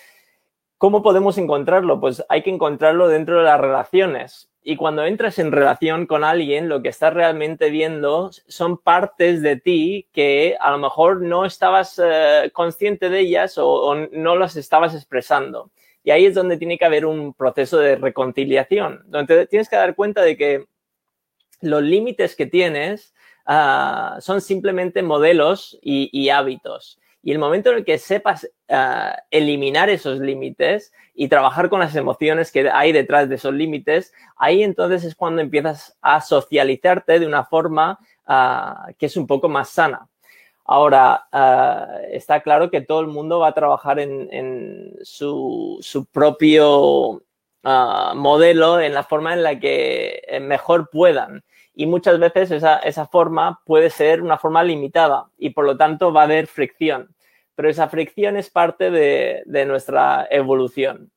¿cómo 0.78 1.02
podemos 1.02 1.40
encontrarlo? 1.40 2.00
Pues 2.00 2.24
hay 2.30 2.44
que 2.44 2.52
encontrarlo 2.52 3.08
dentro 3.08 3.40
de 3.40 3.46
las 3.46 3.60
relaciones. 3.60 4.51
Y 4.64 4.76
cuando 4.76 5.06
entras 5.06 5.40
en 5.40 5.52
relación 5.52 6.06
con 6.06 6.24
alguien, 6.24 6.70
lo 6.70 6.84
que 6.84 6.90
estás 6.90 7.14
realmente 7.14 7.72
viendo 7.72 8.30
son 8.48 8.78
partes 8.78 9.42
de 9.42 9.56
ti 9.56 10.08
que 10.12 10.56
a 10.60 10.70
lo 10.70 10.78
mejor 10.78 11.22
no 11.22 11.46
estabas 11.46 12.00
eh, 12.04 12.52
consciente 12.54 13.10
de 13.10 13.22
ellas 13.22 13.58
o, 13.58 13.96
no 14.12 14.36
las 14.36 14.56
estabas 14.56 14.94
expresando. 14.94 15.72
Y 16.04 16.12
ahí 16.12 16.26
es 16.26 16.36
donde 16.36 16.58
tiene 16.58 16.78
que 16.78 16.86
haber 16.86 17.06
un 17.06 17.34
proceso 17.34 17.78
de 17.78 17.96
reconciliación, 17.96 19.04
donde 19.06 19.48
tienes 19.48 19.68
que 19.68 19.76
dar 19.76 19.96
cuenta 19.96 20.22
de 20.22 20.38
que 20.38 20.66
los 21.62 21.82
límites 21.82 22.36
que 22.36 22.46
tienes 22.46 23.14
ah, 23.46 24.18
son 24.20 24.42
simplemente 24.42 25.02
modelos 25.02 25.80
y 25.82 26.30
hábitos. 26.30 27.00
Y 27.24 27.32
el 27.32 27.40
momento 27.40 27.70
en 27.70 27.78
el 27.78 27.86
que 27.86 27.98
sepas 27.98 28.50
ah, 28.70 29.16
eliminar 29.30 29.90
esos 29.90 30.20
límites 30.20 30.92
y 31.14 31.28
trabajar 31.28 31.70
con 31.70 31.80
las 31.80 31.96
emociones 31.96 32.52
que 32.52 32.70
hay 32.70 32.92
detrás 32.92 33.30
de 33.30 33.36
esos 33.36 33.54
límites, 33.54 34.14
ahí 34.38 34.64
entonces 34.64 35.04
es 35.04 35.16
cuando 35.16 35.42
empiezas 35.42 35.98
a 36.02 36.22
socializarte 36.22 37.20
de 37.20 37.28
una 37.28 37.44
forma 37.44 38.00
ah, 38.26 38.88
que 38.98 39.06
es 39.06 39.18
un 39.18 39.28
poco 39.28 39.50
más 39.50 39.70
sana. 39.70 40.08
Ahora, 40.66 41.28
ah, 41.32 41.88
está 42.12 42.42
claro 42.42 42.72
que 42.72 42.82
todo 42.82 43.02
el 43.02 43.08
mundo 43.08 43.40
va 43.40 43.50
a 43.50 43.54
trabajar 43.54 44.00
en, 44.00 44.96
su, 45.04 45.78
su, 45.82 46.06
propio 46.06 47.22
modelo, 47.64 48.80
en 48.80 48.94
la 48.94 49.04
forma 49.04 49.34
en 49.34 49.44
la 49.44 49.60
que 49.60 50.24
eh, 50.28 50.40
mejor 50.40 50.90
puedan 50.90 51.44
y 51.74 51.86
muchas 51.86 52.20
veces 52.20 52.52
esa, 52.52 52.78
esa, 52.80 53.08
forma 53.08 53.62
puede 53.66 53.90
ser 53.90 54.22
una 54.22 54.38
forma 54.38 54.64
limitada 54.64 55.28
y 55.38 55.52
por 55.52 55.66
lo 55.66 55.78
tanto 55.78 56.12
va 56.12 56.22
a 56.22 56.26
haber 56.26 56.48
fricción. 56.48 57.16
Pero 57.56 57.70
esa 57.70 57.88
fricción 57.90 58.38
es 58.38 58.50
parte 58.50 58.92
de, 58.92 59.44
de 59.46 59.66
nuestra 59.66 60.28
evolución. 60.30 61.12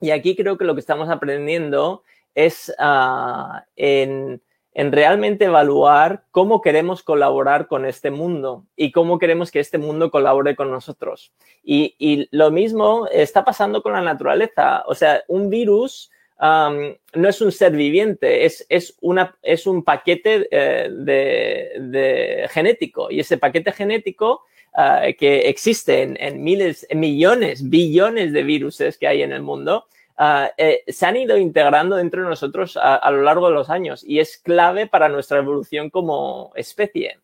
Y 0.00 0.10
aquí 0.10 0.36
creo 0.36 0.58
que 0.58 0.64
lo 0.64 0.74
que 0.74 0.80
estamos 0.80 1.08
aprendiendo 1.08 2.02
es 2.34 2.74
uh, 2.78 3.60
en, 3.76 4.42
en, 4.74 4.92
realmente 4.92 5.46
evaluar 5.46 6.24
cómo 6.30 6.60
queremos 6.60 7.02
colaborar 7.02 7.66
con 7.66 7.86
este 7.86 8.10
mundo 8.10 8.66
y 8.76 8.92
cómo 8.92 9.18
queremos 9.18 9.50
que 9.50 9.60
este 9.60 9.78
mundo 9.78 10.10
colabore 10.10 10.54
con 10.54 10.70
nosotros. 10.70 11.32
Y, 11.62 11.94
y 11.98 12.28
lo 12.30 12.50
mismo 12.50 13.06
está 13.10 13.44
pasando 13.44 13.82
con 13.82 13.94
la 13.94 14.02
naturaleza. 14.02 14.84
O 14.86 14.94
sea, 14.94 15.22
un 15.28 15.48
virus 15.48 16.10
no 16.40 17.28
es 17.28 17.40
un 17.40 17.52
ser 17.52 17.72
viviente, 17.72 18.44
es, 18.44 18.66
es, 18.68 18.96
una, 19.00 19.36
es 19.42 19.66
un 19.66 19.82
paquete 19.82 20.48
eh, 20.50 20.88
de, 20.90 22.48
genético 22.50 23.10
y 23.10 23.20
ese 23.20 23.38
paquete 23.38 23.72
genético 23.72 24.42
ah, 24.74 25.06
que 25.18 25.48
existe 25.48 26.02
en, 26.02 26.42
miles, 26.42 26.86
millones, 26.94 27.68
billones 27.68 28.32
de 28.32 28.42
virus 28.42 28.82
que 29.00 29.08
hay 29.08 29.22
en 29.22 29.32
el 29.32 29.42
mundo, 29.42 29.86
ah, 30.18 30.50
eh, 30.58 30.84
se 30.86 31.06
han 31.06 31.16
ido 31.16 31.38
integrando 31.38 31.96
dentro 31.96 32.22
de 32.22 32.28
nosotros 32.28 32.78
a, 32.80 33.10
lo 33.10 33.22
largo 33.22 33.48
de 33.48 33.54
los 33.54 33.70
años 33.70 34.04
y 34.04 34.18
es 34.18 34.36
clave 34.36 34.86
para 34.86 35.08
nuestra 35.08 35.38
evolución 35.38 35.88
como 35.88 36.52
especie. 36.54 37.18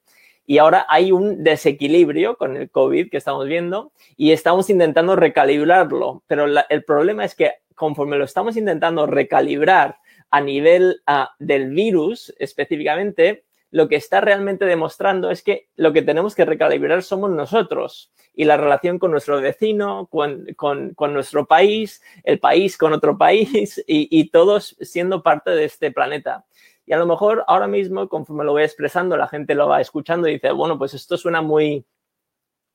y 0.46 0.58
ahora 0.58 0.86
hay 0.88 1.12
un 1.12 1.44
desequilibrio 1.44 2.36
con 2.36 2.56
el 2.56 2.70
COVID 2.70 3.10
que 3.10 3.18
estamos 3.18 3.46
viendo 3.46 3.92
y 4.16 4.32
estamos 4.32 4.70
intentando 4.70 5.16
recalibrarlo, 5.16 6.22
pero 6.26 6.46
el 6.46 6.84
problema 6.84 7.24
es 7.24 7.34
que 7.34 7.52
conforme 7.83 8.16
lo 8.16 8.26
estamos 8.26 8.57
intentando 8.57 9.09
recalibrar 9.09 9.99
a 10.30 10.41
nivel 10.41 11.03
uh, 11.09 11.24
del 11.41 11.70
virus 11.70 12.33
específicamente, 12.39 13.45
lo 13.72 13.89
que 13.89 13.97
está 13.97 14.20
realmente 14.20 14.66
demostrando 14.66 15.33
es 15.33 15.43
que 15.43 15.66
lo 15.74 15.93
que 15.93 16.03
tenemos 16.03 16.37
que 16.37 16.45
recalibrar 16.45 17.03
somos 17.03 17.33
nosotros 17.33 18.12
y 18.35 18.45
la 18.45 18.57
relación 18.57 19.01
con 19.01 19.11
nuestro 19.11 19.41
vecino, 19.41 20.07
con, 20.12 20.47
con, 20.55 20.95
con 20.95 21.12
nuestro 21.12 21.45
país, 21.45 22.01
el 22.22 22.39
país 22.39 22.78
con 22.78 22.93
otro 22.93 23.18
país 23.18 23.83
y, 23.89 24.07
y, 24.16 24.30
todos 24.30 24.76
siendo 24.80 25.24
parte 25.24 25.51
de 25.51 25.64
este 25.64 25.91
planeta. 25.91 26.45
Y 26.87 26.93
a 26.93 26.99
lo 26.99 27.07
mejor 27.07 27.45
ahora 27.49 27.66
mismo, 27.66 28.09
conforme 28.09 28.45
lo 28.45 28.53
voy 28.53 28.62
expresando, 28.62 29.16
la 29.16 29.26
gente 29.26 29.57
lo 29.57 29.66
va 29.66 29.80
escuchando 29.80 30.28
y 30.28 30.35
dice, 30.35 30.53
bueno, 30.53 30.78
pues 30.78 30.95
esto 30.95 31.16
suena 31.16 31.43
muy 31.43 31.85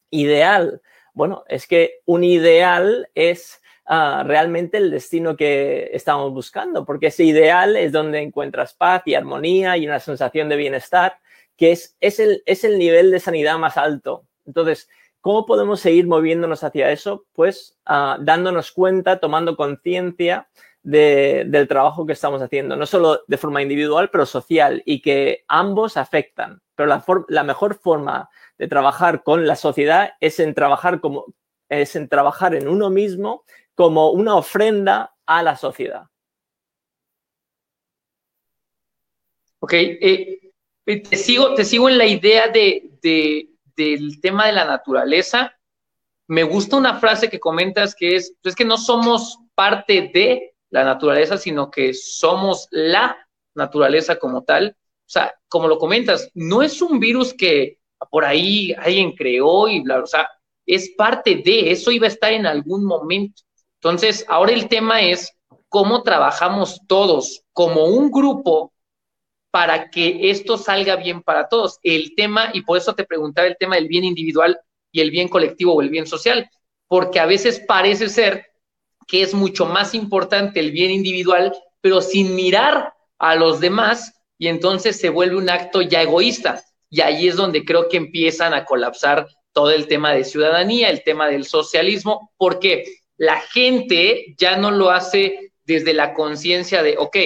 ideal. 0.10 0.82
Bueno, 1.14 1.46
es 1.48 1.66
que 1.66 2.02
un 2.04 2.26
ideal 2.26 3.08
es 3.16 3.62
uh, 3.90 4.24
realmente 4.24 4.78
el 4.78 4.92
destino 4.92 5.36
que 5.36 5.90
estamos 5.94 6.32
buscando, 6.34 6.86
porque 6.86 7.08
ese 7.08 7.24
ideal 7.24 7.76
es 7.76 7.92
donde 7.92 8.22
encuentras 8.22 8.74
paz 8.74 9.04
y 9.06 9.16
armonía 9.16 9.78
y 9.78 9.88
una 9.88 10.00
sensación 10.00 10.50
de 10.50 10.56
bienestar, 10.56 11.20
que 11.56 11.72
es, 11.72 11.96
es, 12.00 12.20
el, 12.20 12.44
es 12.46 12.64
el 12.64 12.78
nivel 12.78 13.12
de 13.12 13.20
sanidad 13.20 13.58
más 13.58 13.78
alto. 13.78 14.26
Entonces, 14.46 14.90
¿cómo 15.22 15.46
podemos 15.46 15.80
seguir 15.80 16.08
moviéndonos 16.08 16.64
hacia 16.64 16.92
eso? 16.92 17.26
Pues 17.34 17.78
uh, 17.90 18.22
dándonos 18.22 18.72
cuenta, 18.72 19.20
tomando 19.20 19.56
conciencia 19.56 20.48
de, 20.84 21.46
del 21.48 21.68
trabajo 21.68 22.06
que 22.06 22.14
estamos 22.14 22.42
haciendo, 22.42 22.76
no 22.76 22.86
solo 22.86 23.22
de 23.28 23.38
forma 23.38 23.62
individual, 23.62 24.10
pero 24.10 24.26
social, 24.26 24.82
y 24.86 25.02
que 25.02 25.44
ambos 25.48 25.98
afectan. 25.98 26.62
Pero 26.76 26.88
la, 26.88 27.04
la 27.28 27.44
mejor 27.44 27.76
forma 27.76 28.30
de 28.58 28.68
trabajar 28.68 29.24
con 29.24 29.48
la 29.48 29.56
sociedad 29.56 30.12
es 30.20 30.40
en 30.40 30.54
trabajar 30.54 31.00
como 31.02 31.26
es 31.70 31.98
en 31.98 32.08
trabajar 32.08 32.56
en 32.56 32.68
uno 32.70 32.90
mismo 32.90 33.44
como 33.78 34.10
una 34.10 34.36
ofrenda 34.36 35.16
a 35.28 35.44
la 35.44 35.56
sociedad. 35.56 36.08
Ok, 39.60 39.74
eh, 39.74 40.52
eh 40.88 41.04
te, 41.04 41.16
sigo, 41.16 41.54
te 41.54 41.64
sigo 41.64 41.88
en 41.88 42.00
la 42.00 42.08
idea 42.08 42.48
de, 42.48 42.90
de, 43.04 43.50
del 43.76 44.20
tema 44.20 44.48
de 44.48 44.54
la 44.54 44.66
naturaleza. 44.66 45.54
Me 46.28 46.42
gusta 46.42 46.76
una 46.76 46.96
frase 46.96 47.30
que 47.30 47.40
comentas 47.40 47.94
que 47.94 48.16
es, 48.16 48.34
es 48.44 48.56
que 48.56 48.66
no 48.66 48.80
somos 48.80 49.38
parte 49.54 50.10
de, 50.12 50.56
la 50.72 50.84
naturaleza, 50.84 51.38
sino 51.38 51.70
que 51.70 51.94
somos 51.94 52.68
la 52.72 53.16
naturaleza 53.54 54.18
como 54.18 54.44
tal. 54.44 54.76
O 54.80 55.10
sea, 55.10 55.34
como 55.48 55.68
lo 55.68 55.78
comentas, 55.78 56.32
no 56.34 56.64
es 56.64 56.82
un 56.82 57.00
virus 57.00 57.32
que 57.32 57.78
por 58.10 58.26
ahí 58.26 58.74
alguien 58.74 59.14
creó 59.14 59.68
y 59.68 59.82
bla, 59.82 60.00
o 60.00 60.08
sea, 60.08 60.28
es 60.66 60.90
parte 60.98 61.36
de, 61.36 61.72
eso 61.72 61.92
iba 61.92 62.08
a 62.08 62.10
estar 62.10 62.34
en 62.34 62.48
algún 62.48 62.84
momento. 62.84 63.44
Entonces, 63.90 64.26
ahora 64.28 64.52
el 64.52 64.68
tema 64.68 65.02
es 65.02 65.32
cómo 65.70 66.04
trabajamos 66.04 66.82
todos 66.90 67.44
como 67.54 67.86
un 67.86 68.12
grupo 68.12 68.74
para 69.50 69.90
que 69.90 70.30
esto 70.30 70.58
salga 70.58 70.98
bien 70.98 71.22
para 71.22 71.48
todos. 71.48 71.80
El 71.84 72.14
tema, 72.14 72.50
y 72.52 72.64
por 72.64 72.78
eso 72.78 72.96
te 72.96 73.06
preguntaba 73.06 73.48
el 73.48 73.56
tema 73.58 73.76
del 73.76 73.88
bien 73.88 74.04
individual 74.04 74.60
y 74.92 75.00
el 75.00 75.10
bien 75.10 75.30
colectivo 75.30 75.74
o 75.74 75.82
el 75.82 75.90
bien 75.90 76.06
social, 76.06 76.50
porque 76.90 77.22
a 77.22 77.26
veces 77.26 77.62
parece 77.62 78.10
ser 78.10 78.48
que 79.08 79.22
es 79.22 79.34
mucho 79.34 79.66
más 79.66 79.94
importante 79.94 80.60
el 80.60 80.72
bien 80.72 80.92
individual, 80.92 81.56
pero 81.80 82.02
sin 82.02 82.36
mirar 82.36 82.94
a 83.18 83.36
los 83.36 83.62
demás 83.62 84.22
y 84.38 84.50
entonces 84.50 85.00
se 85.00 85.08
vuelve 85.08 85.38
un 85.38 85.50
acto 85.50 85.82
ya 85.82 86.02
egoísta. 86.02 86.62
Y 86.90 87.00
ahí 87.00 87.30
es 87.30 87.38
donde 87.38 87.64
creo 87.64 87.88
que 87.88 87.96
empiezan 87.96 88.54
a 88.54 88.66
colapsar 88.66 89.30
todo 89.54 89.72
el 89.72 89.88
tema 89.88 90.12
de 90.12 90.26
ciudadanía, 90.26 90.90
el 90.90 91.06
tema 91.06 91.30
del 91.30 91.46
socialismo, 91.46 92.34
porque 92.36 92.84
la 93.18 93.42
gente 93.42 94.36
ya 94.38 94.58
no 94.58 94.72
lo 94.72 94.92
hace 94.92 95.52
desde 95.66 95.94
la 95.94 96.14
conciencia 96.14 96.84
de, 96.84 96.96
ok, 96.98 97.18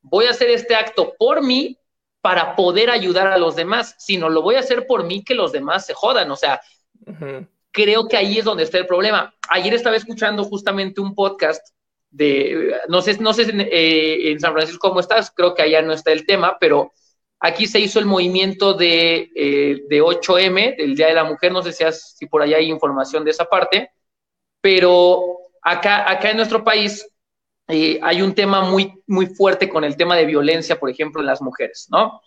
voy 0.00 0.26
a 0.26 0.30
hacer 0.30 0.50
este 0.50 0.74
acto 0.74 1.14
por 1.18 1.42
mí 1.42 1.78
para 2.20 2.54
poder 2.54 2.88
ayudar 2.90 3.26
a 3.26 3.38
los 3.38 3.56
demás, 3.56 3.96
sino 3.98 4.28
lo 4.28 4.42
voy 4.42 4.54
a 4.54 4.60
hacer 4.60 4.86
por 4.86 5.04
mí 5.04 5.24
que 5.24 5.34
los 5.34 5.52
demás 5.52 5.84
se 5.84 5.92
jodan. 5.92 6.30
O 6.30 6.36
sea, 6.36 6.60
creo 7.72 8.06
que 8.06 8.16
ahí 8.16 8.38
es 8.38 8.44
donde 8.44 8.62
está 8.62 8.78
el 8.78 8.86
problema. 8.86 9.34
Ayer 9.48 9.74
estaba 9.74 9.96
escuchando 9.96 10.44
justamente 10.44 11.00
un 11.00 11.14
podcast 11.14 11.66
de, 12.10 12.76
no 12.88 13.02
sé, 13.02 13.18
no 13.18 13.32
sé 13.32 13.42
eh, 13.42 14.30
en 14.30 14.38
San 14.38 14.52
Francisco 14.52 14.88
cómo 14.88 15.00
estás, 15.00 15.32
creo 15.34 15.54
que 15.54 15.62
allá 15.62 15.82
no 15.82 15.92
está 15.92 16.12
el 16.12 16.26
tema, 16.26 16.58
pero 16.60 16.92
aquí 17.40 17.66
se 17.66 17.80
hizo 17.80 17.98
el 17.98 18.06
movimiento 18.06 18.74
de, 18.74 19.30
eh, 19.34 19.82
de 19.88 20.02
8M, 20.02 20.76
del 20.76 20.94
Día 20.94 21.08
de 21.08 21.14
la 21.14 21.24
Mujer, 21.24 21.50
no 21.52 21.62
sé 21.62 21.72
si, 21.72 21.84
si 21.90 22.26
por 22.26 22.42
allá 22.42 22.58
hay 22.58 22.70
información 22.70 23.24
de 23.24 23.30
esa 23.30 23.46
parte, 23.46 23.90
pero 24.62 25.40
acá, 25.60 26.10
acá 26.10 26.30
en 26.30 26.38
nuestro 26.38 26.64
país 26.64 27.06
eh, 27.68 27.98
hay 28.02 28.22
un 28.22 28.34
tema 28.34 28.62
muy, 28.62 28.92
muy 29.06 29.26
fuerte 29.26 29.68
con 29.68 29.84
el 29.84 29.96
tema 29.96 30.16
de 30.16 30.26
violencia, 30.26 30.78
por 30.78 30.90
ejemplo, 30.90 31.20
en 31.20 31.26
las 31.26 31.42
mujeres, 31.42 31.88
¿no? 31.90 32.20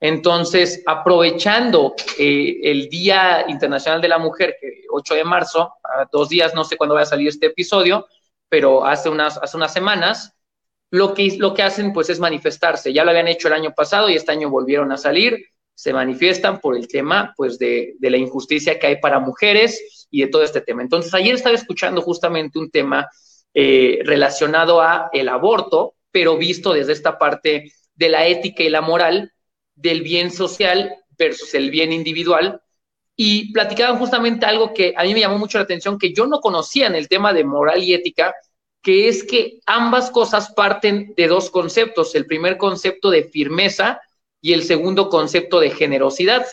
Entonces, 0.00 0.82
aprovechando 0.86 1.94
eh, 2.18 2.58
el 2.62 2.88
Día 2.88 3.44
Internacional 3.48 4.00
de 4.00 4.08
la 4.08 4.18
Mujer, 4.18 4.56
que 4.60 4.84
8 4.90 5.14
de 5.14 5.24
marzo, 5.24 5.74
a 5.82 6.08
dos 6.10 6.28
días, 6.28 6.54
no 6.54 6.64
sé 6.64 6.76
cuándo 6.76 6.94
va 6.94 7.02
a 7.02 7.06
salir 7.06 7.28
este 7.28 7.46
episodio, 7.46 8.06
pero 8.48 8.84
hace 8.84 9.08
unas, 9.08 9.38
hace 9.38 9.56
unas 9.56 9.72
semanas, 9.72 10.34
lo 10.90 11.12
que, 11.14 11.36
lo 11.38 11.52
que 11.54 11.62
hacen 11.62 11.92
pues 11.92 12.08
es 12.10 12.18
manifestarse. 12.18 12.92
Ya 12.92 13.04
lo 13.04 13.10
habían 13.10 13.28
hecho 13.28 13.48
el 13.48 13.54
año 13.54 13.72
pasado 13.72 14.08
y 14.08 14.14
este 14.14 14.32
año 14.32 14.48
volvieron 14.48 14.90
a 14.90 14.96
salir, 14.96 15.44
se 15.78 15.92
manifiestan 15.92 16.58
por 16.58 16.76
el 16.76 16.88
tema 16.88 17.32
pues 17.36 17.56
de, 17.56 17.94
de 18.00 18.10
la 18.10 18.16
injusticia 18.16 18.80
que 18.80 18.88
hay 18.88 18.96
para 18.96 19.20
mujeres 19.20 20.08
y 20.10 20.22
de 20.22 20.26
todo 20.26 20.42
este 20.42 20.60
tema. 20.60 20.82
Entonces, 20.82 21.14
ayer 21.14 21.36
estaba 21.36 21.54
escuchando 21.54 22.02
justamente 22.02 22.58
un 22.58 22.68
tema 22.68 23.08
eh, 23.54 24.00
relacionado 24.02 24.82
a 24.82 25.08
el 25.12 25.28
aborto, 25.28 25.94
pero 26.10 26.36
visto 26.36 26.72
desde 26.72 26.94
esta 26.94 27.16
parte 27.16 27.72
de 27.94 28.08
la 28.08 28.26
ética 28.26 28.64
y 28.64 28.70
la 28.70 28.80
moral, 28.80 29.32
del 29.76 30.02
bien 30.02 30.32
social 30.32 30.96
versus 31.16 31.54
el 31.54 31.70
bien 31.70 31.92
individual. 31.92 32.60
Y 33.14 33.52
platicaban 33.52 34.00
justamente 34.00 34.46
algo 34.46 34.74
que 34.74 34.94
a 34.96 35.04
mí 35.04 35.14
me 35.14 35.20
llamó 35.20 35.38
mucho 35.38 35.58
la 35.58 35.64
atención, 35.64 35.96
que 35.96 36.12
yo 36.12 36.26
no 36.26 36.40
conocía 36.40 36.88
en 36.88 36.96
el 36.96 37.06
tema 37.06 37.32
de 37.32 37.44
moral 37.44 37.84
y 37.84 37.94
ética, 37.94 38.34
que 38.82 39.06
es 39.06 39.22
que 39.22 39.60
ambas 39.64 40.10
cosas 40.10 40.52
parten 40.54 41.14
de 41.16 41.28
dos 41.28 41.50
conceptos. 41.50 42.16
El 42.16 42.26
primer 42.26 42.56
concepto 42.56 43.10
de 43.10 43.22
firmeza 43.22 44.00
y 44.40 44.52
el 44.52 44.62
segundo 44.62 45.08
concepto 45.08 45.60
de 45.60 45.70
generosidad. 45.70 46.46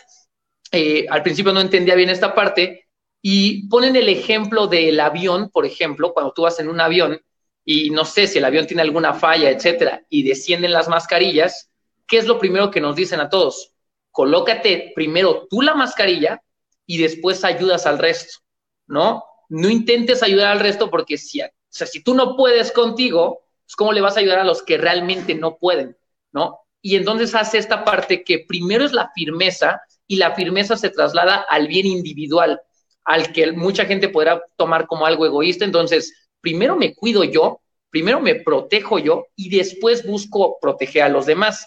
Eh, 0.72 1.06
al 1.08 1.22
principio 1.22 1.52
no 1.52 1.60
entendía 1.60 1.94
bien 1.94 2.10
esta 2.10 2.34
parte, 2.34 2.86
y 3.28 3.66
ponen 3.66 3.96
el 3.96 4.08
ejemplo 4.08 4.68
del 4.68 5.00
avión, 5.00 5.50
por 5.50 5.66
ejemplo, 5.66 6.12
cuando 6.12 6.32
tú 6.32 6.42
vas 6.42 6.60
en 6.60 6.68
un 6.68 6.80
avión 6.80 7.20
y 7.64 7.90
no 7.90 8.04
sé 8.04 8.28
si 8.28 8.38
el 8.38 8.44
avión 8.44 8.68
tiene 8.68 8.82
alguna 8.82 9.14
falla, 9.14 9.50
etcétera, 9.50 10.04
y 10.08 10.22
descienden 10.22 10.70
las 10.70 10.88
mascarillas, 10.88 11.68
¿qué 12.06 12.18
es 12.18 12.26
lo 12.28 12.38
primero 12.38 12.70
que 12.70 12.80
nos 12.80 12.94
dicen 12.94 13.18
a 13.18 13.28
todos? 13.28 13.72
Colócate 14.12 14.92
primero 14.94 15.48
tú 15.50 15.60
la 15.60 15.74
mascarilla 15.74 16.40
y 16.86 16.98
después 16.98 17.42
ayudas 17.44 17.84
al 17.86 17.98
resto, 17.98 18.44
¿no? 18.86 19.24
No 19.48 19.68
intentes 19.70 20.22
ayudar 20.22 20.52
al 20.52 20.60
resto 20.60 20.88
porque 20.88 21.18
si, 21.18 21.42
o 21.42 21.48
sea, 21.68 21.88
si 21.88 22.04
tú 22.04 22.14
no 22.14 22.36
puedes 22.36 22.70
contigo, 22.70 23.42
pues 23.64 23.74
¿cómo 23.74 23.92
le 23.92 24.02
vas 24.02 24.16
a 24.16 24.20
ayudar 24.20 24.38
a 24.38 24.44
los 24.44 24.62
que 24.62 24.78
realmente 24.78 25.34
no 25.34 25.56
pueden, 25.58 25.96
¿no? 26.30 26.60
Y 26.86 26.94
entonces 26.94 27.34
hace 27.34 27.58
esta 27.58 27.84
parte 27.84 28.22
que 28.22 28.44
primero 28.46 28.84
es 28.84 28.92
la 28.92 29.10
firmeza 29.12 29.80
y 30.06 30.14
la 30.14 30.36
firmeza 30.36 30.76
se 30.76 30.88
traslada 30.88 31.44
al 31.50 31.66
bien 31.66 31.84
individual 31.84 32.60
al 33.04 33.32
que 33.32 33.50
mucha 33.50 33.86
gente 33.86 34.08
podrá 34.08 34.40
tomar 34.54 34.86
como 34.86 35.04
algo 35.04 35.26
egoísta. 35.26 35.64
Entonces, 35.64 36.28
primero 36.40 36.76
me 36.76 36.94
cuido 36.94 37.24
yo, 37.24 37.60
primero 37.90 38.20
me 38.20 38.36
protejo 38.36 39.00
yo 39.00 39.26
y 39.34 39.48
después 39.48 40.06
busco 40.06 40.58
proteger 40.60 41.02
a 41.02 41.08
los 41.08 41.26
demás. 41.26 41.66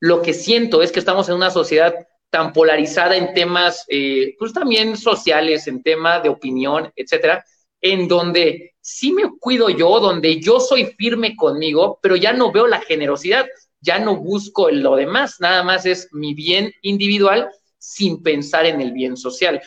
Lo 0.00 0.20
que 0.20 0.34
siento 0.34 0.82
es 0.82 0.92
que 0.92 0.98
estamos 0.98 1.30
en 1.30 1.36
una 1.36 1.50
sociedad 1.50 1.94
tan 2.28 2.52
polarizada 2.52 3.16
en 3.16 3.32
temas, 3.32 3.86
eh, 3.88 4.34
pues 4.38 4.52
también 4.52 4.98
sociales, 4.98 5.66
en 5.66 5.82
tema 5.82 6.20
de 6.20 6.28
opinión, 6.28 6.92
etcétera, 6.94 7.42
en 7.80 8.06
donde 8.06 8.74
sí 8.82 9.12
me 9.12 9.30
cuido 9.40 9.70
yo, 9.70 9.98
donde 9.98 10.38
yo 10.40 10.60
soy 10.60 10.92
firme 10.98 11.36
conmigo, 11.36 11.98
pero 12.02 12.16
ya 12.16 12.34
no 12.34 12.52
veo 12.52 12.66
la 12.66 12.82
generosidad, 12.82 13.46
ya 13.82 13.98
no 13.98 14.16
busco 14.16 14.70
lo 14.70 14.96
demás, 14.96 15.36
nada 15.40 15.62
más 15.62 15.84
es 15.84 16.08
mi 16.12 16.32
bien 16.32 16.72
individual 16.80 17.50
sin 17.78 18.22
pensar 18.22 18.64
en 18.64 18.80
el 18.80 18.92
bien 18.92 19.16
social 19.16 19.60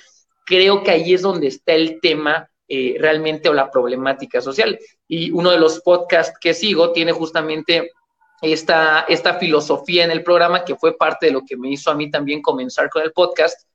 creo 0.45 0.83
que 0.83 0.91
ahí 0.91 1.13
es 1.13 1.21
donde 1.21 1.47
está 1.47 1.73
el 1.73 1.99
tema 1.99 2.49
eh, 2.67 2.95
realmente 2.99 3.49
o 3.49 3.53
la 3.53 3.69
problemática 3.69 4.39
social. 4.39 4.79
Y 5.07 5.31
uno 5.31 5.51
de 5.51 5.59
los 5.59 5.81
podcasts 5.81 6.37
que 6.39 6.53
sigo 6.53 6.91
tiene 6.91 7.11
justamente 7.11 7.91
esta, 8.41 9.05
esta 9.09 9.35
filosofía 9.35 10.05
en 10.05 10.11
el 10.11 10.23
programa 10.23 10.63
que 10.63 10.75
fue 10.75 10.95
parte 10.95 11.27
de 11.27 11.31
lo 11.31 11.41
que 11.41 11.57
me 11.57 11.69
hizo 11.69 11.91
a 11.91 11.95
mí 11.95 12.11
también 12.11 12.41
comenzar 12.41 12.89
con 12.89 13.01
el 13.01 13.11
podcast, 13.11 13.67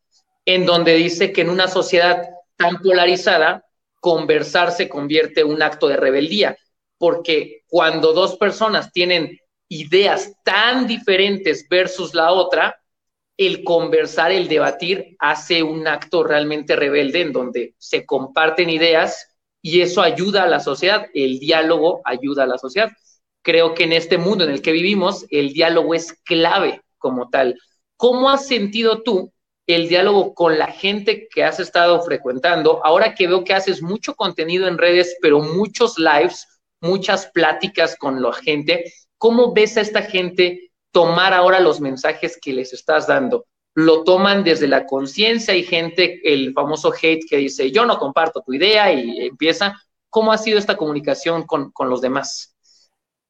en 0.45 0.64
donde 0.64 0.95
dice 0.95 1.32
que 1.32 1.43
en 1.43 1.51
una 1.51 1.68
sociedad 1.68 2.28
tan 2.57 2.78
polarizada, 2.78 3.64
conversar 4.01 4.72
se 4.72 4.88
convierte 4.88 5.43
en 5.43 5.49
un 5.49 5.62
acto 5.62 5.88
de 5.88 5.97
rebeldía, 5.97 6.57
porque 6.99 7.62
cuando 7.68 8.12
dos 8.12 8.36
personas 8.36 8.93
tienen 8.93 9.38
ideas 9.71 10.35
tan 10.45 10.87
diferentes 10.87 11.66
versus 11.68 12.12
la 12.12 12.33
otra, 12.33 12.77
el 13.39 13.64
conversar, 13.64 14.33
el 14.33 14.49
debatir, 14.49 15.16
hace 15.18 15.62
un 15.62 15.87
acto 15.87 16.25
realmente 16.25 16.77
rebelde 16.77 17.23
en 17.23 17.33
donde 17.33 17.75
se 17.79 18.05
comparten 18.05 18.68
ideas 18.68 19.29
y 19.62 19.81
eso 19.81 20.03
ayuda 20.03 20.43
a 20.43 20.49
la 20.49 20.61
sociedad, 20.61 21.07
el 21.14 21.39
diálogo 21.39 22.03
ayuda 22.05 22.43
a 22.43 22.47
la 22.47 22.59
sociedad. 22.59 22.91
Creo 23.43 23.75
que 23.75 23.85
en 23.85 23.93
este 23.93 24.18
mundo 24.18 24.45
en 24.45 24.51
el 24.51 24.61
que 24.61 24.73
vivimos, 24.73 25.25
el 25.31 25.53
diálogo 25.53 25.95
es 25.95 26.12
clave 26.25 26.83
como 26.99 27.31
tal. 27.31 27.59
¿Cómo 27.97 28.29
has 28.29 28.47
sentido 28.47 29.03
tú 29.03 29.33
el 29.66 29.89
diálogo 29.89 30.35
con 30.35 30.59
la 30.59 30.66
gente 30.66 31.29
que 31.33 31.45
has 31.45 31.61
estado 31.61 32.03
frecuentando? 32.03 32.85
Ahora 32.85 33.14
que 33.14 33.29
veo 33.29 33.45
que 33.45 33.55
haces 33.55 33.83
mucho 33.83 34.14
contenido 34.16 34.66
en 34.66 34.79
redes, 34.79 35.16
pero 35.23 35.41
muchos 35.41 35.97
lives, 35.99 36.47
muchas 36.81 37.29
pláticas 37.29 37.97
con 37.97 38.21
la 38.21 38.33
gente, 38.33 38.93
¿cómo 39.21 39.53
ves 39.53 39.77
a 39.77 39.83
esta 39.83 40.03
gente 40.03 40.71
tomar 40.93 41.33
ahora 41.33 41.61
los 41.61 41.81
mensajes 41.81 42.39
que 42.41 42.53
les 42.53 42.73
estás 42.73 43.07
dando. 43.07 43.47
Lo 43.75 44.03
toman 44.03 44.43
desde 44.43 44.66
la 44.66 44.87
conciencia. 44.87 45.55
Hay 45.55 45.62
gente, 45.62 46.21
el 46.25 46.53
famoso 46.53 46.93
hate 46.93 47.25
que 47.29 47.37
dice, 47.37 47.71
yo 47.71 47.87
no 47.87 47.99
comparto 47.99 48.43
tu 48.43 48.53
idea 48.53 48.93
y 48.93 49.27
empieza. 49.27 49.77
¿Cómo 50.09 50.33
ha 50.33 50.39
sido 50.39 50.59
esta 50.59 50.77
comunicación 50.77 51.45
con, 51.45 51.73
los 51.89 52.01
demás? 52.01 52.57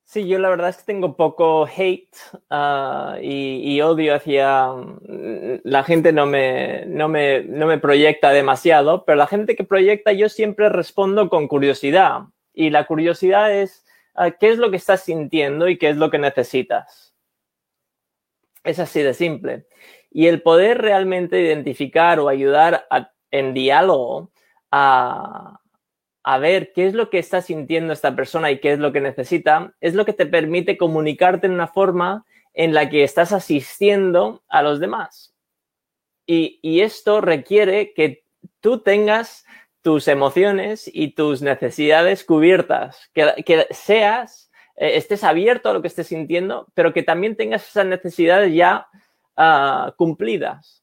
Sí, 0.04 0.26
yo 0.26 0.38
la 0.38 0.48
verdad 0.48 0.70
es 0.70 0.78
que 0.78 0.84
tengo 0.84 1.14
poco 1.14 1.66
hate 1.66 2.16
ah, 2.48 3.18
y, 3.20 3.80
odio 3.82 4.14
hacia... 4.14 4.68
Mm, 4.72 5.60
la 5.64 5.84
gente 5.84 6.12
no 6.12 6.24
me, 6.24 6.86
no, 6.86 7.08
me, 7.08 7.42
no 7.42 7.66
me 7.66 7.78
proyecta 7.78 8.30
demasiado, 8.30 9.04
pero 9.04 9.16
la 9.16 9.26
gente 9.26 9.54
que 9.54 9.64
proyecta 9.64 10.12
yo 10.12 10.28
siempre 10.28 10.70
respondo 10.70 11.28
con 11.28 11.48
curiosidad. 11.48 12.22
Y 12.54 12.70
la 12.70 12.86
curiosidad 12.86 13.54
es, 13.54 13.84
¿qué 14.38 14.50
es 14.50 14.58
lo 14.58 14.70
que 14.70 14.76
estás 14.76 15.02
sintiendo 15.02 15.68
y 15.68 15.78
qué 15.78 15.90
es 15.90 15.96
lo 15.96 16.10
que 16.10 16.18
necesitas? 16.18 17.14
Es 18.64 18.78
así 18.78 19.02
de 19.02 19.14
simple. 19.14 19.66
Y 20.10 20.26
el 20.26 20.42
poder 20.42 20.78
realmente 20.78 21.40
identificar 21.40 22.18
o 22.20 22.28
ayudar 22.28 22.86
en 23.30 23.54
diálogo 23.54 24.30
a, 24.70 25.60
ver 26.40 26.72
qué 26.72 26.86
es 26.86 26.94
lo 26.94 27.10
que 27.10 27.18
está 27.18 27.42
sintiendo 27.42 27.92
esta 27.92 28.14
persona 28.14 28.50
y 28.50 28.60
qué 28.60 28.72
es 28.72 28.78
lo 28.78 28.92
que 28.92 29.00
necesita, 29.00 29.74
es 29.80 29.94
lo 29.94 30.04
que 30.04 30.12
te 30.12 30.26
permite 30.26 30.76
comunicarte 30.76 31.46
en 31.46 31.54
una 31.54 31.66
forma 31.66 32.24
en 32.54 32.74
la 32.74 32.88
que 32.88 33.02
estás 33.04 33.32
asistiendo 33.32 34.42
a 34.48 34.62
los 34.62 34.80
demás. 34.80 35.34
Y, 36.26 36.80
esto 36.80 37.20
requiere 37.20 37.92
que 37.92 38.24
tú 38.60 38.80
tengas 38.80 39.44
tus 39.82 40.08
emociones 40.08 40.90
y 40.92 41.12
tus 41.12 41.42
necesidades 41.42 42.24
cubiertas, 42.24 43.10
que 43.14 43.66
seas 43.70 44.50
eh, 44.80 44.96
estés 44.96 45.22
abierto 45.24 45.68
a 45.68 45.74
lo 45.74 45.82
que 45.82 45.88
estés 45.88 46.06
sintiendo, 46.06 46.66
pero 46.74 46.94
que 46.94 47.02
también 47.02 47.36
tengas 47.36 47.68
esas 47.68 47.84
necesidades 47.84 48.54
ya 48.54 48.88
ah, 49.36 49.92
cumplidas. 49.96 50.82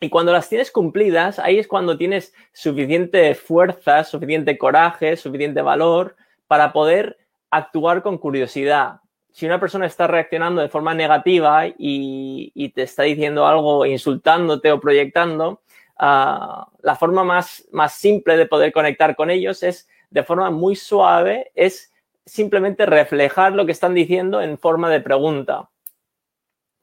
Y 0.00 0.10
cuando 0.10 0.32
las 0.32 0.48
tienes 0.48 0.70
cumplidas, 0.70 1.40
ahí 1.40 1.58
es 1.58 1.66
cuando 1.66 1.98
tienes 1.98 2.32
suficiente 2.52 3.34
fuerza, 3.34 4.04
suficiente 4.04 4.56
coraje, 4.56 5.16
suficiente 5.16 5.60
valor 5.60 6.14
para 6.46 6.72
poder 6.72 7.18
actuar 7.50 8.00
con 8.02 8.16
curiosidad. 8.16 9.00
Si 9.32 9.44
una 9.44 9.58
persona 9.58 9.86
está 9.86 10.06
reaccionando 10.06 10.62
de 10.62 10.68
forma 10.68 10.94
negativa 10.94 11.64
y, 11.66 12.72
te 12.76 12.82
está 12.82 13.02
diciendo 13.02 13.44
algo, 13.44 13.86
insultándote 13.86 14.70
o 14.70 14.78
proyectando, 14.80 15.62
ah, 15.98 16.68
la 16.82 16.96
forma 16.96 17.24
más, 17.24 17.66
más 17.72 17.94
simple 17.94 18.36
de 18.36 18.46
poder 18.46 18.72
conectar 18.72 19.16
con 19.16 19.30
ellos 19.30 19.62
es 19.62 19.88
de 20.10 20.22
forma 20.22 20.50
muy 20.50 20.76
suave, 20.76 21.50
es 21.54 21.92
simplemente 22.24 22.86
reflejar 22.86 23.52
lo 23.52 23.66
que 23.66 23.72
están 23.72 23.94
diciendo 23.94 24.40
en 24.40 24.58
forma 24.58 24.90
de 24.90 25.00
pregunta. 25.00 25.70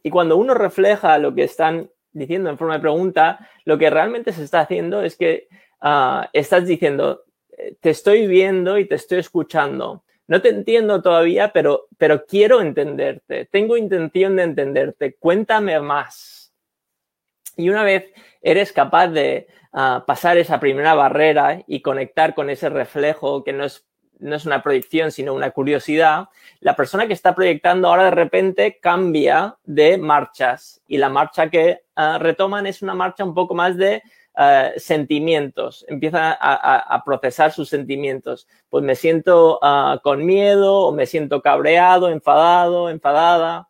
Y 0.03 0.09
cuando 0.09 0.38
uno 0.38 0.53
refleja 0.53 1.18
lo 1.18 1.34
que 1.34 1.43
están 1.43 1.89
diciendo 2.11 2.49
en 2.49 2.57
forma 2.57 2.76
de 2.76 2.80
pregunta, 2.82 3.49
lo 3.66 3.78
que 3.78 3.89
realmente 3.89 4.32
se 4.32 4.43
está 4.43 4.61
haciendo 4.61 5.01
es 5.01 5.16
que 5.16 5.47
ah, 5.82 6.30
estás 6.34 6.66
diciendo, 6.66 7.24
eh, 7.57 7.76
te 7.80 7.89
estoy 7.91 8.28
viendo 8.28 8.78
y 8.78 8.88
te 8.88 8.95
estoy 8.95 9.20
escuchando. 9.20 10.03
No 10.28 10.41
te 10.41 10.49
entiendo 10.49 11.01
todavía, 11.01 11.51
pero, 11.53 11.88
pero 11.97 12.26
quiero 12.26 12.61
entenderte. 12.61 13.45
Tengo 13.45 13.78
intención 13.78 14.36
de 14.36 14.43
entenderte. 14.43 15.16
Cuéntame 15.16 15.80
más. 15.80 16.34
Y 17.58 17.70
una 17.70 17.84
vez 17.84 18.12
eres 18.41 18.72
capaz 18.72 19.08
de 19.08 19.47
ah, 19.74 20.03
pasar 20.06 20.38
esa 20.38 20.60
primera 20.60 20.93
barrera 20.93 21.64
y 21.68 21.82
conectar 21.82 22.36
con 22.36 22.49
ese 22.49 22.70
reflejo 22.70 23.43
que 23.43 23.53
no 23.53 23.66
es 23.66 23.86
no 24.20 24.36
es 24.36 24.45
una 24.45 24.62
proyección, 24.62 25.12
sino 25.12 25.34
una 25.34 25.51
curiosidad, 25.51 26.30
la 26.60 26.76
persona 26.76 27.08
que 27.08 27.14
está 27.14 27.36
proyectando 27.36 27.88
ahora 27.88 28.06
de 28.06 28.12
repente 28.12 28.80
cambia 28.80 29.58
de 29.64 29.97
marchas 29.97 30.82
y 30.88 30.97
la 30.97 31.10
marcha 31.10 31.49
que 31.49 31.82
ah, 31.95 32.18
retoman 32.20 32.68
es 32.68 32.82
una 32.82 32.93
marcha 32.93 33.24
un 33.24 33.34
poco 33.34 33.53
más 33.56 33.78
de 33.78 34.03
ah, 34.36 34.72
sentimientos, 34.78 35.86
empieza 35.88 36.38
a, 36.39 37.03
procesar 37.06 37.51
sus 37.51 37.70
sentimientos. 37.70 38.47
Pues 38.70 38.84
me 38.84 38.95
siento 38.95 39.60
ah, 39.62 39.99
con 40.03 40.26
miedo 40.26 40.82
o 40.82 40.91
me 40.91 41.06
siento 41.06 41.41
cabreado, 41.41 42.10
enfadado, 42.10 42.89
enfadada, 42.89 43.68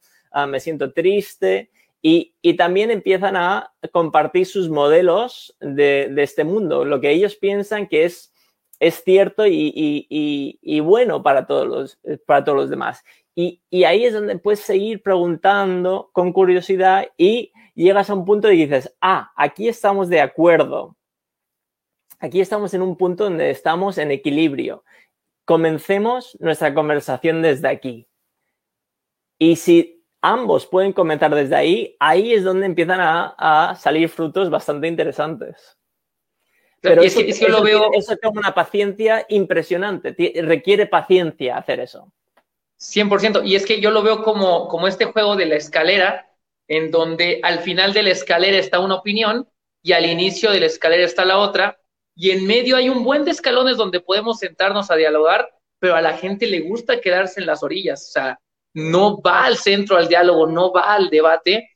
me 0.48 0.60
siento 0.60 0.92
triste. 0.92 1.72
Y, 2.08 2.54
también 2.56 2.92
empiezan 2.92 3.36
a 3.36 3.74
compartir 3.92 4.46
sus 4.46 4.70
modelos 4.70 5.56
de, 5.60 6.14
este 6.18 6.44
mundo, 6.44 6.86
lo 6.86 7.02
que 7.02 7.10
ellos 7.10 7.36
piensan 7.36 7.88
que 7.88 8.06
es 8.06 8.32
cierto 9.04 9.46
y, 9.48 10.80
bueno 10.82 11.24
para 11.24 11.48
todos 11.48 11.68
los, 11.68 12.00
para 12.28 12.44
todos 12.44 12.60
los 12.60 12.70
demás. 12.70 13.04
Y, 13.34 13.60
ahí 13.86 14.06
es 14.06 14.14
donde 14.14 14.38
puedes 14.38 14.60
seguir 14.60 15.02
preguntando 15.02 16.12
con 16.14 16.32
curiosidad 16.32 17.08
y 17.18 17.52
llegas 17.74 18.12
a 18.12 18.14
un 18.14 18.24
punto 18.24 18.52
y 18.52 18.58
dices, 18.58 18.96
ah, 19.02 19.32
aquí 19.36 19.68
estamos 19.68 20.08
de 20.08 20.22
acuerdo. 20.22 20.96
Aquí 22.20 22.40
estamos 22.40 22.76
en 22.76 22.84
un 22.84 22.98
punto 22.98 23.24
donde 23.24 23.50
estamos 23.50 23.98
en 23.98 24.12
equilibrio. 24.12 24.84
Comencemos 25.44 26.38
nuestra 26.40 26.72
conversación 26.76 27.42
desde 27.42 27.68
aquí. 27.68 28.08
Y 29.40 29.56
si 29.56 29.95
ambos 30.32 30.66
pueden 30.66 30.94
comentar 30.94 31.34
desde 31.34 31.56
ahí, 31.56 31.96
ahí 32.00 32.34
es 32.34 32.44
donde 32.44 32.66
empiezan 32.66 33.00
a 33.02 33.76
salir 33.80 34.10
frutos 34.10 34.50
bastante 34.50 34.88
interesantes. 34.88 35.78
Pero 36.86 37.02
es, 37.02 37.16
que, 37.16 37.30
eso, 37.30 37.48
lo 37.48 37.64
veo... 37.64 37.90
Eso 37.94 38.16
una 38.32 38.54
paciencia 38.54 39.26
impresionante. 39.30 40.16
Requiere 40.44 40.86
paciencia 40.86 41.58
hacer 41.58 41.80
eso. 41.80 42.12
100%. 42.80 43.46
Y 43.46 43.56
es 43.56 43.66
que 43.66 43.82
yo 43.82 43.92
lo 43.92 44.04
veo 44.04 44.24
como, 44.24 44.68
como 44.68 44.88
este 44.88 45.06
juego 45.06 45.36
de 45.36 45.48
la 45.48 45.56
escalera, 45.56 46.30
en 46.68 46.92
donde 46.92 47.40
al 47.44 47.60
final 47.60 47.94
de 47.94 48.04
la 48.04 48.12
escalera 48.12 48.58
está 48.58 48.80
una 48.80 48.96
opinión 48.96 49.48
y 49.82 49.94
al 49.94 50.06
inicio 50.06 50.52
de 50.52 50.60
la 50.60 50.66
escalera 50.68 51.04
está 51.04 51.26
la 51.26 51.40
otra. 51.40 51.80
Y 52.16 52.32
en 52.32 52.46
medio 52.46 52.78
hay 52.78 52.90
un 52.90 53.04
buen 53.04 53.26
de 53.26 53.32
escalones 53.32 53.78
donde 53.78 54.00
podemos 54.00 54.40
sentarnos 54.40 54.90
a 54.92 54.96
dialogar, 54.96 55.50
pero 55.80 55.96
a 55.96 56.02
la 56.02 56.18
gente 56.18 56.48
le 56.48 56.62
gusta 56.62 57.02
quedarse 57.02 57.40
en 57.40 57.48
las 57.48 57.64
orillas. 57.64 58.08
O 58.10 58.12
sea, 58.12 58.40
no 58.76 59.22
va 59.22 59.46
al 59.46 59.58
centro 59.58 59.98
al 59.98 60.08
diálogo, 60.08 60.48
no 60.48 60.72
va 60.72 60.94
al 60.94 61.10
debate. 61.10 61.70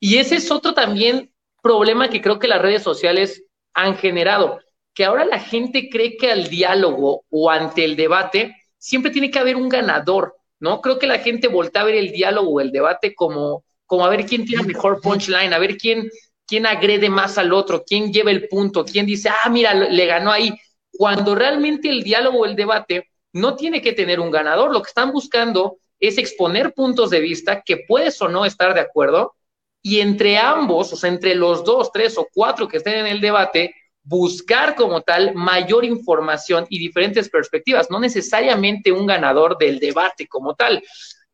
Y 0.00 0.16
ese 0.16 0.36
es 0.36 0.50
otro 0.50 0.74
también 0.74 1.30
problema 1.62 2.08
que 2.08 2.22
creo 2.22 2.38
que 2.38 2.48
las 2.48 2.62
redes 2.62 2.82
sociales 2.82 3.44
han 3.74 3.96
generado, 3.96 4.58
que 4.94 5.04
ahora 5.04 5.24
la 5.26 5.38
gente 5.38 5.90
cree 5.90 6.16
que 6.16 6.32
al 6.32 6.48
diálogo 6.48 7.24
o 7.30 7.50
ante 7.50 7.84
el 7.84 7.96
debate 7.96 8.56
siempre 8.78 9.10
tiene 9.10 9.30
que 9.30 9.38
haber 9.38 9.56
un 9.56 9.68
ganador, 9.68 10.36
¿no? 10.58 10.80
Creo 10.80 10.98
que 10.98 11.06
la 11.06 11.18
gente 11.18 11.48
voltea 11.48 11.82
a 11.82 11.84
ver 11.84 11.96
el 11.96 12.12
diálogo 12.12 12.50
o 12.50 12.60
el 12.60 12.72
debate 12.72 13.14
como, 13.14 13.64
como 13.84 14.06
a 14.06 14.08
ver 14.08 14.24
quién 14.24 14.46
tiene 14.46 14.62
mejor 14.62 15.02
punchline, 15.02 15.52
a 15.52 15.58
ver 15.58 15.76
quién, 15.76 16.08
quién 16.46 16.64
agrede 16.64 17.10
más 17.10 17.36
al 17.36 17.52
otro, 17.52 17.84
quién 17.86 18.10
lleva 18.10 18.30
el 18.30 18.48
punto, 18.48 18.86
quién 18.86 19.04
dice, 19.04 19.28
ah, 19.28 19.50
mira, 19.50 19.74
le 19.74 20.06
ganó 20.06 20.32
ahí. 20.32 20.58
Cuando 20.90 21.34
realmente 21.34 21.90
el 21.90 22.02
diálogo 22.02 22.38
o 22.38 22.46
el 22.46 22.56
debate 22.56 23.10
no 23.34 23.54
tiene 23.54 23.82
que 23.82 23.92
tener 23.92 24.18
un 24.18 24.30
ganador, 24.30 24.72
lo 24.72 24.80
que 24.80 24.88
están 24.88 25.12
buscando 25.12 25.76
es 26.00 26.18
exponer 26.18 26.74
puntos 26.74 27.10
de 27.10 27.20
vista 27.20 27.62
que 27.62 27.78
puedes 27.88 28.20
o 28.22 28.28
no 28.28 28.44
estar 28.44 28.74
de 28.74 28.80
acuerdo, 28.80 29.34
y 29.82 30.00
entre 30.00 30.38
ambos, 30.38 30.92
o 30.92 30.96
sea, 30.96 31.08
entre 31.08 31.34
los 31.34 31.64
dos, 31.64 31.92
tres 31.92 32.18
o 32.18 32.28
cuatro 32.32 32.68
que 32.68 32.78
estén 32.78 32.94
en 32.94 33.06
el 33.06 33.20
debate, 33.20 33.74
buscar 34.02 34.74
como 34.74 35.02
tal 35.02 35.34
mayor 35.34 35.84
información 35.84 36.66
y 36.70 36.78
diferentes 36.78 37.28
perspectivas, 37.28 37.90
no 37.90 38.00
necesariamente 38.00 38.90
un 38.90 39.06
ganador 39.06 39.58
del 39.58 39.78
debate 39.78 40.26
como 40.26 40.54
tal. 40.54 40.82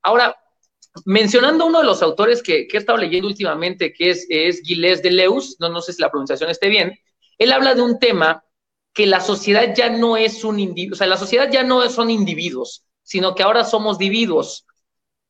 Ahora, 0.02 0.36
mencionando 1.04 1.66
uno 1.66 1.80
de 1.80 1.86
los 1.86 2.02
autores 2.02 2.42
que, 2.42 2.68
he 2.72 2.76
estado 2.76 2.98
leyendo 2.98 3.28
últimamente, 3.28 3.92
que 3.92 4.10
es, 4.10 4.26
es 4.28 4.60
Gilles 4.62 5.02
Deleuze, 5.02 5.54
no, 5.58 5.68
no 5.68 5.80
sé 5.80 5.92
si 5.92 6.02
la 6.02 6.10
pronunciación 6.10 6.50
esté 6.50 6.68
bien, 6.68 6.98
él 7.38 7.52
habla 7.52 7.74
de 7.74 7.82
un 7.82 7.98
tema 7.98 8.44
que 8.92 9.06
la 9.06 9.20
sociedad 9.20 9.74
ya 9.74 9.90
no 9.90 10.16
es 10.16 10.44
un 10.44 10.60
individuo, 10.60 10.94
o 10.94 10.98
sea, 10.98 11.06
la 11.06 11.16
sociedad 11.16 11.50
ya 11.50 11.64
no 11.64 11.88
son 11.90 12.10
individuos, 12.10 12.84
sino 13.04 13.34
que 13.34 13.44
ahora 13.44 13.62
somos 13.62 13.98
dividuos. 13.98 14.66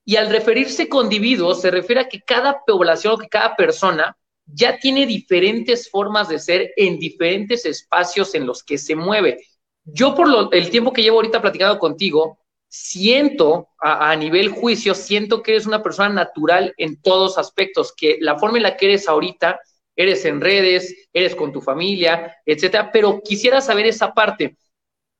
Y 0.06 0.16
al 0.16 0.30
referirse 0.30 0.88
con 0.88 1.06
individuos, 1.06 1.60
se 1.60 1.70
refiere 1.70 2.02
a 2.02 2.08
que 2.08 2.22
cada 2.22 2.62
población 2.66 3.14
o 3.14 3.18
que 3.18 3.28
cada 3.28 3.54
persona 3.56 4.16
ya 4.46 4.78
tiene 4.78 5.06
diferentes 5.06 5.90
formas 5.90 6.28
de 6.28 6.38
ser 6.38 6.72
en 6.76 6.98
diferentes 6.98 7.64
espacios 7.66 8.34
en 8.34 8.46
los 8.46 8.62
que 8.62 8.78
se 8.78 8.94
mueve. 8.94 9.38
Yo 9.84 10.14
por 10.14 10.54
el 10.54 10.70
tiempo 10.70 10.92
que 10.92 11.02
llevo 11.02 11.16
ahorita 11.16 11.42
platicando 11.42 11.78
contigo, 11.78 12.38
siento 12.68 13.68
a, 13.78 14.16
nivel 14.16 14.48
juicio, 14.48 14.94
siento 14.94 15.42
que 15.42 15.52
eres 15.52 15.66
una 15.66 15.82
persona 15.82 16.08
natural 16.08 16.74
en 16.76 17.00
todos 17.00 17.38
aspectos, 17.38 17.92
que 17.96 18.18
la 18.20 18.38
forma 18.38 18.56
en 18.56 18.64
la 18.64 18.76
que 18.76 18.86
eres 18.86 19.08
ahorita, 19.08 19.60
eres 19.94 20.24
en 20.24 20.40
redes, 20.40 21.08
eres 21.12 21.36
con 21.36 21.52
tu 21.52 21.60
familia, 21.60 22.36
etcétera, 22.44 22.90
pero 22.92 23.20
quisiera 23.22 23.60
saber 23.60 23.86
esa 23.86 24.12
parte. 24.12 24.56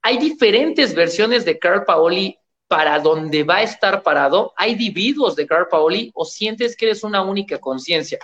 Hay 0.02 0.18
diferentes 0.18 0.94
versiones 0.94 1.44
de 1.44 1.59
Carl 1.59 1.84
Paoli 1.84 2.36
para 2.68 2.98
donde 2.98 3.42
va 3.42 3.56
a 3.56 3.62
estar 3.62 4.02
parado. 4.02 4.52
Hay 4.56 4.72
individuos 4.72 5.36
de 5.36 5.46
Carl 5.46 5.68
Paoli 5.68 6.10
o 6.14 6.24
sientes 6.24 6.76
que 6.76 6.86
eres 6.86 7.04
una 7.04 7.22
única 7.22 7.58
conciencia. 7.58 8.18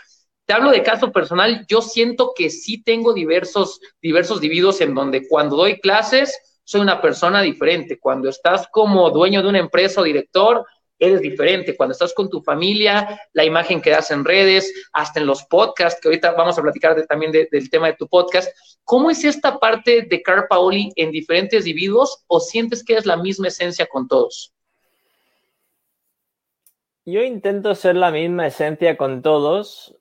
Te 0.47 0.55
hablo 0.55 0.70
de 0.70 0.82
caso 0.82 1.12
personal, 1.12 1.64
yo 1.68 1.80
siento 1.80 2.32
que 2.34 2.51
sí 2.51 2.82
tengo 2.82 3.12
diversos, 3.12 3.80
diversos 4.03 4.38
individuos 4.38 4.80
en 4.80 4.95
donde 4.95 5.28
cuando 5.28 5.57
doy 5.57 5.78
clases, 5.78 6.36
soy 6.64 6.80
una 6.80 7.01
persona 7.01 7.43
diferente. 7.43 7.99
Cuando 7.99 8.28
estás 8.28 8.66
como 8.72 9.11
dueño 9.11 9.43
de 9.43 9.49
una 9.49 9.59
empresa 9.59 10.01
o 10.01 10.05
director, 10.05 10.66
eres 11.01 11.21
diferente. 11.21 11.77
Cuando 11.77 11.93
estás 11.93 12.15
con 12.15 12.31
tu 12.31 12.41
familia, 12.41 13.21
la 13.33 13.45
imagen 13.45 13.81
que 13.81 13.91
das 13.91 14.11
en 14.11 14.25
redes, 14.25 14.73
hasta 14.93 15.19
en 15.19 15.27
los 15.27 15.43
podcasts, 15.45 16.01
que 16.01 16.09
ahorita 16.09 16.33
vamos 16.33 16.59
a 16.59 16.63
platicar 16.63 17.05
también 17.07 17.33
del 17.33 17.71
tema 17.71 17.89
de 17.89 17.95
tu 17.95 18.07
podcast. 18.07 18.55
¿Cómo 18.85 19.11
es 19.11 19.25
esta 19.25 19.59
parte 19.59 20.03
de 20.03 20.23
Car 20.23 20.47
Paoli 20.49 20.93
en 20.97 21.11
diferentes 21.11 21.67
individuos 21.67 22.25
o 22.29 22.39
sientes 22.39 22.85
que 22.85 22.97
es 22.97 23.07
la 23.07 23.17
misma 23.17 23.49
esencia 23.49 23.87
con 23.87 24.07
todos? 24.07 24.53
Yo 27.05 27.23
intento 27.23 27.75
ser 27.75 27.97
la 27.97 28.11
misma 28.11 28.47
esencia 28.47 28.97
con 28.97 29.23
todos, 29.23 29.97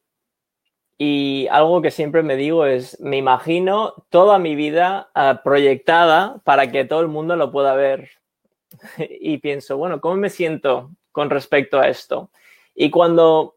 y 1.02 1.48
algo 1.50 1.82
que 1.82 1.92
siempre 1.92 2.24
me 2.24 2.36
digo 2.36 2.66
es, 2.66 3.00
me 3.00 3.16
imagino 3.16 4.06
toda 4.10 4.38
mi 4.38 4.56
vida 4.56 5.10
ah, 5.16 5.40
proyectada 5.46 6.42
para 6.44 6.72
que 6.72 6.84
todo 6.84 7.00
el 7.00 7.08
mundo 7.08 7.38
lo 7.38 7.54
pueda 7.54 7.74
ver. 7.74 8.19
Y 8.98 9.38
pienso, 9.38 9.78
bueno, 9.78 10.02
¿cómo 10.02 10.16
me 10.16 10.30
siento 10.30 10.92
con 11.12 11.30
respecto 11.30 11.80
a 11.80 11.88
esto? 11.88 12.32
Y 12.76 12.90
cuando 12.90 13.56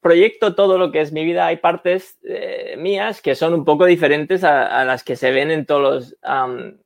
proyecto 0.00 0.54
todo 0.54 0.76
lo 0.76 0.92
que 0.92 1.00
es 1.00 1.12
mi 1.12 1.24
vida, 1.24 1.46
hay 1.46 1.56
partes 1.56 2.18
eh, 2.24 2.76
mías 2.78 3.22
que 3.22 3.34
son 3.34 3.54
un 3.54 3.64
poco 3.64 3.86
diferentes 3.86 4.44
a, 4.44 4.84
las 4.84 5.02
que 5.02 5.16
se 5.16 5.30
ven 5.30 5.50
en 5.50 5.64
todos 5.64 5.82
los, 5.82 6.16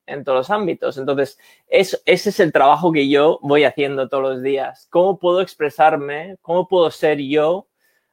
en 0.07 0.25
todos 0.25 0.39
los 0.39 0.51
ámbitos. 0.51 0.99
Entonces, 0.99 1.37
ese 1.67 2.01
es 2.05 2.39
el 2.39 2.53
trabajo 2.53 2.93
que 2.93 3.09
yo 3.09 3.41
voy 3.43 3.65
haciendo 3.65 4.09
todos 4.09 4.23
los 4.23 4.43
días. 4.43 4.87
¿Cómo 4.91 5.19
puedo 5.19 5.41
expresarme? 5.41 6.37
¿Cómo 6.43 6.69
puedo 6.69 6.93
ser 6.93 7.19
yo 7.19 7.67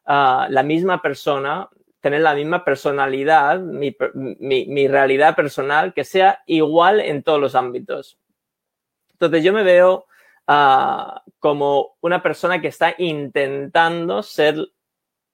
la 0.07 0.63
misma 0.63 1.01
persona, 1.01 1.69
tener 2.01 2.21
la 2.21 2.35
misma 2.35 2.63
personalidad, 2.63 3.59
mi, 3.59 4.87
realidad 4.87 5.35
personal, 5.35 5.93
que 5.93 6.03
sea 6.03 6.43
igual 6.45 6.99
en 6.99 7.23
todos 7.23 7.39
los 7.39 7.55
ámbitos. 7.55 8.17
Entonces 9.15 9.43
yo 9.43 9.53
me 9.53 9.63
veo 9.63 10.05
ah, 10.47 11.23
como 11.39 11.95
una 12.01 12.21
persona 12.21 12.61
que 12.61 12.67
está 12.67 12.95
intentando 12.97 14.21
ser 14.21 14.57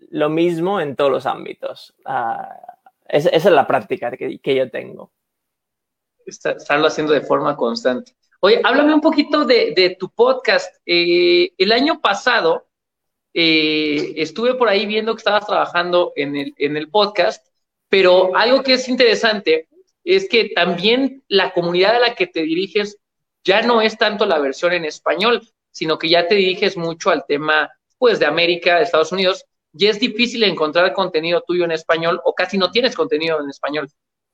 lo 0.09 0.29
mismo 0.29 0.79
en 0.79 0.95
todos 0.95 1.11
los 1.11 1.25
ámbitos. 1.25 1.95
Ah, 2.05 2.77
esa, 3.07 3.29
es 3.29 3.45
la 3.45 3.67
práctica 3.67 4.11
que, 4.11 4.55
yo 4.55 4.69
tengo. 4.69 5.11
estarlo 6.25 6.87
haciendo 6.87 7.13
de 7.13 7.21
forma 7.21 7.57
constante. 7.57 8.15
Oye, 8.39 8.61
háblame 8.63 8.93
un 8.93 9.01
poquito 9.01 9.45
de, 9.45 9.97
tu 9.99 10.09
podcast. 10.09 10.75
Eh, 10.85 11.51
el 11.57 11.71
año 11.71 11.99
pasado 11.99 12.67
eh, 13.33 14.13
estuve 14.17 14.55
por 14.55 14.69
ahí 14.69 14.85
viendo 14.85 15.13
que 15.15 15.19
estabas 15.19 15.45
trabajando 15.47 16.13
en 16.15 16.35
el, 16.35 16.53
en 16.57 16.77
el 16.77 16.89
podcast, 16.89 17.45
pero 17.89 18.35
algo 18.35 18.61
que 18.61 18.73
es 18.73 18.87
interesante 18.87 19.67
es 20.03 20.29
que 20.29 20.49
también 20.55 21.23
la 21.27 21.53
comunidad 21.53 21.95
a 21.95 21.99
la 21.99 22.15
que 22.15 22.27
te 22.27 22.43
diriges 22.43 23.00
ya 23.43 23.61
no 23.61 23.81
es 23.81 23.97
tanto 23.97 24.25
la 24.25 24.39
versión 24.39 24.73
en 24.73 24.85
español, 24.85 25.41
sino 25.71 25.97
que 25.97 26.09
ya 26.09 26.27
te 26.27 26.35
diriges 26.35 26.77
mucho 26.77 27.09
al 27.09 27.25
tema, 27.25 27.71
pues, 27.97 28.19
de 28.19 28.25
América, 28.25 28.77
de 28.77 28.83
Estados 28.83 29.11
Unidos, 29.11 29.45
y 29.73 29.87
es 29.87 29.99
difícil 29.99 30.43
encontrar 30.43 30.93
contenido 30.93 31.41
tuyo 31.41 31.65
en 31.65 31.71
español 31.71 32.19
o 32.25 32.33
casi 32.33 32.57
no 32.57 32.71
tienes 32.71 32.95
contenido 32.95 33.39
en 33.39 33.49
español. 33.49 33.87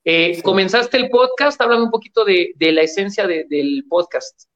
Eh, 0.04 0.42
comenzaste 0.42 0.98
el 0.98 1.10
podcast, 1.10 1.60
háblame 1.62 1.84
un 1.84 1.92
poquito 1.92 2.24
de, 2.24 2.54
la 2.60 2.82
esencia 2.82 3.28
del 3.28 3.86
podcast. 3.90 4.48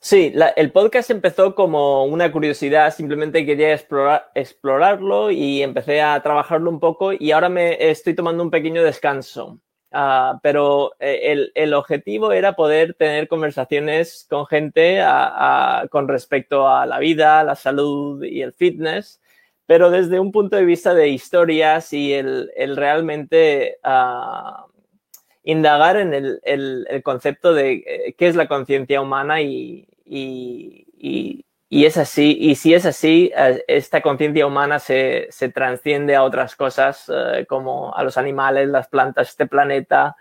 Sí, 0.00 0.34
el 0.56 0.72
podcast 0.72 1.08
empezó 1.10 1.54
como 1.54 2.04
una 2.04 2.30
curiosidad, 2.30 2.94
simplemente 2.94 3.46
quería 3.46 3.72
explorar, 3.72 4.30
explorarlo 4.34 5.30
y 5.30 5.62
empecé 5.62 6.02
a 6.02 6.20
trabajarlo 6.22 6.68
un 6.68 6.78
poco 6.78 7.14
y 7.14 7.30
ahora 7.30 7.48
me 7.48 7.90
estoy 7.90 8.14
tomando 8.14 8.42
un 8.42 8.50
pequeño 8.50 8.82
descanso. 8.82 9.60
Ah, 9.96 10.40
pero 10.42 10.92
eh, 10.98 11.50
el, 11.54 11.72
objetivo 11.72 12.32
era 12.32 12.56
poder 12.56 12.94
tener 12.94 13.28
conversaciones 13.28 14.26
con 14.28 14.44
gente 14.44 15.00
con 15.88 16.08
respecto 16.08 16.68
a 16.68 16.84
la 16.84 16.98
vida, 16.98 17.44
la 17.44 17.54
salud 17.54 18.24
y 18.24 18.42
el 18.42 18.52
fitness, 18.52 19.22
pero 19.66 19.90
desde 19.90 20.18
un 20.18 20.32
punto 20.32 20.56
de 20.56 20.64
vista 20.64 20.94
de 20.94 21.10
historias 21.10 21.92
y 21.92 22.12
el, 22.12 22.50
realmente 22.74 23.78
ah, 23.84 24.66
indagar 25.44 25.96
en 25.96 26.12
el, 26.12 27.02
concepto 27.04 27.54
de 27.54 27.84
eh, 27.86 28.14
qué 28.18 28.26
es 28.26 28.34
la 28.34 28.48
conciencia 28.48 29.00
humana 29.00 29.42
y, 29.42 29.86
es 31.86 31.96
así, 31.96 32.36
y 32.40 32.54
si 32.54 32.74
es 32.74 32.86
así, 32.86 33.32
eh, 33.36 33.64
esta 33.68 34.00
conciencia 34.00 34.46
humana 34.46 34.78
se, 34.78 35.26
se, 35.30 35.48
transciende 35.48 36.14
a 36.14 36.22
otras 36.22 36.56
cosas 36.56 37.10
eh, 37.12 37.46
como 37.48 37.94
a 37.94 38.04
los 38.04 38.16
animales, 38.16 38.68
las 38.68 38.88
plantas, 38.88 39.30
este 39.30 39.46
planeta, 39.46 40.16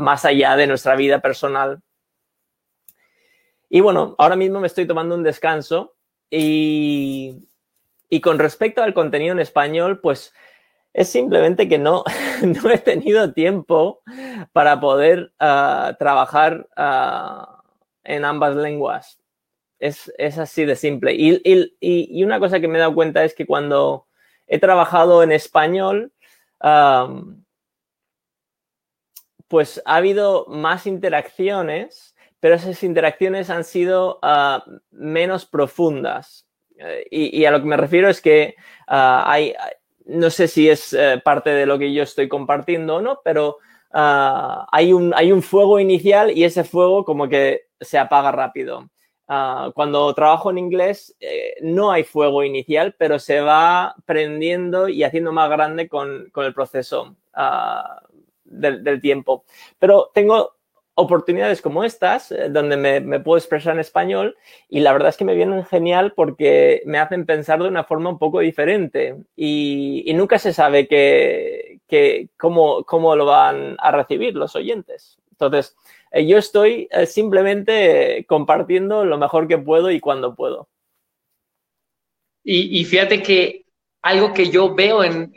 más 0.00 0.24
allá 0.24 0.56
de 0.56 0.66
nuestra 0.66 0.96
vida 0.96 1.20
personal. 1.20 1.80
Y 3.68 3.80
bueno, 3.80 4.14
ahora 4.18 4.36
mismo 4.36 4.60
me 4.60 4.66
estoy 4.66 4.86
tomando 4.86 5.14
un 5.14 5.22
descanso 5.22 5.94
y, 6.30 7.48
y 8.08 8.20
con 8.20 8.38
respecto 8.38 8.82
al 8.82 8.94
contenido 8.94 9.32
en 9.32 9.40
español, 9.40 10.00
pues 10.00 10.32
es 10.96 11.10
simplemente 11.10 11.68
que 11.68 11.78
no, 11.78 12.04
no 12.42 12.70
he 12.70 12.78
tenido 12.78 13.32
tiempo 13.32 14.02
para 14.52 14.80
poder 14.80 15.32
ah, 15.38 15.94
trabajar 15.98 16.66
uh, 16.76 17.60
en 18.04 18.24
ambas 18.24 18.56
lenguas. 18.56 19.20
Es, 19.78 20.10
así 20.38 20.64
de 20.64 20.76
simple. 20.76 21.14
Y, 21.14 22.22
una 22.24 22.38
cosa 22.40 22.60
que 22.60 22.68
me 22.68 22.78
he 22.78 22.80
dado 22.80 22.94
cuenta 22.94 23.24
es 23.24 23.34
que 23.34 23.46
cuando 23.46 24.06
he 24.46 24.58
trabajado 24.58 25.22
en 25.22 25.32
español, 25.32 26.12
pues 29.48 29.82
ha 29.84 29.96
habido 29.96 30.46
más 30.48 30.86
interacciones, 30.86 32.14
pero 32.40 32.54
esas 32.54 32.82
interacciones 32.82 33.50
han 33.50 33.64
sido 33.64 34.18
ah, 34.22 34.64
menos 34.90 35.46
profundas. 35.46 36.46
Eh, 36.78 37.06
y, 37.10 37.44
a 37.44 37.50
lo 37.50 37.60
que 37.60 37.66
me 37.66 37.76
refiero 37.76 38.08
es 38.08 38.20
que 38.20 38.54
ah, 38.86 39.24
hay, 39.26 39.54
no 40.04 40.30
sé 40.30 40.48
si 40.48 40.68
es 40.68 40.92
eh, 40.92 41.20
parte 41.24 41.50
de 41.50 41.66
lo 41.66 41.78
que 41.78 41.92
yo 41.92 42.02
estoy 42.02 42.28
compartiendo 42.28 42.96
o 42.96 43.02
no, 43.02 43.20
pero 43.24 43.58
ah, 43.92 44.66
hay, 44.72 44.92
un, 44.92 45.12
hay 45.14 45.32
un 45.32 45.42
fuego 45.42 45.80
inicial 45.80 46.36
y 46.36 46.44
ese 46.44 46.64
fuego 46.64 47.04
como 47.04 47.28
que 47.28 47.66
se 47.80 47.98
apaga 47.98 48.32
rápido. 48.32 48.90
Ah, 49.28 49.72
cuando 49.74 50.14
trabajo 50.14 50.50
en 50.50 50.58
inglés 50.58 51.16
eh, 51.18 51.54
no 51.60 51.90
hay 51.90 52.04
fuego 52.04 52.44
inicial, 52.44 52.94
pero 52.96 53.18
se 53.18 53.40
va 53.40 53.96
prendiendo 54.04 54.88
y 54.88 55.02
haciendo 55.02 55.32
más 55.32 55.50
grande 55.50 55.88
con, 55.88 56.30
el 56.34 56.54
proceso 56.54 57.16
ah, 57.34 58.02
del, 58.44 59.00
tiempo. 59.00 59.44
Pero 59.80 60.10
tengo 60.14 60.54
oportunidades 60.94 61.60
como 61.60 61.82
estas, 61.82 62.30
eh, 62.30 62.48
donde 62.50 62.76
me, 62.76 63.20
puedo 63.20 63.36
expresar 63.36 63.74
en 63.74 63.80
español 63.80 64.36
y 64.68 64.78
la 64.80 64.92
verdad 64.92 65.08
es 65.08 65.16
que 65.16 65.24
me 65.24 65.34
vienen 65.34 65.64
genial 65.64 66.12
porque 66.14 66.82
me 66.86 66.98
hacen 66.98 67.26
pensar 67.26 67.60
de 67.60 67.68
una 67.68 67.82
forma 67.82 68.10
un 68.10 68.18
poco 68.18 68.38
diferente 68.38 69.16
y, 69.34 70.04
nunca 70.14 70.38
se 70.38 70.52
sabe 70.52 70.86
que, 70.86 71.80
cómo, 72.38 72.84
cómo 72.84 73.16
lo 73.16 73.26
van 73.26 73.76
a 73.80 73.90
recibir 73.90 74.36
los 74.36 74.54
oyentes. 74.54 75.18
Entonces, 75.32 75.76
eh, 76.10 76.26
yo 76.26 76.38
estoy 76.38 76.88
eh, 76.90 77.06
simplemente 77.06 78.24
compartiendo 78.28 79.04
lo 79.04 79.18
mejor 79.18 79.48
que 79.48 79.58
puedo 79.58 79.90
y 79.90 80.00
cuando 80.00 80.34
puedo. 80.34 80.68
Y, 82.48 82.84
fíjate 82.84 83.24
que 83.24 83.66
algo 84.02 84.32
que 84.32 84.50
yo 84.50 84.72
veo 84.72 85.02
en, 85.02 85.32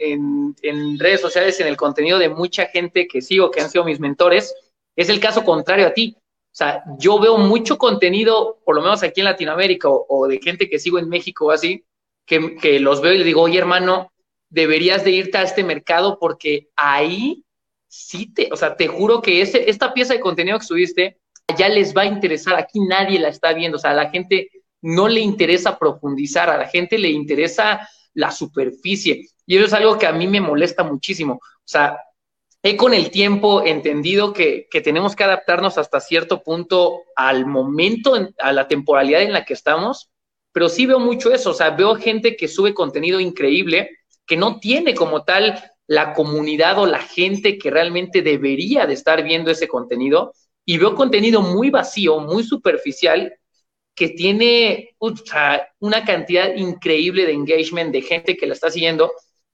redes 1.00 1.22
sociales, 1.22 1.60
en 1.60 1.66
el 1.66 1.76
contenido 1.76 2.20
de 2.20 2.30
mucha 2.30 2.68
gente 2.68 3.08
que 3.08 3.20
sigo, 3.20 3.50
que 3.50 3.62
han 3.62 3.70
sido 3.72 3.84
mis 3.84 4.00
mentores, 4.00 4.54
es 4.96 5.10
el 5.10 5.20
caso 5.20 5.44
contrario 5.44 5.88
a 5.88 5.94
ti. 5.96 6.16
O 6.20 6.56
sea, 6.56 6.84
yo 7.00 7.20
veo 7.20 7.40
mucho 7.40 7.80
contenido, 7.80 8.60
por 8.64 8.76
lo 8.76 8.84
menos 8.84 9.02
aquí 9.02 9.22
en 9.22 9.26
Latinoamérica, 9.26 9.90
o, 9.90 10.28
de 10.28 10.40
gente 10.40 10.70
que 10.70 10.78
sigo 10.78 11.00
en 11.00 11.10
México 11.10 11.48
o 11.48 11.52
así, 11.52 11.84
que, 12.28 12.58
que, 12.58 12.80
los 12.80 13.02
veo 13.02 13.14
y 13.14 13.18
le 13.18 13.24
digo, 13.24 13.42
oye 13.42 13.58
hermano, 13.58 14.12
deberías 14.50 15.04
de 15.04 15.12
irte 15.12 15.40
a 15.40 15.44
este 15.44 15.64
mercado 15.64 16.20
porque 16.20 16.70
ahí 16.76 17.44
sí 17.90 18.32
te, 18.34 18.50
o 18.52 18.56
sea, 18.56 18.78
te 18.78 18.88
juro 18.88 19.22
que 19.22 19.42
ese, 19.42 19.70
esta 19.70 19.94
pieza 19.94 20.14
de 20.14 20.20
contenido 20.22 20.60
que 20.60 20.66
subiste 20.66 21.18
ya 21.58 21.68
les 21.68 21.96
va 21.96 22.04
a 22.04 22.06
interesar. 22.06 22.56
Aquí 22.56 22.80
nadie 22.80 23.20
la 23.20 23.30
está 23.30 23.52
viendo, 23.52 23.78
o 23.78 23.80
sea, 23.80 23.92
a 23.92 23.96
la 23.96 24.10
gente 24.10 24.50
no 24.82 25.08
le 25.10 25.20
interesa 25.20 25.78
profundizar, 25.78 26.50
a 26.50 26.58
la 26.58 26.68
gente 26.68 26.98
le 26.98 27.10
interesa 27.10 27.90
la 28.14 28.32
superficie. 28.32 29.28
Y 29.46 29.58
eso 29.58 29.66
es 29.66 29.74
algo 29.74 29.98
que 29.98 30.08
a 30.08 30.14
mí 30.14 30.28
me 30.28 30.40
molesta 30.40 30.84
muchísimo. 30.84 31.34
O 31.34 31.66
sea, 31.66 31.98
he 32.62 32.78
con 32.78 32.94
el 32.94 33.10
tiempo 33.10 33.66
entendido 33.66 34.32
que, 34.34 34.68
tenemos 34.84 35.16
que 35.16 35.24
adaptarnos 35.24 35.78
hasta 35.78 36.00
cierto 36.00 36.44
punto 36.44 37.04
al 37.16 37.46
momento, 37.46 38.14
a 38.38 38.54
la 38.54 38.68
temporalidad 38.68 39.24
en 39.24 39.34
la 39.34 39.46
que 39.46 39.54
estamos, 39.54 40.12
pero 40.52 40.70
sí 40.70 40.86
veo 40.86 41.00
mucho 41.00 41.32
eso, 41.32 41.52
o 41.52 41.54
sea, 41.54 41.72
veo 41.72 41.96
gente 41.96 42.36
que 42.36 42.48
sube 42.48 42.74
contenido 42.74 43.20
increíble, 43.20 43.98
que 44.26 44.36
no 44.36 44.60
tiene 44.60 44.94
como 44.94 45.24
tal 45.24 45.72
la 45.90 46.14
comunidad 46.14 46.78
o 46.78 46.86
la 46.86 47.00
gente 47.00 47.58
que 47.58 47.72
realmente 47.72 48.22
debería 48.22 48.86
de 48.86 48.94
estar 48.94 49.24
viendo 49.24 49.50
ese 49.50 49.68
contenido, 49.68 50.34
y 50.64 50.78
veo 50.78 50.94
contenido 50.94 51.42
muy 51.42 51.72
vacío, 51.72 52.20
muy 52.20 52.44
superficial, 52.44 53.34
que 53.96 54.10
tiene 54.10 54.96
una 55.80 56.06
cantidad 56.06 56.56
increíble 56.56 57.26
de 57.26 57.34
engagement, 57.34 57.92
de 57.92 58.04
gente 58.04 58.38
que 58.38 58.46
la 58.46 58.54
está 58.54 58.70
siguiendo, 58.70 59.12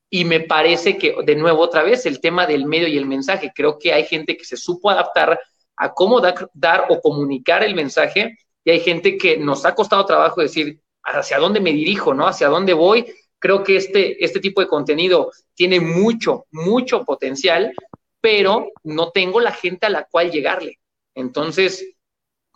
y 0.09 0.25
me 0.25 0.41
parece 0.41 0.97
que, 0.97 1.15
de 1.25 1.36
nuevo, 1.38 1.61
otra 1.61 1.83
vez, 1.83 2.05
el 2.05 2.19
tema 2.19 2.45
del 2.45 2.65
medio 2.65 2.89
y 2.89 2.97
el 2.97 3.05
mensaje. 3.05 3.51
Creo 3.55 3.79
que 3.79 3.93
hay 3.93 4.03
gente 4.03 4.36
que 4.36 4.43
se 4.43 4.57
supo 4.57 4.89
adaptar 4.89 5.39
a 5.77 5.93
cómo 5.93 6.21
dar, 6.21 6.86
o 6.89 7.01
comunicar 7.01 7.63
el 7.63 7.75
mensaje 7.75 8.38
y 8.63 8.71
hay 8.71 8.79
gente 8.81 9.17
que 9.17 9.38
nos 9.38 9.65
ha 9.65 9.73
costado 9.73 10.05
trabajo 10.05 10.41
decir 10.41 10.79
hacia 11.03 11.38
dónde 11.38 11.59
me 11.59 11.71
dirijo, 11.71 12.13
¿no? 12.13 12.27
Hacia 12.27 12.47
dónde 12.49 12.73
voy. 12.73 13.05
Creo 13.45 13.63
que 13.63 13.75
este, 13.75 14.25
este 14.25 14.39
tipo 14.39 14.59
de 14.59 14.67
contenido 14.67 15.31
tiene 15.53 15.79
mucho, 15.79 16.47
mucho 16.49 17.05
potencial, 17.05 17.71
pero 18.19 18.71
no 18.83 19.11
tengo 19.11 19.39
la 19.39 19.51
gente 19.51 19.85
a 19.85 19.91
la 19.91 20.05
cual 20.05 20.31
llegarle. 20.31 20.79
Entonces, 21.13 21.93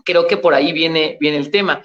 creo 0.03 0.25
que 0.25 0.37
por 0.37 0.55
ahí 0.55 0.73
viene, 0.73 1.15
viene 1.19 1.37
el 1.37 1.51
tema. 1.51 1.83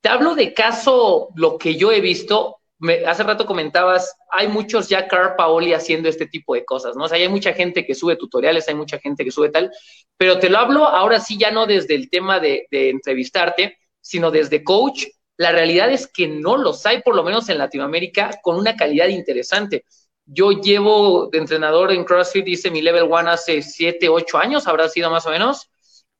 Te 0.00 0.08
hablo 0.08 0.36
de 0.36 0.54
caso, 0.54 1.30
lo 1.34 1.58
que 1.58 1.74
yo 1.74 1.90
he 1.90 2.00
visto, 2.00 2.58
hace 3.04 3.24
rato 3.24 3.44
comentabas, 3.44 4.14
hay 4.30 4.46
muchos 4.46 4.88
ya 4.88 5.08
Car 5.08 5.34
Paoli 5.34 5.72
haciendo 5.72 6.08
este 6.08 6.28
tipo 6.28 6.54
de 6.54 6.64
cosas, 6.64 6.94
¿no? 6.94 7.06
O 7.06 7.08
sea, 7.08 7.18
hay 7.18 7.28
mucha 7.28 7.54
gente 7.54 7.84
que 7.84 7.96
sube 7.96 8.14
tutoriales, 8.14 8.68
hay 8.68 8.76
mucha 8.76 9.00
gente 9.00 9.24
que 9.24 9.32
sube 9.32 9.48
tal, 9.48 9.72
pero 10.16 10.38
te 10.38 10.48
lo 10.48 10.58
hablo 10.58 10.86
ahora 10.86 11.18
sí 11.18 11.36
ya 11.36 11.50
no 11.50 11.66
desde 11.66 11.96
el 11.96 12.08
tema 12.08 12.38
de, 12.38 12.68
entrevistarte, 12.70 13.78
sino 14.00 14.30
desde 14.30 14.62
coach. 14.62 15.06
La 15.36 15.52
realidad 15.52 15.90
es 15.90 16.06
que 16.06 16.28
no 16.28 16.56
los 16.56 16.84
hay, 16.86 17.02
por 17.02 17.16
lo 17.16 17.24
menos 17.24 17.48
en 17.48 17.58
Latinoamérica, 17.58 18.38
con 18.42 18.56
una 18.56 18.76
calidad 18.76 19.08
interesante. 19.08 19.84
Yo 20.26 20.52
llevo 20.52 21.28
de 21.30 21.38
entrenador 21.38 21.92
en 21.92 22.04
CrossFit, 22.04 22.46
hice 22.48 22.70
mi 22.70 22.82
level 22.82 23.08
one 23.10 23.30
hace 23.30 23.62
7, 23.62 24.08
8 24.08 24.38
años, 24.38 24.66
habrá 24.66 24.88
sido 24.88 25.10
más 25.10 25.26
o 25.26 25.30
menos, 25.30 25.70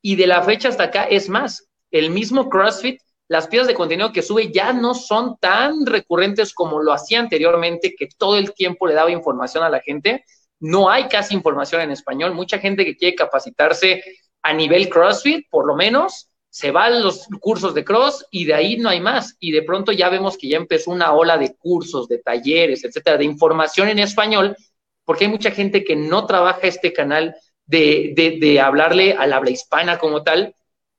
y 0.02 0.16
de 0.16 0.26
la 0.26 0.42
fecha 0.42 0.68
hasta 0.68 0.84
acá 0.84 1.04
es 1.04 1.28
más. 1.28 1.68
El 1.90 2.10
mismo 2.10 2.50
CrossFit 2.50 3.00
las 3.28 3.48
piezas 3.48 3.68
de 3.68 3.74
contenido 3.74 4.12
que 4.12 4.22
sube 4.22 4.52
ya 4.52 4.72
no 4.72 4.94
son 4.94 5.38
tan 5.38 5.86
recurrentes 5.86 6.52
como 6.52 6.82
lo 6.82 6.92
hacía 6.92 7.20
anteriormente, 7.20 7.94
que 7.96 8.08
todo 8.18 8.36
el 8.36 8.52
tiempo 8.52 8.86
le 8.86 8.94
daba 8.94 9.10
información 9.10 9.64
a 9.64 9.70
la 9.70 9.80
gente. 9.80 10.24
No 10.60 10.90
hay 10.90 11.08
casi 11.08 11.34
información 11.34 11.80
en 11.80 11.90
español. 11.90 12.34
Mucha 12.34 12.58
gente 12.58 12.84
que 12.84 12.96
quiere 12.96 13.16
capacitarse 13.16 14.02
a 14.42 14.52
nivel 14.52 14.90
CrossFit, 14.90 15.46
por 15.48 15.66
lo 15.66 15.74
menos, 15.74 16.30
se 16.54 16.70
va 16.70 16.84
a 16.84 16.90
los 16.90 17.26
cursos 17.40 17.74
de 17.74 17.84
cross 17.84 18.26
y 18.30 18.44
de 18.44 18.54
ahí 18.54 18.76
no 18.76 18.88
hay 18.88 19.00
más. 19.00 19.36
Y 19.40 19.50
de 19.50 19.62
pronto 19.62 19.90
ya 19.90 20.08
vemos 20.08 20.38
que 20.38 20.46
ya 20.48 20.56
empezó 20.56 20.92
una 20.92 21.12
ola 21.12 21.36
de 21.36 21.56
cursos, 21.56 22.06
de 22.06 22.18
talleres, 22.18 22.84
etcétera, 22.84 23.16
de 23.16 23.24
información 23.24 23.88
en 23.88 23.98
español, 23.98 24.56
porque 25.04 25.24
hay 25.24 25.32
mucha 25.32 25.50
gente 25.50 25.82
que 25.82 25.96
no 25.96 26.26
trabaja 26.26 26.68
este 26.68 26.92
canal 26.92 27.34
de, 27.66 28.38
de, 28.40 28.60
hablarle 28.60 29.14
al 29.14 29.32
habla 29.32 29.50
hispana 29.50 29.98
como 29.98 30.22
tal, 30.22 30.54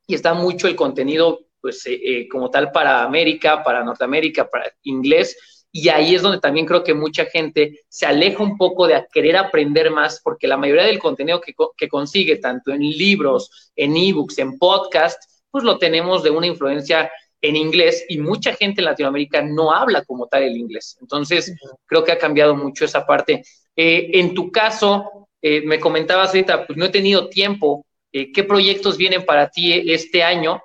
y 0.06 0.16
está 0.16 0.34
mucho 0.34 0.68
el 0.68 0.76
contenido 0.76 1.46
pues 1.62 1.88
eh, 1.88 2.02
eh, 2.04 2.28
como 2.28 2.52
tal 2.52 2.74
para 2.74 3.04
América, 3.04 3.64
para 3.64 3.82
Norteamérica, 3.82 4.50
para 4.50 4.70
inglés. 4.84 5.70
Y 5.72 5.88
ahí 5.88 6.16
es 6.16 6.22
donde 6.22 6.42
también 6.42 6.66
creo 6.66 6.84
que 6.84 6.94
mucha 6.94 7.28
gente 7.28 7.86
se 7.88 8.06
aleja 8.06 8.44
un 8.44 8.58
poco 8.58 8.88
de 8.88 9.06
querer 9.10 9.38
aprender 9.38 9.90
más, 9.90 10.20
porque 10.22 10.50
la 10.50 10.58
mayoría 10.58 10.84
del 10.84 11.00
contenido 11.00 11.40
que, 11.40 11.54
que 11.78 11.88
consigue, 11.88 12.40
tanto 12.40 12.74
en 12.74 12.82
libros, 12.82 13.72
en 13.74 13.96
ebooks, 13.96 14.38
en 14.40 14.58
podcast, 14.58 15.24
pues 15.56 15.64
lo 15.64 15.78
tenemos 15.78 16.22
de 16.22 16.32
una 16.32 16.48
influencia 16.48 17.10
en 17.42 17.56
inglés 17.56 18.06
y 18.10 18.18
mucha 18.18 18.54
gente 18.54 18.82
en 18.82 18.86
Latinoamérica 18.86 19.42
no 19.42 19.72
habla 19.72 20.04
como 20.04 20.28
tal 20.28 20.44
el 20.44 20.58
inglés. 20.58 20.98
Entonces, 21.00 21.56
creo 21.86 22.04
que 22.04 22.12
ha 22.12 22.18
cambiado 22.18 22.56
mucho 22.56 22.84
esa 22.84 23.06
parte. 23.06 23.44
Eh, 23.76 24.10
en 24.14 24.34
tu 24.34 24.52
caso, 24.52 25.28
me 25.42 25.80
comentabas 25.80 26.30
ahorita, 26.30 26.66
pues 26.66 26.76
no 26.76 26.86
he 26.86 26.90
tenido 26.90 27.30
tiempo. 27.30 27.86
¿Qué 28.12 28.44
proyectos 28.44 28.98
vienen 28.98 29.24
para 29.24 29.50
ti 29.50 29.92
este 29.92 30.24
año? 30.24 30.60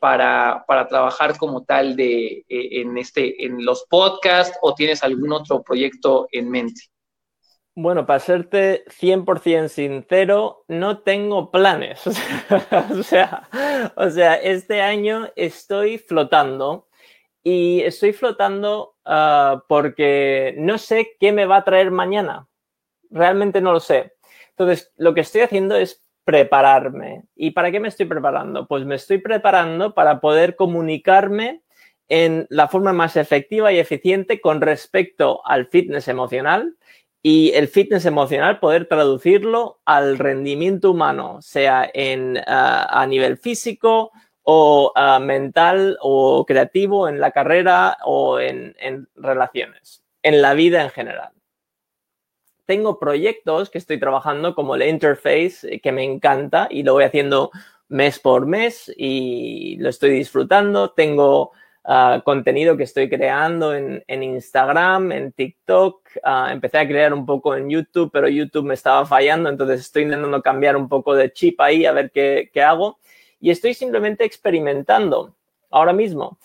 para, 0.00 0.64
trabajar 0.88 1.36
como 1.36 1.62
tal 1.62 1.94
de, 1.94 2.44
eh, 2.48 2.80
en, 2.80 2.98
este, 2.98 3.44
en 3.44 3.64
los 3.64 3.84
podcasts 3.88 4.58
o 4.62 4.74
tienes 4.74 5.02
algún 5.04 5.32
otro 5.32 5.62
proyecto 5.62 6.26
en 6.32 6.50
mente? 6.50 6.82
Bueno, 7.76 8.04
para 8.04 8.18
serte 8.18 8.84
100% 8.88 9.68
sincero, 9.68 10.64
no 10.68 10.98
tengo 11.02 11.50
planes. 11.50 12.02
o, 13.96 14.10
sea, 14.10 14.34
este 14.34 14.82
año 14.82 15.28
estoy 15.36 15.98
flotando 15.98 16.88
y 17.44 17.80
estoy 17.82 18.12
flotando 18.12 18.96
ah, 19.04 19.62
porque 19.68 20.54
no 20.58 20.78
sé 20.78 21.16
qué 21.20 21.32
me 21.32 21.46
va 21.46 21.58
a 21.58 21.64
traer 21.64 21.90
mañana. 21.92 22.48
Realmente 23.08 23.60
no 23.60 23.72
lo 23.72 23.80
sé. 23.80 24.14
Entonces, 24.50 24.92
lo 24.96 25.14
que 25.14 25.20
estoy 25.20 25.42
haciendo 25.42 25.76
es 25.76 26.02
prepararme. 26.24 27.24
¿Y 27.36 27.52
para 27.52 27.70
qué 27.70 27.80
me 27.80 27.88
estoy 27.88 28.06
preparando? 28.06 28.66
Pues 28.66 28.84
me 28.84 28.96
estoy 28.96 29.18
preparando 29.18 29.94
para 29.94 30.20
poder 30.20 30.56
comunicarme 30.56 31.62
en 32.08 32.46
la 32.50 32.68
forma 32.68 32.92
más 32.92 33.16
efectiva 33.16 33.72
y 33.72 33.78
eficiente 33.78 34.40
con 34.40 34.60
respecto 34.60 35.40
al 35.46 35.68
fitness 35.68 36.08
emocional 36.08 36.76
y 37.22 37.50
el 37.52 37.68
fitness 37.68 38.06
emocional 38.06 38.60
poder 38.60 38.86
traducirlo 38.86 39.80
al 39.84 40.18
rendimiento 40.18 40.90
humano, 40.90 41.42
sea 41.42 41.90
en, 41.92 42.38
ah, 42.46 42.88
a 42.90 43.06
nivel 43.06 43.36
físico 43.36 44.12
o 44.42 44.92
ah, 44.94 45.18
mental 45.18 45.98
o 46.00 46.44
creativo, 46.46 47.08
en 47.08 47.20
la 47.20 47.30
carrera 47.30 47.98
o 48.04 48.40
en 48.40 48.74
relaciones, 49.16 50.02
en 50.22 50.42
la 50.42 50.54
vida 50.54 50.82
en 50.82 50.90
general 50.90 51.32
tengo 52.70 53.00
proyectos 53.00 53.68
que 53.68 53.78
estoy 53.78 53.98
trabajando 53.98 54.54
como 54.54 54.76
el 54.76 54.88
interface 54.88 55.58
eh, 55.64 55.80
que 55.80 55.90
me 55.90 56.04
encanta 56.04 56.68
y 56.70 56.84
lo 56.84 56.92
voy 56.92 57.02
haciendo 57.02 57.50
mes 57.88 58.20
por 58.20 58.46
mes 58.46 58.92
y 58.96 59.76
lo 59.80 59.88
estoy 59.88 60.10
disfrutando. 60.10 60.92
Tengo 60.92 61.50
ah, 61.84 62.22
contenido 62.24 62.76
que 62.76 62.84
estoy 62.84 63.08
creando 63.08 63.74
en, 63.74 64.02
Instagram, 64.08 65.12
en 65.12 65.32
TikTok. 65.32 66.08
Ah, 66.22 66.50
empecé 66.52 66.78
a 66.78 66.88
crear 66.88 67.12
un 67.12 67.26
poco 67.26 67.54
en 67.56 67.68
YouTube, 67.68 68.10
pero 68.12 68.28
YouTube 68.28 68.66
me 68.66 68.74
estaba 68.74 69.06
fallando, 69.06 69.48
entonces 69.48 69.80
estoy 69.80 70.04
intentando 70.04 70.42
cambiar 70.42 70.76
un 70.76 70.88
poco 70.88 71.14
de 71.14 71.32
chip 71.32 71.60
ahí 71.60 71.86
a 71.86 71.92
ver 71.92 72.10
qué, 72.10 72.50
qué 72.52 72.62
hago. 72.62 72.98
Y 73.40 73.50
estoy 73.50 73.74
simplemente 73.74 74.24
experimentando 74.24 75.34
ahora 75.70 75.92
mismo. 75.92 76.38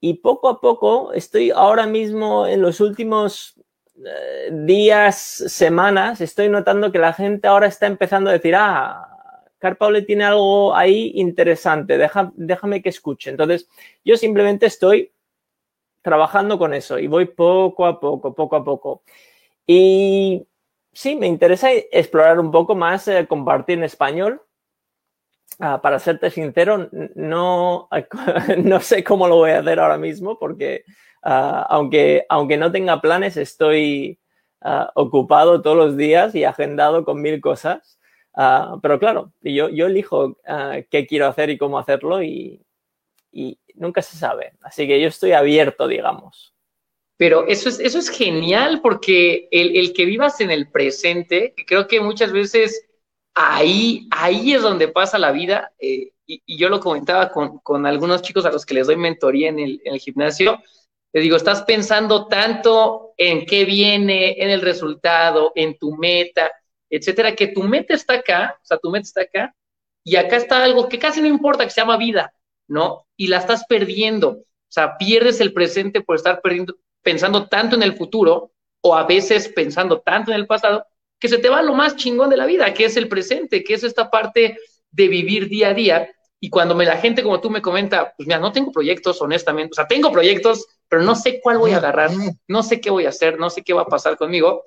Y 0.00 0.14
poco 0.14 0.48
a 0.48 0.60
poco 0.60 1.12
estoy 1.12 1.50
ahora 1.50 1.86
mismo 1.86 2.46
en 2.46 2.60
los 2.60 2.80
últimos 2.80 3.54
eh, 4.04 4.48
días, 4.50 5.16
semanas, 5.16 6.20
estoy 6.20 6.48
notando 6.48 6.90
que 6.90 6.98
la 6.98 7.12
gente 7.12 7.46
ahora 7.46 7.66
está 7.66 7.86
empezando 7.86 8.30
a 8.30 8.32
decir, 8.32 8.54
ah, 8.56 9.11
Carpaule 9.62 10.02
tiene 10.02 10.24
algo 10.24 10.74
ahí 10.74 11.12
interesante, 11.14 11.96
déjame 12.34 12.82
que 12.82 12.88
escuche. 12.90 13.30
Entonces, 13.30 13.68
yo 14.04 14.16
simplemente 14.16 14.66
estoy 14.66 15.12
trabajando 16.02 16.58
con 16.58 16.74
eso 16.74 16.98
y 16.98 17.06
voy 17.06 17.26
poco 17.26 17.86
a 17.86 17.98
poco, 18.00 18.34
poco 18.34 18.56
a 18.56 18.64
poco. 18.64 19.02
Y 19.66 20.46
sí, 20.92 21.16
me 21.16 21.28
interesa 21.28 21.72
explorar 21.72 22.40
un 22.40 22.50
poco 22.50 22.74
más, 22.74 23.08
eh, 23.08 23.26
compartir 23.26 23.78
en 23.78 23.84
español. 23.84 24.42
Ah, 25.58 25.80
para 25.80 25.98
serte 25.98 26.30
sincero, 26.30 26.88
no, 27.14 27.88
no 28.58 28.80
sé 28.80 29.04
cómo 29.04 29.28
lo 29.28 29.36
voy 29.36 29.52
a 29.52 29.60
hacer 29.60 29.78
ahora 29.78 29.98
mismo 29.98 30.38
porque 30.38 30.84
Ah, 31.22 31.66
aunque, 31.70 32.26
aunque 32.28 32.56
no 32.56 32.72
tenga 32.72 33.00
planes, 33.00 33.36
estoy 33.36 34.18
ah, 34.60 34.90
ocupado 34.94 35.62
todos 35.62 35.76
los 35.76 35.96
días 35.96 36.34
y 36.34 36.44
agendado 36.44 37.04
con 37.04 37.22
mil 37.22 37.40
cosas. 37.40 38.00
Ah, 38.34 38.78
pero 38.80 38.98
claro, 38.98 39.32
yo, 39.42 39.68
yo 39.68 39.86
elijo 39.86 40.38
qué 40.90 41.06
quiero 41.06 41.26
hacer 41.26 41.50
y 41.50 41.58
cómo 41.58 41.78
hacerlo 41.78 42.22
y, 42.22 42.60
y, 43.30 43.58
nunca 43.74 44.02
se 44.02 44.16
sabe. 44.16 44.52
Así 44.62 44.86
que 44.86 45.00
yo 45.00 45.08
estoy 45.08 45.32
abierto, 45.32 45.86
digamos. 45.86 46.54
Pero 47.16 47.46
eso 47.46 47.68
es, 47.68 47.78
eso 47.78 47.98
es 47.98 48.08
genial 48.08 48.80
porque 48.82 49.48
el, 49.50 49.76
el 49.76 49.92
que 49.92 50.06
vivas 50.06 50.40
en 50.40 50.50
el 50.50 50.70
presente, 50.70 51.54
creo 51.66 51.86
que 51.86 52.00
muchas 52.00 52.32
veces 52.32 52.86
ahí, 53.34 54.08
ahí 54.10 54.54
es 54.54 54.62
donde 54.62 54.88
pasa 54.88 55.18
la 55.18 55.32
vida. 55.32 55.72
Eh, 55.78 56.12
y, 56.26 56.42
y, 56.46 56.56
yo 56.56 56.68
lo 56.68 56.80
comentaba 56.80 57.30
con, 57.30 57.58
con, 57.58 57.86
algunos 57.86 58.22
chicos 58.22 58.44
a 58.44 58.52
los 58.52 58.64
que 58.64 58.74
les 58.74 58.86
doy 58.86 58.96
mentoría 58.96 59.48
en 59.48 59.58
el, 59.58 59.80
en 59.84 59.94
el 59.94 60.00
gimnasio 60.00 60.58
te 61.12 61.20
digo, 61.20 61.36
estás 61.36 61.62
pensando 61.62 62.26
tanto 62.26 63.12
en 63.18 63.44
qué 63.44 63.66
viene, 63.66 64.42
en 64.42 64.48
el 64.48 64.62
resultado, 64.62 65.52
en 65.54 65.76
tu 65.76 65.94
meta, 65.94 66.50
etcétera, 66.92 67.34
que 67.34 67.48
tu 67.48 67.62
meta 67.62 67.94
está 67.94 68.14
acá, 68.14 68.58
o 68.62 68.64
sea, 68.66 68.76
tu 68.76 68.90
meta 68.90 69.04
está 69.04 69.22
acá, 69.22 69.54
y 70.04 70.16
acá 70.16 70.36
está 70.36 70.62
algo 70.62 70.88
que 70.88 70.98
casi 70.98 71.20
no 71.20 71.26
importa, 71.26 71.64
que 71.64 71.70
se 71.70 71.80
llama 71.80 71.96
vida, 71.96 72.34
¿no? 72.68 73.06
Y 73.16 73.28
la 73.28 73.38
estás 73.38 73.64
perdiendo. 73.66 74.28
O 74.30 74.44
sea, 74.68 74.98
pierdes 74.98 75.40
el 75.40 75.52
presente 75.52 76.02
por 76.02 76.16
estar 76.16 76.42
perdiendo, 76.42 76.76
pensando 77.02 77.48
tanto 77.48 77.76
en 77.76 77.82
el 77.82 77.96
futuro, 77.96 78.52
o 78.82 78.94
a 78.94 79.04
veces 79.04 79.48
pensando 79.48 80.00
tanto 80.00 80.32
en 80.32 80.36
el 80.36 80.46
pasado, 80.46 80.84
que 81.18 81.28
se 81.28 81.38
te 81.38 81.48
va 81.48 81.62
lo 81.62 81.72
más 81.72 81.96
chingón 81.96 82.28
de 82.30 82.36
la 82.36 82.46
vida, 82.46 82.74
que 82.74 82.84
es 82.84 82.96
el 82.96 83.08
presente, 83.08 83.64
que 83.64 83.74
es 83.74 83.84
esta 83.84 84.10
parte 84.10 84.58
de 84.90 85.08
vivir 85.08 85.48
día 85.48 85.68
a 85.68 85.74
día. 85.74 86.10
Y 86.40 86.50
cuando 86.50 86.74
me 86.74 86.84
la 86.84 86.98
gente 86.98 87.22
como 87.22 87.40
tú 87.40 87.48
me 87.48 87.62
comenta, 87.62 88.12
pues 88.16 88.26
mira, 88.26 88.40
no 88.40 88.52
tengo 88.52 88.72
proyectos, 88.72 89.22
honestamente, 89.22 89.70
o 89.72 89.76
sea, 89.76 89.86
tengo 89.86 90.10
proyectos, 90.12 90.66
pero 90.88 91.02
no 91.02 91.14
sé 91.14 91.40
cuál 91.40 91.58
voy 91.58 91.70
a 91.70 91.76
agarrar, 91.76 92.10
no 92.48 92.62
sé 92.62 92.80
qué 92.80 92.90
voy 92.90 93.06
a 93.06 93.10
hacer, 93.10 93.38
no 93.38 93.48
sé 93.48 93.62
qué 93.62 93.72
va 93.72 93.82
a 93.82 93.86
pasar 93.86 94.16
conmigo, 94.16 94.64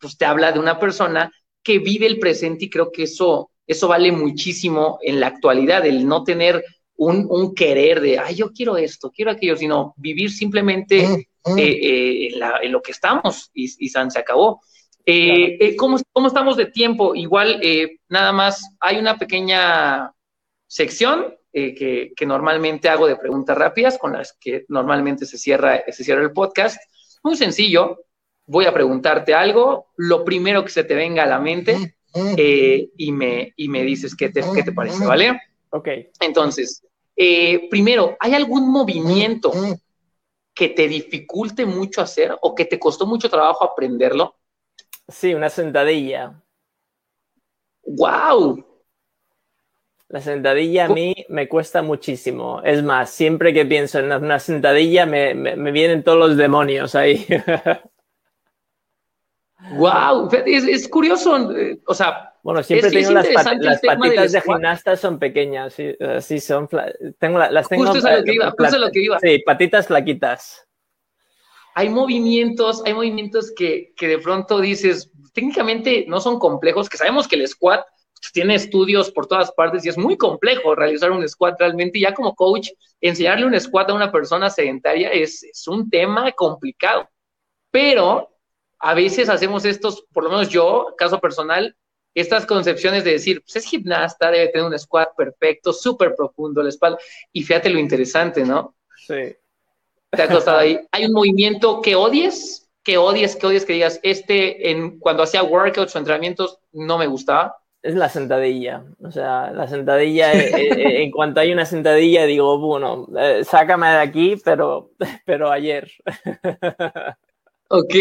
pues 0.00 0.16
te 0.16 0.24
habla 0.24 0.50
de 0.52 0.58
una 0.58 0.78
persona 0.80 1.30
que 1.62 1.78
vive 1.78 2.06
el 2.06 2.18
presente 2.18 2.66
y 2.66 2.70
creo 2.70 2.90
que 2.90 3.04
eso, 3.04 3.50
eso 3.66 3.88
vale 3.88 4.12
muchísimo 4.12 4.98
en 5.02 5.20
la 5.20 5.28
actualidad, 5.28 5.86
el 5.86 6.06
no 6.06 6.24
tener 6.24 6.64
un, 6.96 7.54
querer 7.54 8.00
de, 8.00 8.18
ay, 8.18 8.34
yo 8.34 8.52
quiero 8.52 8.76
esto, 8.76 9.10
quiero 9.10 9.30
aquello, 9.30 9.56
sino 9.56 9.94
vivir 9.96 10.30
simplemente 10.30 11.02
eh, 11.02 11.26
eh, 11.56 12.28
en, 12.62 12.72
lo 12.72 12.82
que 12.82 12.92
estamos 12.92 13.50
y, 13.54 13.64
y 13.64 13.88
se 13.88 14.18
acabó. 14.18 14.60
Eh, 15.06 15.76
¿cómo, 15.76 15.98
¿cómo, 16.12 16.26
estamos 16.26 16.58
de 16.58 16.66
tiempo? 16.66 17.14
Igual, 17.14 17.60
nada 18.08 18.32
más, 18.32 18.76
hay 18.80 18.98
una 18.98 19.16
pequeña 19.16 20.12
sección 20.66 21.34
que, 21.50 22.12
que, 22.14 22.26
normalmente 22.26 22.90
hago 22.90 23.06
de 23.06 23.16
preguntas 23.16 23.56
rápidas, 23.56 23.96
con 23.96 24.12
las 24.12 24.34
que 24.38 24.66
normalmente 24.68 25.24
se 25.24 25.38
cierra, 25.38 25.82
se 25.88 26.04
cierra 26.04 26.22
el 26.22 26.32
podcast. 26.32 26.78
Muy 27.22 27.36
sencillo, 27.36 27.96
voy 28.50 28.66
a 28.66 28.74
preguntarte 28.74 29.32
algo, 29.32 29.86
lo 29.96 30.24
primero 30.24 30.64
que 30.64 30.70
se 30.70 30.82
te 30.82 30.96
venga 30.96 31.22
a 31.22 31.26
la 31.26 31.38
mente 31.38 31.94
y, 32.36 33.12
me, 33.12 33.52
y 33.56 33.68
me 33.68 33.84
dices 33.84 34.16
qué 34.16 34.28
te, 34.28 34.42
qué 34.52 34.64
te 34.64 34.72
parece, 34.72 35.06
¿vale? 35.06 35.40
Ok. 35.70 35.88
Entonces, 36.18 36.82
eh, 37.14 37.68
primero, 37.70 38.16
¿hay 38.18 38.34
algún 38.34 38.68
movimiento 38.72 39.52
que 40.52 40.68
te 40.68 40.88
dificulte 40.88 41.64
mucho 41.64 42.00
hacer 42.00 42.36
o 42.42 42.52
que 42.56 42.64
te 42.64 42.80
costó 42.80 43.06
mucho 43.06 43.30
trabajo 43.30 43.62
aprenderlo? 43.62 44.34
Sí, 45.06 45.32
una 45.32 45.48
sentadilla. 45.48 46.42
¡Wow! 47.84 48.66
La 50.08 50.20
sentadilla 50.20 50.86
a 50.86 50.88
mí 50.88 51.14
me 51.28 51.48
cuesta 51.48 51.82
muchísimo. 51.82 52.62
Es 52.64 52.82
más, 52.82 53.10
siempre 53.10 53.54
que 53.54 53.64
pienso 53.64 54.00
en 54.00 54.12
una 54.12 54.40
sentadilla 54.40 55.06
me, 55.06 55.34
vienen 55.70 56.02
todos 56.02 56.18
los 56.18 56.36
demonios 56.36 56.96
ahí. 56.96 57.24
¡Wow! 59.72 60.28
Es, 60.46 60.88
curioso. 60.88 61.52
Eh, 61.56 61.80
o 61.86 61.94
sea, 61.94 62.34
bueno, 62.42 62.62
siempre 62.62 62.90
tengo 62.90 63.12
las, 63.12 63.28
patitas 63.28 64.32
de 64.32 64.40
gimnasta 64.40 64.96
son 64.96 65.18
pequeñas, 65.18 65.74
sí, 65.74 65.94
sí 66.20 66.40
son, 66.40 66.68
tengo, 67.18 67.38
las 67.38 67.68
tengo. 67.68 67.86
Justo 67.86 67.98
es 67.98 68.18
lo 68.18 68.24
que 68.24 68.34
iba, 68.34 68.50
justo 68.56 68.78
lo 68.78 68.90
que 68.90 69.02
iba. 69.02 69.18
Sí, 69.20 69.42
patitas 69.44 69.86
flaquitas. 69.86 70.66
Hay 71.74 71.88
movimientos, 71.88 72.82
hay 72.84 72.94
movimientos 72.94 73.52
que, 73.54 73.92
que 73.96 74.08
de 74.08 74.18
pronto 74.18 74.60
dices, 74.60 75.10
técnicamente 75.32 76.04
no 76.08 76.20
son 76.20 76.38
complejos, 76.38 76.88
que 76.88 76.96
sabemos 76.96 77.28
que 77.28 77.36
el 77.36 77.46
squat 77.46 77.84
tiene 78.32 78.54
estudios 78.54 79.10
por 79.10 79.26
todas 79.26 79.50
partes 79.52 79.84
y 79.84 79.88
es 79.88 79.98
muy 79.98 80.16
complejo 80.16 80.74
realizar 80.74 81.10
un 81.10 81.26
squat 81.28 81.58
realmente. 81.58 81.98
Y 81.98 82.02
ya 82.02 82.14
como 82.14 82.34
coach, 82.34 82.68
enseñarle 83.00 83.46
un 83.46 83.58
squat 83.58 83.90
a 83.90 83.94
una 83.94 84.12
persona 84.12 84.50
sedentaria 84.50 85.10
es, 85.10 85.42
es 85.42 85.66
un 85.68 85.88
tema 85.88 86.30
complicado. 86.32 87.08
Pero 87.70 88.28
a 88.80 88.94
veces 88.94 89.28
hacemos 89.28 89.64
estos, 89.64 90.02
por 90.12 90.24
lo 90.24 90.30
menos 90.30 90.48
yo, 90.48 90.94
caso 90.96 91.20
personal, 91.20 91.76
estas 92.14 92.46
concepciones 92.46 93.04
de 93.04 93.12
decir, 93.12 93.42
pues 93.42 93.56
es 93.56 93.66
gimnasta, 93.66 94.30
debe 94.30 94.48
tener 94.48 94.66
un 94.66 94.78
squat 94.78 95.14
perfecto, 95.16 95.72
súper 95.72 96.14
profundo 96.16 96.62
la 96.62 96.70
espalda. 96.70 96.98
Y 97.32 97.42
fíjate 97.42 97.70
lo 97.70 97.78
interesante, 97.78 98.44
¿no? 98.44 98.74
Sí. 99.06 99.36
Te 100.10 100.22
ha 100.22 100.28
costado 100.28 100.58
ahí. 100.58 100.80
¿Hay 100.90 101.06
un 101.06 101.12
movimiento 101.12 101.80
que 101.80 101.94
odies? 101.94 102.68
Que 102.82 102.96
odies, 102.98 103.36
que 103.36 103.46
odies, 103.46 103.64
que 103.64 103.74
digas, 103.74 104.00
este, 104.02 104.70
en, 104.70 104.98
cuando 104.98 105.22
hacía 105.22 105.42
workouts 105.42 105.94
o 105.94 105.98
entrenamientos, 105.98 106.58
no 106.72 106.98
me 106.98 107.06
gustaba. 107.06 107.56
Es 107.82 107.94
la 107.94 108.08
sentadilla. 108.08 108.84
O 109.02 109.10
sea, 109.10 109.52
la 109.52 109.68
sentadilla, 109.68 110.32
eh, 110.34 110.50
eh, 110.54 111.02
en 111.02 111.10
cuanto 111.10 111.40
hay 111.40 111.52
una 111.52 111.64
sentadilla, 111.64 112.24
digo, 112.24 112.58
bueno, 112.58 113.06
eh, 113.18 113.44
sácame 113.44 113.88
de 113.88 113.98
aquí, 113.98 114.36
pero, 114.44 114.90
pero 115.26 115.50
ayer. 115.50 115.90
ok. 117.70 117.94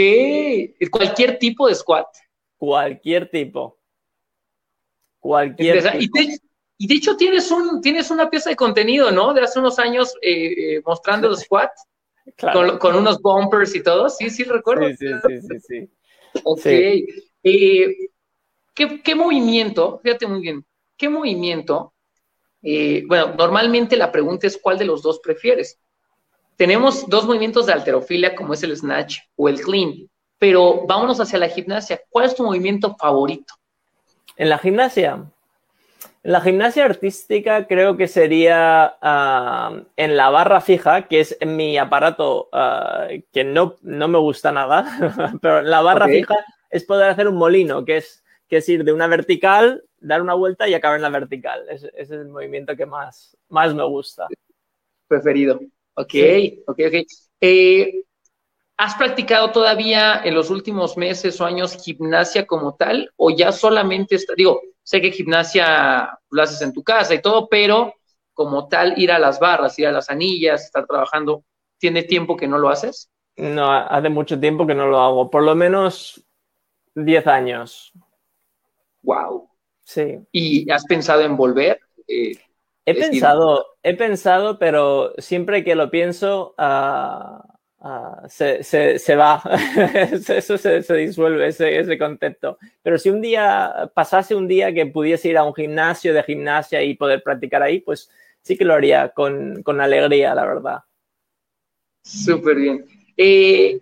Cualquier 0.91 1.39
tipo 1.39 1.67
de 1.67 1.75
squat. 1.75 2.07
Cualquier 2.57 3.29
tipo. 3.29 3.79
Cualquier. 5.19 5.83
Y 6.81 6.87
de, 6.87 6.93
hecho 6.95 7.17
tienes, 7.17 7.51
un, 7.51 7.81
tienes 7.81 8.09
una 8.09 8.29
pieza 8.29 8.49
de 8.49 8.55
contenido, 8.55 9.11
¿no? 9.11 9.33
De 9.33 9.41
hace 9.41 9.59
unos 9.59 9.79
años 9.79 10.15
eh, 10.21 10.75
eh, 10.75 10.81
mostrando 10.85 11.27
los 11.27 11.41
squat 11.41 11.71
con, 12.79 12.95
unos 12.95 13.21
bumpers 13.21 13.75
y 13.75 13.83
todo. 13.83 14.09
Sí, 14.09 14.29
sí, 14.29 14.43
recuerdo. 14.43 14.87
Sí, 14.89 14.95
sí, 14.97 15.41
sí, 15.41 15.59
sí. 15.59 15.89
Ok. 16.43 16.65
Eh, 16.65 17.95
¿qué, 18.73 19.15
movimiento? 19.15 19.99
Fíjate 20.01 20.25
muy 20.25 20.41
bien. 20.41 20.65
¿Qué 20.97 21.09
movimiento? 21.09 21.93
bueno, 22.61 23.35
normalmente 23.37 23.95
la 23.95 24.11
pregunta 24.11 24.45
es 24.45 24.57
cuál 24.57 24.77
de 24.77 24.85
los 24.85 25.01
dos 25.01 25.19
prefieres. 25.19 25.79
Tenemos 26.59 27.07
dos 27.07 27.25
movimientos 27.25 27.67
de 27.67 27.71
alterofilia, 27.71 28.35
como 28.35 28.53
es 28.53 28.61
el 28.63 28.75
snatch 28.75 29.19
o 29.37 29.47
el 29.47 29.61
clean, 29.61 30.09
pero 30.37 30.85
vámonos 30.85 31.21
hacia 31.21 31.39
la 31.39 31.47
gimnasia. 31.47 32.01
¿Cuál 32.09 32.25
es 32.25 32.35
tu 32.35 32.43
movimiento 32.43 32.97
favorito? 32.97 33.53
En 34.35 34.49
la 34.49 34.57
gimnasia. 34.57 35.23
En 36.21 36.31
la 36.33 36.41
gimnasia 36.41 36.83
artística 36.83 37.65
creo 37.65 37.95
que 37.95 38.09
sería 38.09 38.97
ah, 39.01 39.83
en 39.95 40.17
la 40.17 40.29
barra 40.31 40.59
fija, 40.59 41.07
que 41.07 41.21
es 41.21 41.37
mi 41.47 41.77
aparato 41.77 42.49
ah, 42.51 43.07
que 43.31 43.45
no, 43.45 43.75
no, 43.81 44.09
me 44.09 44.17
gusta 44.17 44.51
nada, 44.51 45.37
pero 45.41 45.59
en 45.59 45.69
la 45.69 45.79
barra 45.81 46.07
fija 46.07 46.35
es 46.69 46.83
poder 46.83 47.09
hacer 47.09 47.29
un 47.29 47.37
molino, 47.37 47.85
que 47.85 47.95
es, 47.95 48.21
que 48.49 48.57
es 48.57 48.67
ir 48.67 48.83
de 48.83 48.91
una 48.91 49.07
vertical, 49.07 49.85
dar 50.01 50.21
una 50.21 50.33
vuelta 50.33 50.67
y 50.67 50.73
acabar 50.73 50.97
en 50.97 51.03
la 51.03 51.09
vertical. 51.09 51.63
Ese, 51.69 51.89
es 51.95 52.11
el 52.11 52.27
movimiento 52.27 52.75
que 52.75 52.85
más, 52.85 53.37
más 53.47 53.73
me 53.73 53.85
gusta. 53.85 54.27
Preferido. 55.07 55.61
Ok, 55.99 56.13
ok, 56.65 56.79
ok. 56.87 57.07
Eh, 57.41 58.03
¿Has 58.77 58.95
practicado 58.95 59.51
todavía 59.51 60.21
en 60.23 60.33
los 60.33 60.49
últimos 60.49 60.95
meses 60.95 61.41
o 61.41 61.45
años 61.45 61.75
gimnasia 61.83 62.47
como 62.47 62.75
tal? 62.75 63.11
¿O 63.17 63.29
ya 63.29 63.51
solamente, 63.51 64.15
está, 64.15 64.33
digo, 64.37 64.61
sé 64.81 65.01
que 65.01 65.11
gimnasia 65.11 66.17
lo 66.29 66.41
haces 66.41 66.61
en 66.61 66.71
tu 66.71 66.83
casa 66.83 67.13
y 67.13 67.21
todo, 67.21 67.49
pero 67.49 67.93
como 68.33 68.69
tal 68.69 68.97
ir 68.97 69.11
a 69.11 69.19
las 69.19 69.41
barras, 69.41 69.77
ir 69.77 69.87
a 69.87 69.91
las 69.91 70.09
anillas, 70.09 70.63
estar 70.63 70.87
trabajando, 70.87 71.43
¿tiene 71.77 72.03
tiempo 72.03 72.37
que 72.37 72.47
no 72.47 72.57
lo 72.57 72.69
haces? 72.69 73.09
No, 73.35 73.69
hace 73.69 74.07
mucho 74.07 74.39
tiempo 74.39 74.65
que 74.65 74.75
no 74.75 74.87
lo 74.87 75.01
hago, 75.01 75.29
por 75.29 75.43
lo 75.43 75.53
menos 75.55 76.25
10 76.95 77.27
años. 77.27 77.91
Wow. 79.01 79.49
Sí. 79.83 80.19
¿Y 80.31 80.71
has 80.71 80.85
pensado 80.85 81.21
en 81.21 81.35
volver? 81.35 81.81
Eh, 82.07 82.31
he 82.89 82.95
pensado, 82.95 83.65
he 83.83 83.95
pensado, 83.95 84.59
pero 84.59 85.13
siempre 85.17 85.63
que 85.63 85.75
lo 85.75 85.89
pienso, 85.89 86.55
uh, 86.57 87.41
Ah, 87.81 88.23
se, 88.27 88.61
se, 88.61 89.15
va, 89.15 89.41
eso 89.93 90.57
se, 90.57 90.83
se, 90.83 90.95
disuelve, 90.95 91.47
ese, 91.47 91.79
ese 91.79 91.97
concepto. 91.97 92.57
Pero 92.81 92.97
si 92.97 93.09
un 93.09 93.21
día 93.21 93.89
pasase 93.93 94.35
un 94.35 94.49
día 94.49 94.73
que 94.73 94.85
pudiese 94.87 95.29
ir 95.29 95.37
a 95.37 95.45
un 95.45 95.53
gimnasio 95.53 96.13
de 96.13 96.23
gimnasia 96.23 96.83
y 96.83 96.95
poder 96.95 97.23
practicar 97.23 97.63
ahí, 97.63 97.79
pues 97.79 98.09
sí 98.41 98.57
que 98.57 98.65
lo 98.65 98.73
haría 98.73 99.09
con, 99.09 99.63
con 99.63 99.79
alegría, 99.79 100.35
la 100.35 100.45
verdad. 100.45 100.79
Súper 102.03 102.57
bien. 102.57 102.85
Eh, 103.15 103.79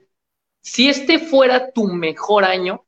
si 0.62 0.89
este 0.89 1.18
fuera 1.18 1.72
tu 1.72 1.88
mejor 1.88 2.43
año, 2.43 2.86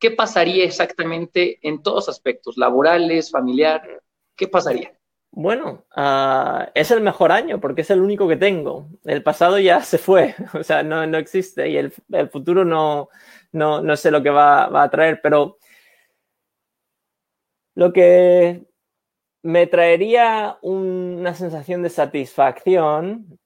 ¿qué 0.00 0.10
pasaría 0.10 0.64
exactamente 0.64 1.60
en 1.62 1.84
todos 1.84 2.08
aspectos, 2.08 2.56
laborales, 2.56 3.30
familiar? 3.30 4.02
¿Qué 4.34 4.48
pasaría? 4.48 4.97
Bueno, 5.30 5.86
ah, 5.94 6.70
es 6.74 6.90
el 6.90 7.00
mejor 7.00 7.32
año 7.32 7.60
porque 7.60 7.82
es 7.82 7.90
el 7.90 8.00
único 8.00 8.26
que 8.28 8.36
tengo. 8.36 8.88
El 9.04 9.22
pasado 9.22 9.58
ya 9.58 9.82
se 9.82 9.98
fue, 9.98 10.34
o 10.54 10.62
sea, 10.64 10.82
no, 10.82 11.06
no 11.06 11.18
existe 11.18 11.68
y 11.68 11.76
el, 11.76 11.92
el 12.12 12.28
futuro 12.30 12.64
no, 12.64 13.08
no, 13.52 13.80
no, 13.82 13.96
sé 13.96 14.10
lo 14.10 14.22
que 14.22 14.30
va, 14.30 14.68
va, 14.68 14.84
a 14.84 14.90
traer, 14.90 15.20
pero 15.22 15.58
lo 17.74 17.92
que 17.92 18.66
me 19.42 19.66
traería 19.66 20.58
una 20.62 21.34
sensación 21.34 21.82
de 21.82 21.90
satisfacción 21.90 23.38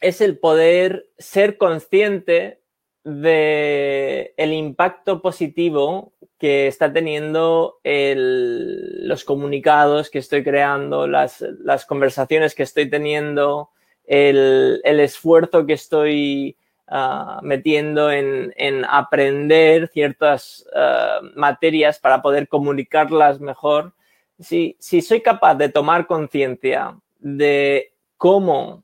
es 0.00 0.20
el 0.20 0.38
poder 0.38 1.08
ser 1.18 1.58
consciente 1.58 2.63
de 3.04 4.32
el 4.38 4.52
impacto 4.54 5.20
positivo 5.20 6.14
que 6.38 6.66
está 6.66 6.92
teniendo 6.92 7.80
los 7.84 9.24
comunicados 9.24 10.10
que 10.10 10.18
estoy 10.18 10.42
creando, 10.42 11.06
las, 11.06 11.42
conversaciones 11.86 12.54
que 12.54 12.62
estoy 12.62 12.88
teniendo, 12.90 13.70
el, 14.04 14.80
esfuerzo 14.84 15.66
que 15.66 15.74
estoy 15.74 16.56
ah, 16.88 17.40
metiendo 17.42 18.10
en, 18.10 18.84
aprender 18.88 19.88
ciertas 19.88 20.66
ah, 20.74 21.20
materias 21.34 21.98
para 21.98 22.20
poder 22.22 22.48
comunicarlas 22.48 23.40
mejor. 23.40 23.94
Si, 24.38 24.76
si 24.80 25.00
soy 25.00 25.20
capaz 25.20 25.54
de 25.54 25.68
tomar 25.68 26.06
conciencia 26.06 26.98
de 27.20 27.94
cómo 28.16 28.83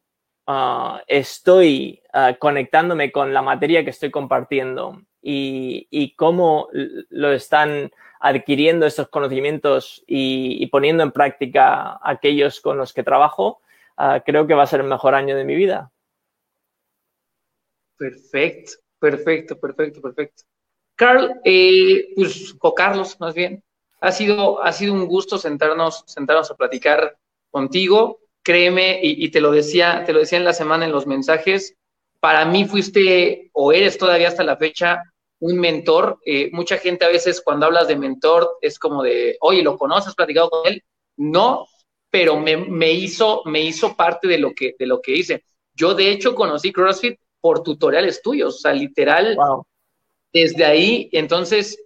Ah, 0.52 1.04
estoy 1.06 2.02
ah, 2.12 2.34
conectándome 2.36 3.12
con 3.12 3.32
la 3.32 3.40
materia 3.40 3.84
que 3.84 3.90
estoy 3.90 4.10
compartiendo 4.10 5.00
y, 5.22 6.12
cómo 6.16 6.68
lo 6.72 7.32
están 7.32 7.92
adquiriendo 8.18 8.84
estos 8.84 9.08
conocimientos 9.10 10.02
y, 10.08 10.66
poniendo 10.66 11.04
en 11.04 11.12
práctica 11.12 12.00
aquellos 12.02 12.60
con 12.60 12.78
los 12.78 12.92
que 12.92 13.04
trabajo, 13.04 13.60
ah, 13.96 14.24
creo 14.26 14.48
que 14.48 14.54
va 14.54 14.64
a 14.64 14.66
ser 14.66 14.80
el 14.80 14.88
mejor 14.88 15.14
año 15.14 15.36
de 15.36 15.44
mi 15.44 15.54
vida. 15.54 15.92
Perfecto, 17.96 18.72
perfecto, 18.98 19.60
perfecto, 19.60 20.02
perfecto. 20.02 20.42
Carl, 20.96 21.40
eh, 21.44 22.08
pues, 22.16 22.56
o 22.58 22.74
Carlos, 22.74 23.20
más 23.20 23.34
bien, 23.34 23.62
ha 24.00 24.10
sido, 24.10 24.60
ha 24.64 24.72
sido 24.72 24.94
un 24.94 25.06
gusto 25.06 25.38
sentarnos, 25.38 26.02
sentarnos 26.08 26.50
a 26.50 26.56
platicar 26.56 27.16
contigo. 27.52 28.18
Créeme, 28.42 29.00
y, 29.02 29.24
y, 29.24 29.30
te 29.30 29.40
lo 29.40 29.50
decía, 29.50 30.04
te 30.06 30.12
lo 30.12 30.20
decía 30.20 30.38
en 30.38 30.44
la 30.44 30.52
semana 30.52 30.86
en 30.86 30.92
los 30.92 31.06
mensajes, 31.06 31.76
para 32.20 32.44
mí 32.44 32.64
fuiste 32.64 33.50
o 33.52 33.72
eres 33.72 33.98
todavía 33.98 34.28
hasta 34.28 34.44
la 34.44 34.56
fecha 34.56 35.02
un 35.40 35.58
mentor. 35.58 36.18
Eh, 36.24 36.50
mucha 36.52 36.78
gente 36.78 37.04
a 37.04 37.08
veces 37.08 37.40
cuando 37.40 37.66
hablas 37.66 37.88
de 37.88 37.96
mentor 37.96 38.58
es 38.60 38.78
como 38.78 39.02
de, 39.02 39.36
oye, 39.40 39.62
¿lo 39.62 39.76
conoces? 39.76 40.08
¿Has 40.08 40.14
platicado 40.14 40.50
con 40.50 40.66
él? 40.66 40.84
No, 41.16 41.66
pero 42.10 42.38
me, 42.38 42.92
hizo, 42.92 43.42
me 43.46 43.62
hizo 43.62 43.96
parte 43.96 44.28
de 44.28 44.38
lo, 44.38 44.54
que, 44.54 44.74
de 44.78 44.86
lo 44.86 45.00
que 45.00 45.16
hice. 45.16 45.44
Yo 45.74 45.94
de 45.94 46.10
hecho 46.10 46.34
conocí 46.34 46.72
CrossFit 46.72 47.18
por 47.40 47.62
tutoriales 47.62 48.20
tuyos, 48.20 48.56
o 48.56 48.58
sea, 48.58 48.72
literal, 48.72 49.36
desde 50.32 50.64
ahí, 50.64 51.08
entonces, 51.12 51.82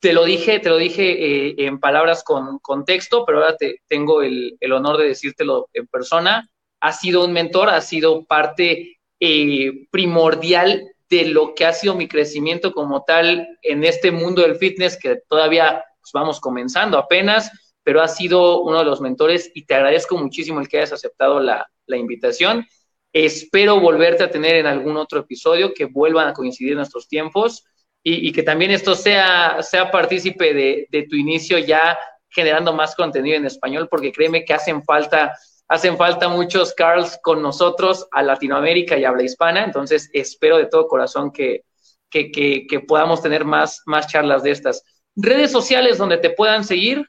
te 0.00 0.12
lo 0.12 0.24
dije, 0.24 0.58
te 0.60 0.68
lo 0.68 0.76
dije 0.76 1.48
eh, 1.48 1.54
en 1.58 1.80
palabras 1.80 2.22
con 2.22 2.58
contexto, 2.58 3.24
pero 3.24 3.38
ahora 3.38 3.56
te, 3.56 3.80
tengo 3.86 4.22
el, 4.22 4.56
el 4.60 4.72
honor 4.72 4.98
de 4.98 5.08
decírtelo 5.08 5.68
en 5.72 5.86
persona. 5.86 6.50
Ha 6.80 6.92
sido 6.92 7.24
un 7.24 7.32
mentor, 7.32 7.70
ha 7.70 7.80
sido 7.80 8.24
parte 8.24 8.98
eh, 9.20 9.86
primordial 9.90 10.94
de 11.08 11.26
lo 11.26 11.54
que 11.54 11.64
ha 11.64 11.72
sido 11.72 11.94
mi 11.94 12.08
crecimiento 12.08 12.72
como 12.72 13.04
tal 13.04 13.46
en 13.62 13.84
este 13.84 14.10
mundo 14.10 14.42
del 14.42 14.56
fitness 14.56 14.98
que 14.98 15.22
todavía 15.28 15.84
pues, 16.00 16.10
vamos 16.12 16.40
comenzando 16.40 16.98
apenas, 16.98 17.50
pero 17.82 18.02
ha 18.02 18.08
sido 18.08 18.62
uno 18.62 18.80
de 18.80 18.84
los 18.84 19.00
mentores 19.00 19.50
y 19.54 19.64
te 19.64 19.74
agradezco 19.74 20.18
muchísimo 20.18 20.60
el 20.60 20.68
que 20.68 20.78
hayas 20.78 20.92
aceptado 20.92 21.40
la, 21.40 21.66
invitación. 21.86 22.66
Espero 23.12 23.78
volverte 23.78 24.24
a 24.24 24.30
tener 24.30 24.56
en 24.56 24.66
algún 24.66 24.96
otro 24.96 25.20
episodio, 25.20 25.72
que 25.72 25.84
vuelvan 25.84 26.28
a 26.28 26.32
coincidir 26.32 26.74
nuestros 26.74 27.06
tiempos 27.08 27.64
y, 28.06 28.32
que 28.32 28.42
también 28.42 28.70
esto 28.70 28.94
sea, 28.94 29.62
sea 29.62 29.90
partícipe 29.90 30.52
de, 30.52 30.86
de 30.90 31.06
tu 31.08 31.16
inicio 31.16 31.58
ya 31.58 31.98
generando 32.28 32.74
más 32.74 32.94
contenido 32.94 33.36
en 33.36 33.46
español, 33.46 33.88
porque 33.90 34.12
créeme 34.12 34.44
que 34.44 34.52
hacen 34.52 34.84
falta 34.84 35.34
hacen 35.68 35.96
falta 35.96 36.28
muchos 36.28 36.74
Carls 36.74 37.18
con 37.22 37.42
nosotros 37.42 38.06
a 38.12 38.22
Latinoamérica 38.22 38.96
y 38.98 39.04
habla 39.04 39.22
hispana, 39.22 39.64
entonces 39.64 40.10
espero 40.12 40.58
de 40.58 40.66
todo 40.66 40.88
corazón 40.88 41.32
que, 41.32 41.64
que, 42.10 42.84
podamos 42.86 43.22
tener 43.22 43.44
más, 43.44 43.82
más 43.86 44.06
charlas 44.06 44.42
de 44.42 44.50
estas. 44.50 44.84
Redes 45.16 45.50
sociales 45.50 45.98
donde 45.98 46.18
te 46.18 46.30
puedan 46.30 46.64
seguir. 46.64 47.08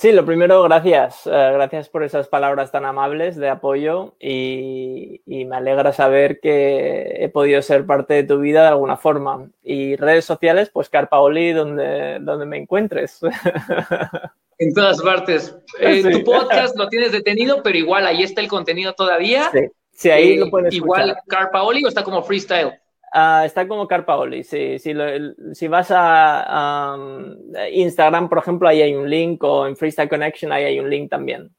Sí, 0.00 0.12
lo 0.12 0.24
primero, 0.24 0.62
gracias. 0.62 1.26
Eh, 1.26 1.30
gracias 1.30 1.90
por 1.90 2.02
esas 2.02 2.26
palabras 2.26 2.72
tan 2.72 2.86
amables 2.86 3.36
de 3.36 3.50
apoyo 3.50 4.14
y, 4.18 5.20
me 5.26 5.56
alegra 5.56 5.92
saber 5.92 6.40
que 6.40 7.16
he 7.18 7.28
podido 7.28 7.60
ser 7.60 7.84
parte 7.84 8.14
de 8.14 8.24
tu 8.24 8.40
vida 8.40 8.62
de 8.62 8.68
alguna 8.68 8.96
forma. 8.96 9.50
Y 9.62 9.96
redes 9.96 10.24
sociales, 10.24 10.70
pues 10.72 10.88
Carpaoli, 10.88 11.52
donde, 11.52 12.16
donde 12.22 12.46
me 12.46 12.56
encuentres. 12.56 13.20
En 14.58 14.74
todas 14.74 15.00
partes. 15.00 15.56
Eh, 15.78 16.02
tu 16.02 16.22
podcast 16.22 16.76
lo 16.76 16.88
tienes 16.88 17.12
detenido, 17.12 17.62
pero 17.62 17.78
igual 17.78 18.06
ahí 18.06 18.22
está 18.22 18.42
el 18.42 18.48
contenido 18.48 18.92
todavía. 18.92 19.50
Sí, 19.92 20.10
ahí 20.10 20.36
lo 20.36 20.46
eh, 20.46 20.50
puedes 20.50 20.74
Igual 20.74 21.16
Carpaoli 21.26 21.82
o 21.82 21.88
está 21.88 22.04
como 22.04 22.22
freestyle. 22.22 22.78
Ah, 23.12 23.42
está 23.44 23.66
como 23.66 23.88
Carpaoli, 23.88 24.44
sí. 24.44 24.78
Si, 24.78 25.68
vas 25.68 25.88
a 25.90 26.96
Instagram, 27.72 28.28
por 28.28 28.38
ejemplo, 28.38 28.68
ahí 28.68 28.82
hay 28.82 28.94
un 28.94 29.10
link, 29.10 29.42
o 29.42 29.66
en 29.66 29.76
Freestyle 29.76 30.08
Connection 30.08 30.52
ahí 30.52 30.64
hay 30.64 30.78
un 30.78 30.88
link 30.88 31.10
también. 31.10 31.54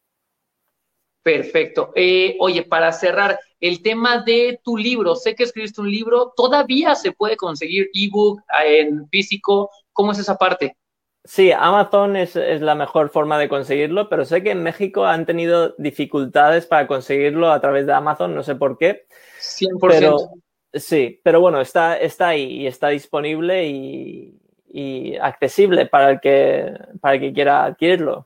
Perfecto. 1.24 1.92
Eh, 1.96 2.36
oye, 2.40 2.64
para 2.64 2.92
cerrar, 2.92 3.40
el 3.60 3.84
tema 3.84 4.24
de 4.24 4.60
tu 4.64 4.76
libro, 4.76 5.16
sé 5.16 5.36
que 5.36 5.44
escribiste 5.44 5.82
un 5.82 5.92
libro, 5.92 6.34
¿todavía 6.36 6.96
se 6.96 7.12
puede 7.12 7.38
conseguir 7.38 7.90
ebook 7.94 8.42
en 8.66 9.08
físico? 9.10 9.70
¿Cómo 9.94 10.14
es 10.14 10.20
esa 10.20 10.36
parte? 10.36 10.78
Sí, 11.24 11.52
Amazon 11.52 12.16
es, 12.16 12.36
la 12.36 12.74
mejor 12.74 13.10
forma 13.10 13.38
de 13.38 13.48
conseguirlo, 13.48 14.10
pero 14.10 14.26
sé 14.26 14.42
que 14.42 14.52
en 14.52 14.64
México 14.64 15.06
han 15.06 15.28
tenido 15.28 15.76
dificultades 15.78 16.66
para 16.66 16.88
conseguirlo 16.88 17.52
a 17.52 17.62
través 17.62 17.86
de 17.86 17.94
Amazon, 17.94 18.34
no 18.34 18.42
sé 18.42 18.56
por 18.56 18.80
qué. 18.80 19.06
100%. 19.40 20.42
Sí, 20.74 21.20
pero 21.24 21.42
bueno, 21.42 21.62
está, 21.62 21.98
está 21.98 22.30
ahí 22.30 22.62
y 22.62 22.68
está 22.68 22.90
disponible 22.90 23.68
y, 23.68 24.38
accesible 25.22 25.86
para 25.86 26.12
el, 26.12 26.20
que, 26.22 26.74
para 27.02 27.16
el 27.16 27.22
que 27.22 27.34
quiera 27.34 27.66
adquirirlo. 27.66 28.26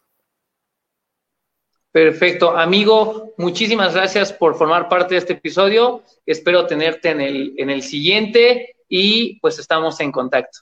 Perfecto. 1.92 2.56
Amigo, 2.56 3.34
muchísimas 3.38 3.96
gracias 3.96 4.32
por 4.32 4.56
formar 4.56 4.88
parte 4.88 5.16
de 5.16 5.20
este 5.20 5.34
episodio. 5.34 6.04
Espero 6.26 6.68
tenerte 6.68 7.10
en 7.10 7.22
el, 7.22 7.56
en 7.58 7.70
el 7.72 7.82
siguiente 7.82 8.76
y 8.88 9.40
pues 9.40 9.58
estamos 9.58 10.00
en 10.02 10.12
contacto. 10.12 10.60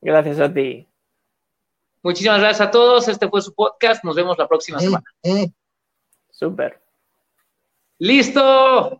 Gracias 0.00 0.40
a 0.40 0.52
ti. 0.52 0.88
Muchísimas 2.02 2.38
gracias 2.38 2.68
a 2.68 2.70
todos. 2.70 3.08
Este 3.08 3.28
fue 3.28 3.42
su 3.42 3.52
podcast. 3.52 4.04
Nos 4.04 4.14
vemos 4.14 4.38
la 4.38 4.46
próxima 4.46 4.78
semana. 4.78 5.04
Súper. 6.30 6.80
¡Listo! 7.98 8.94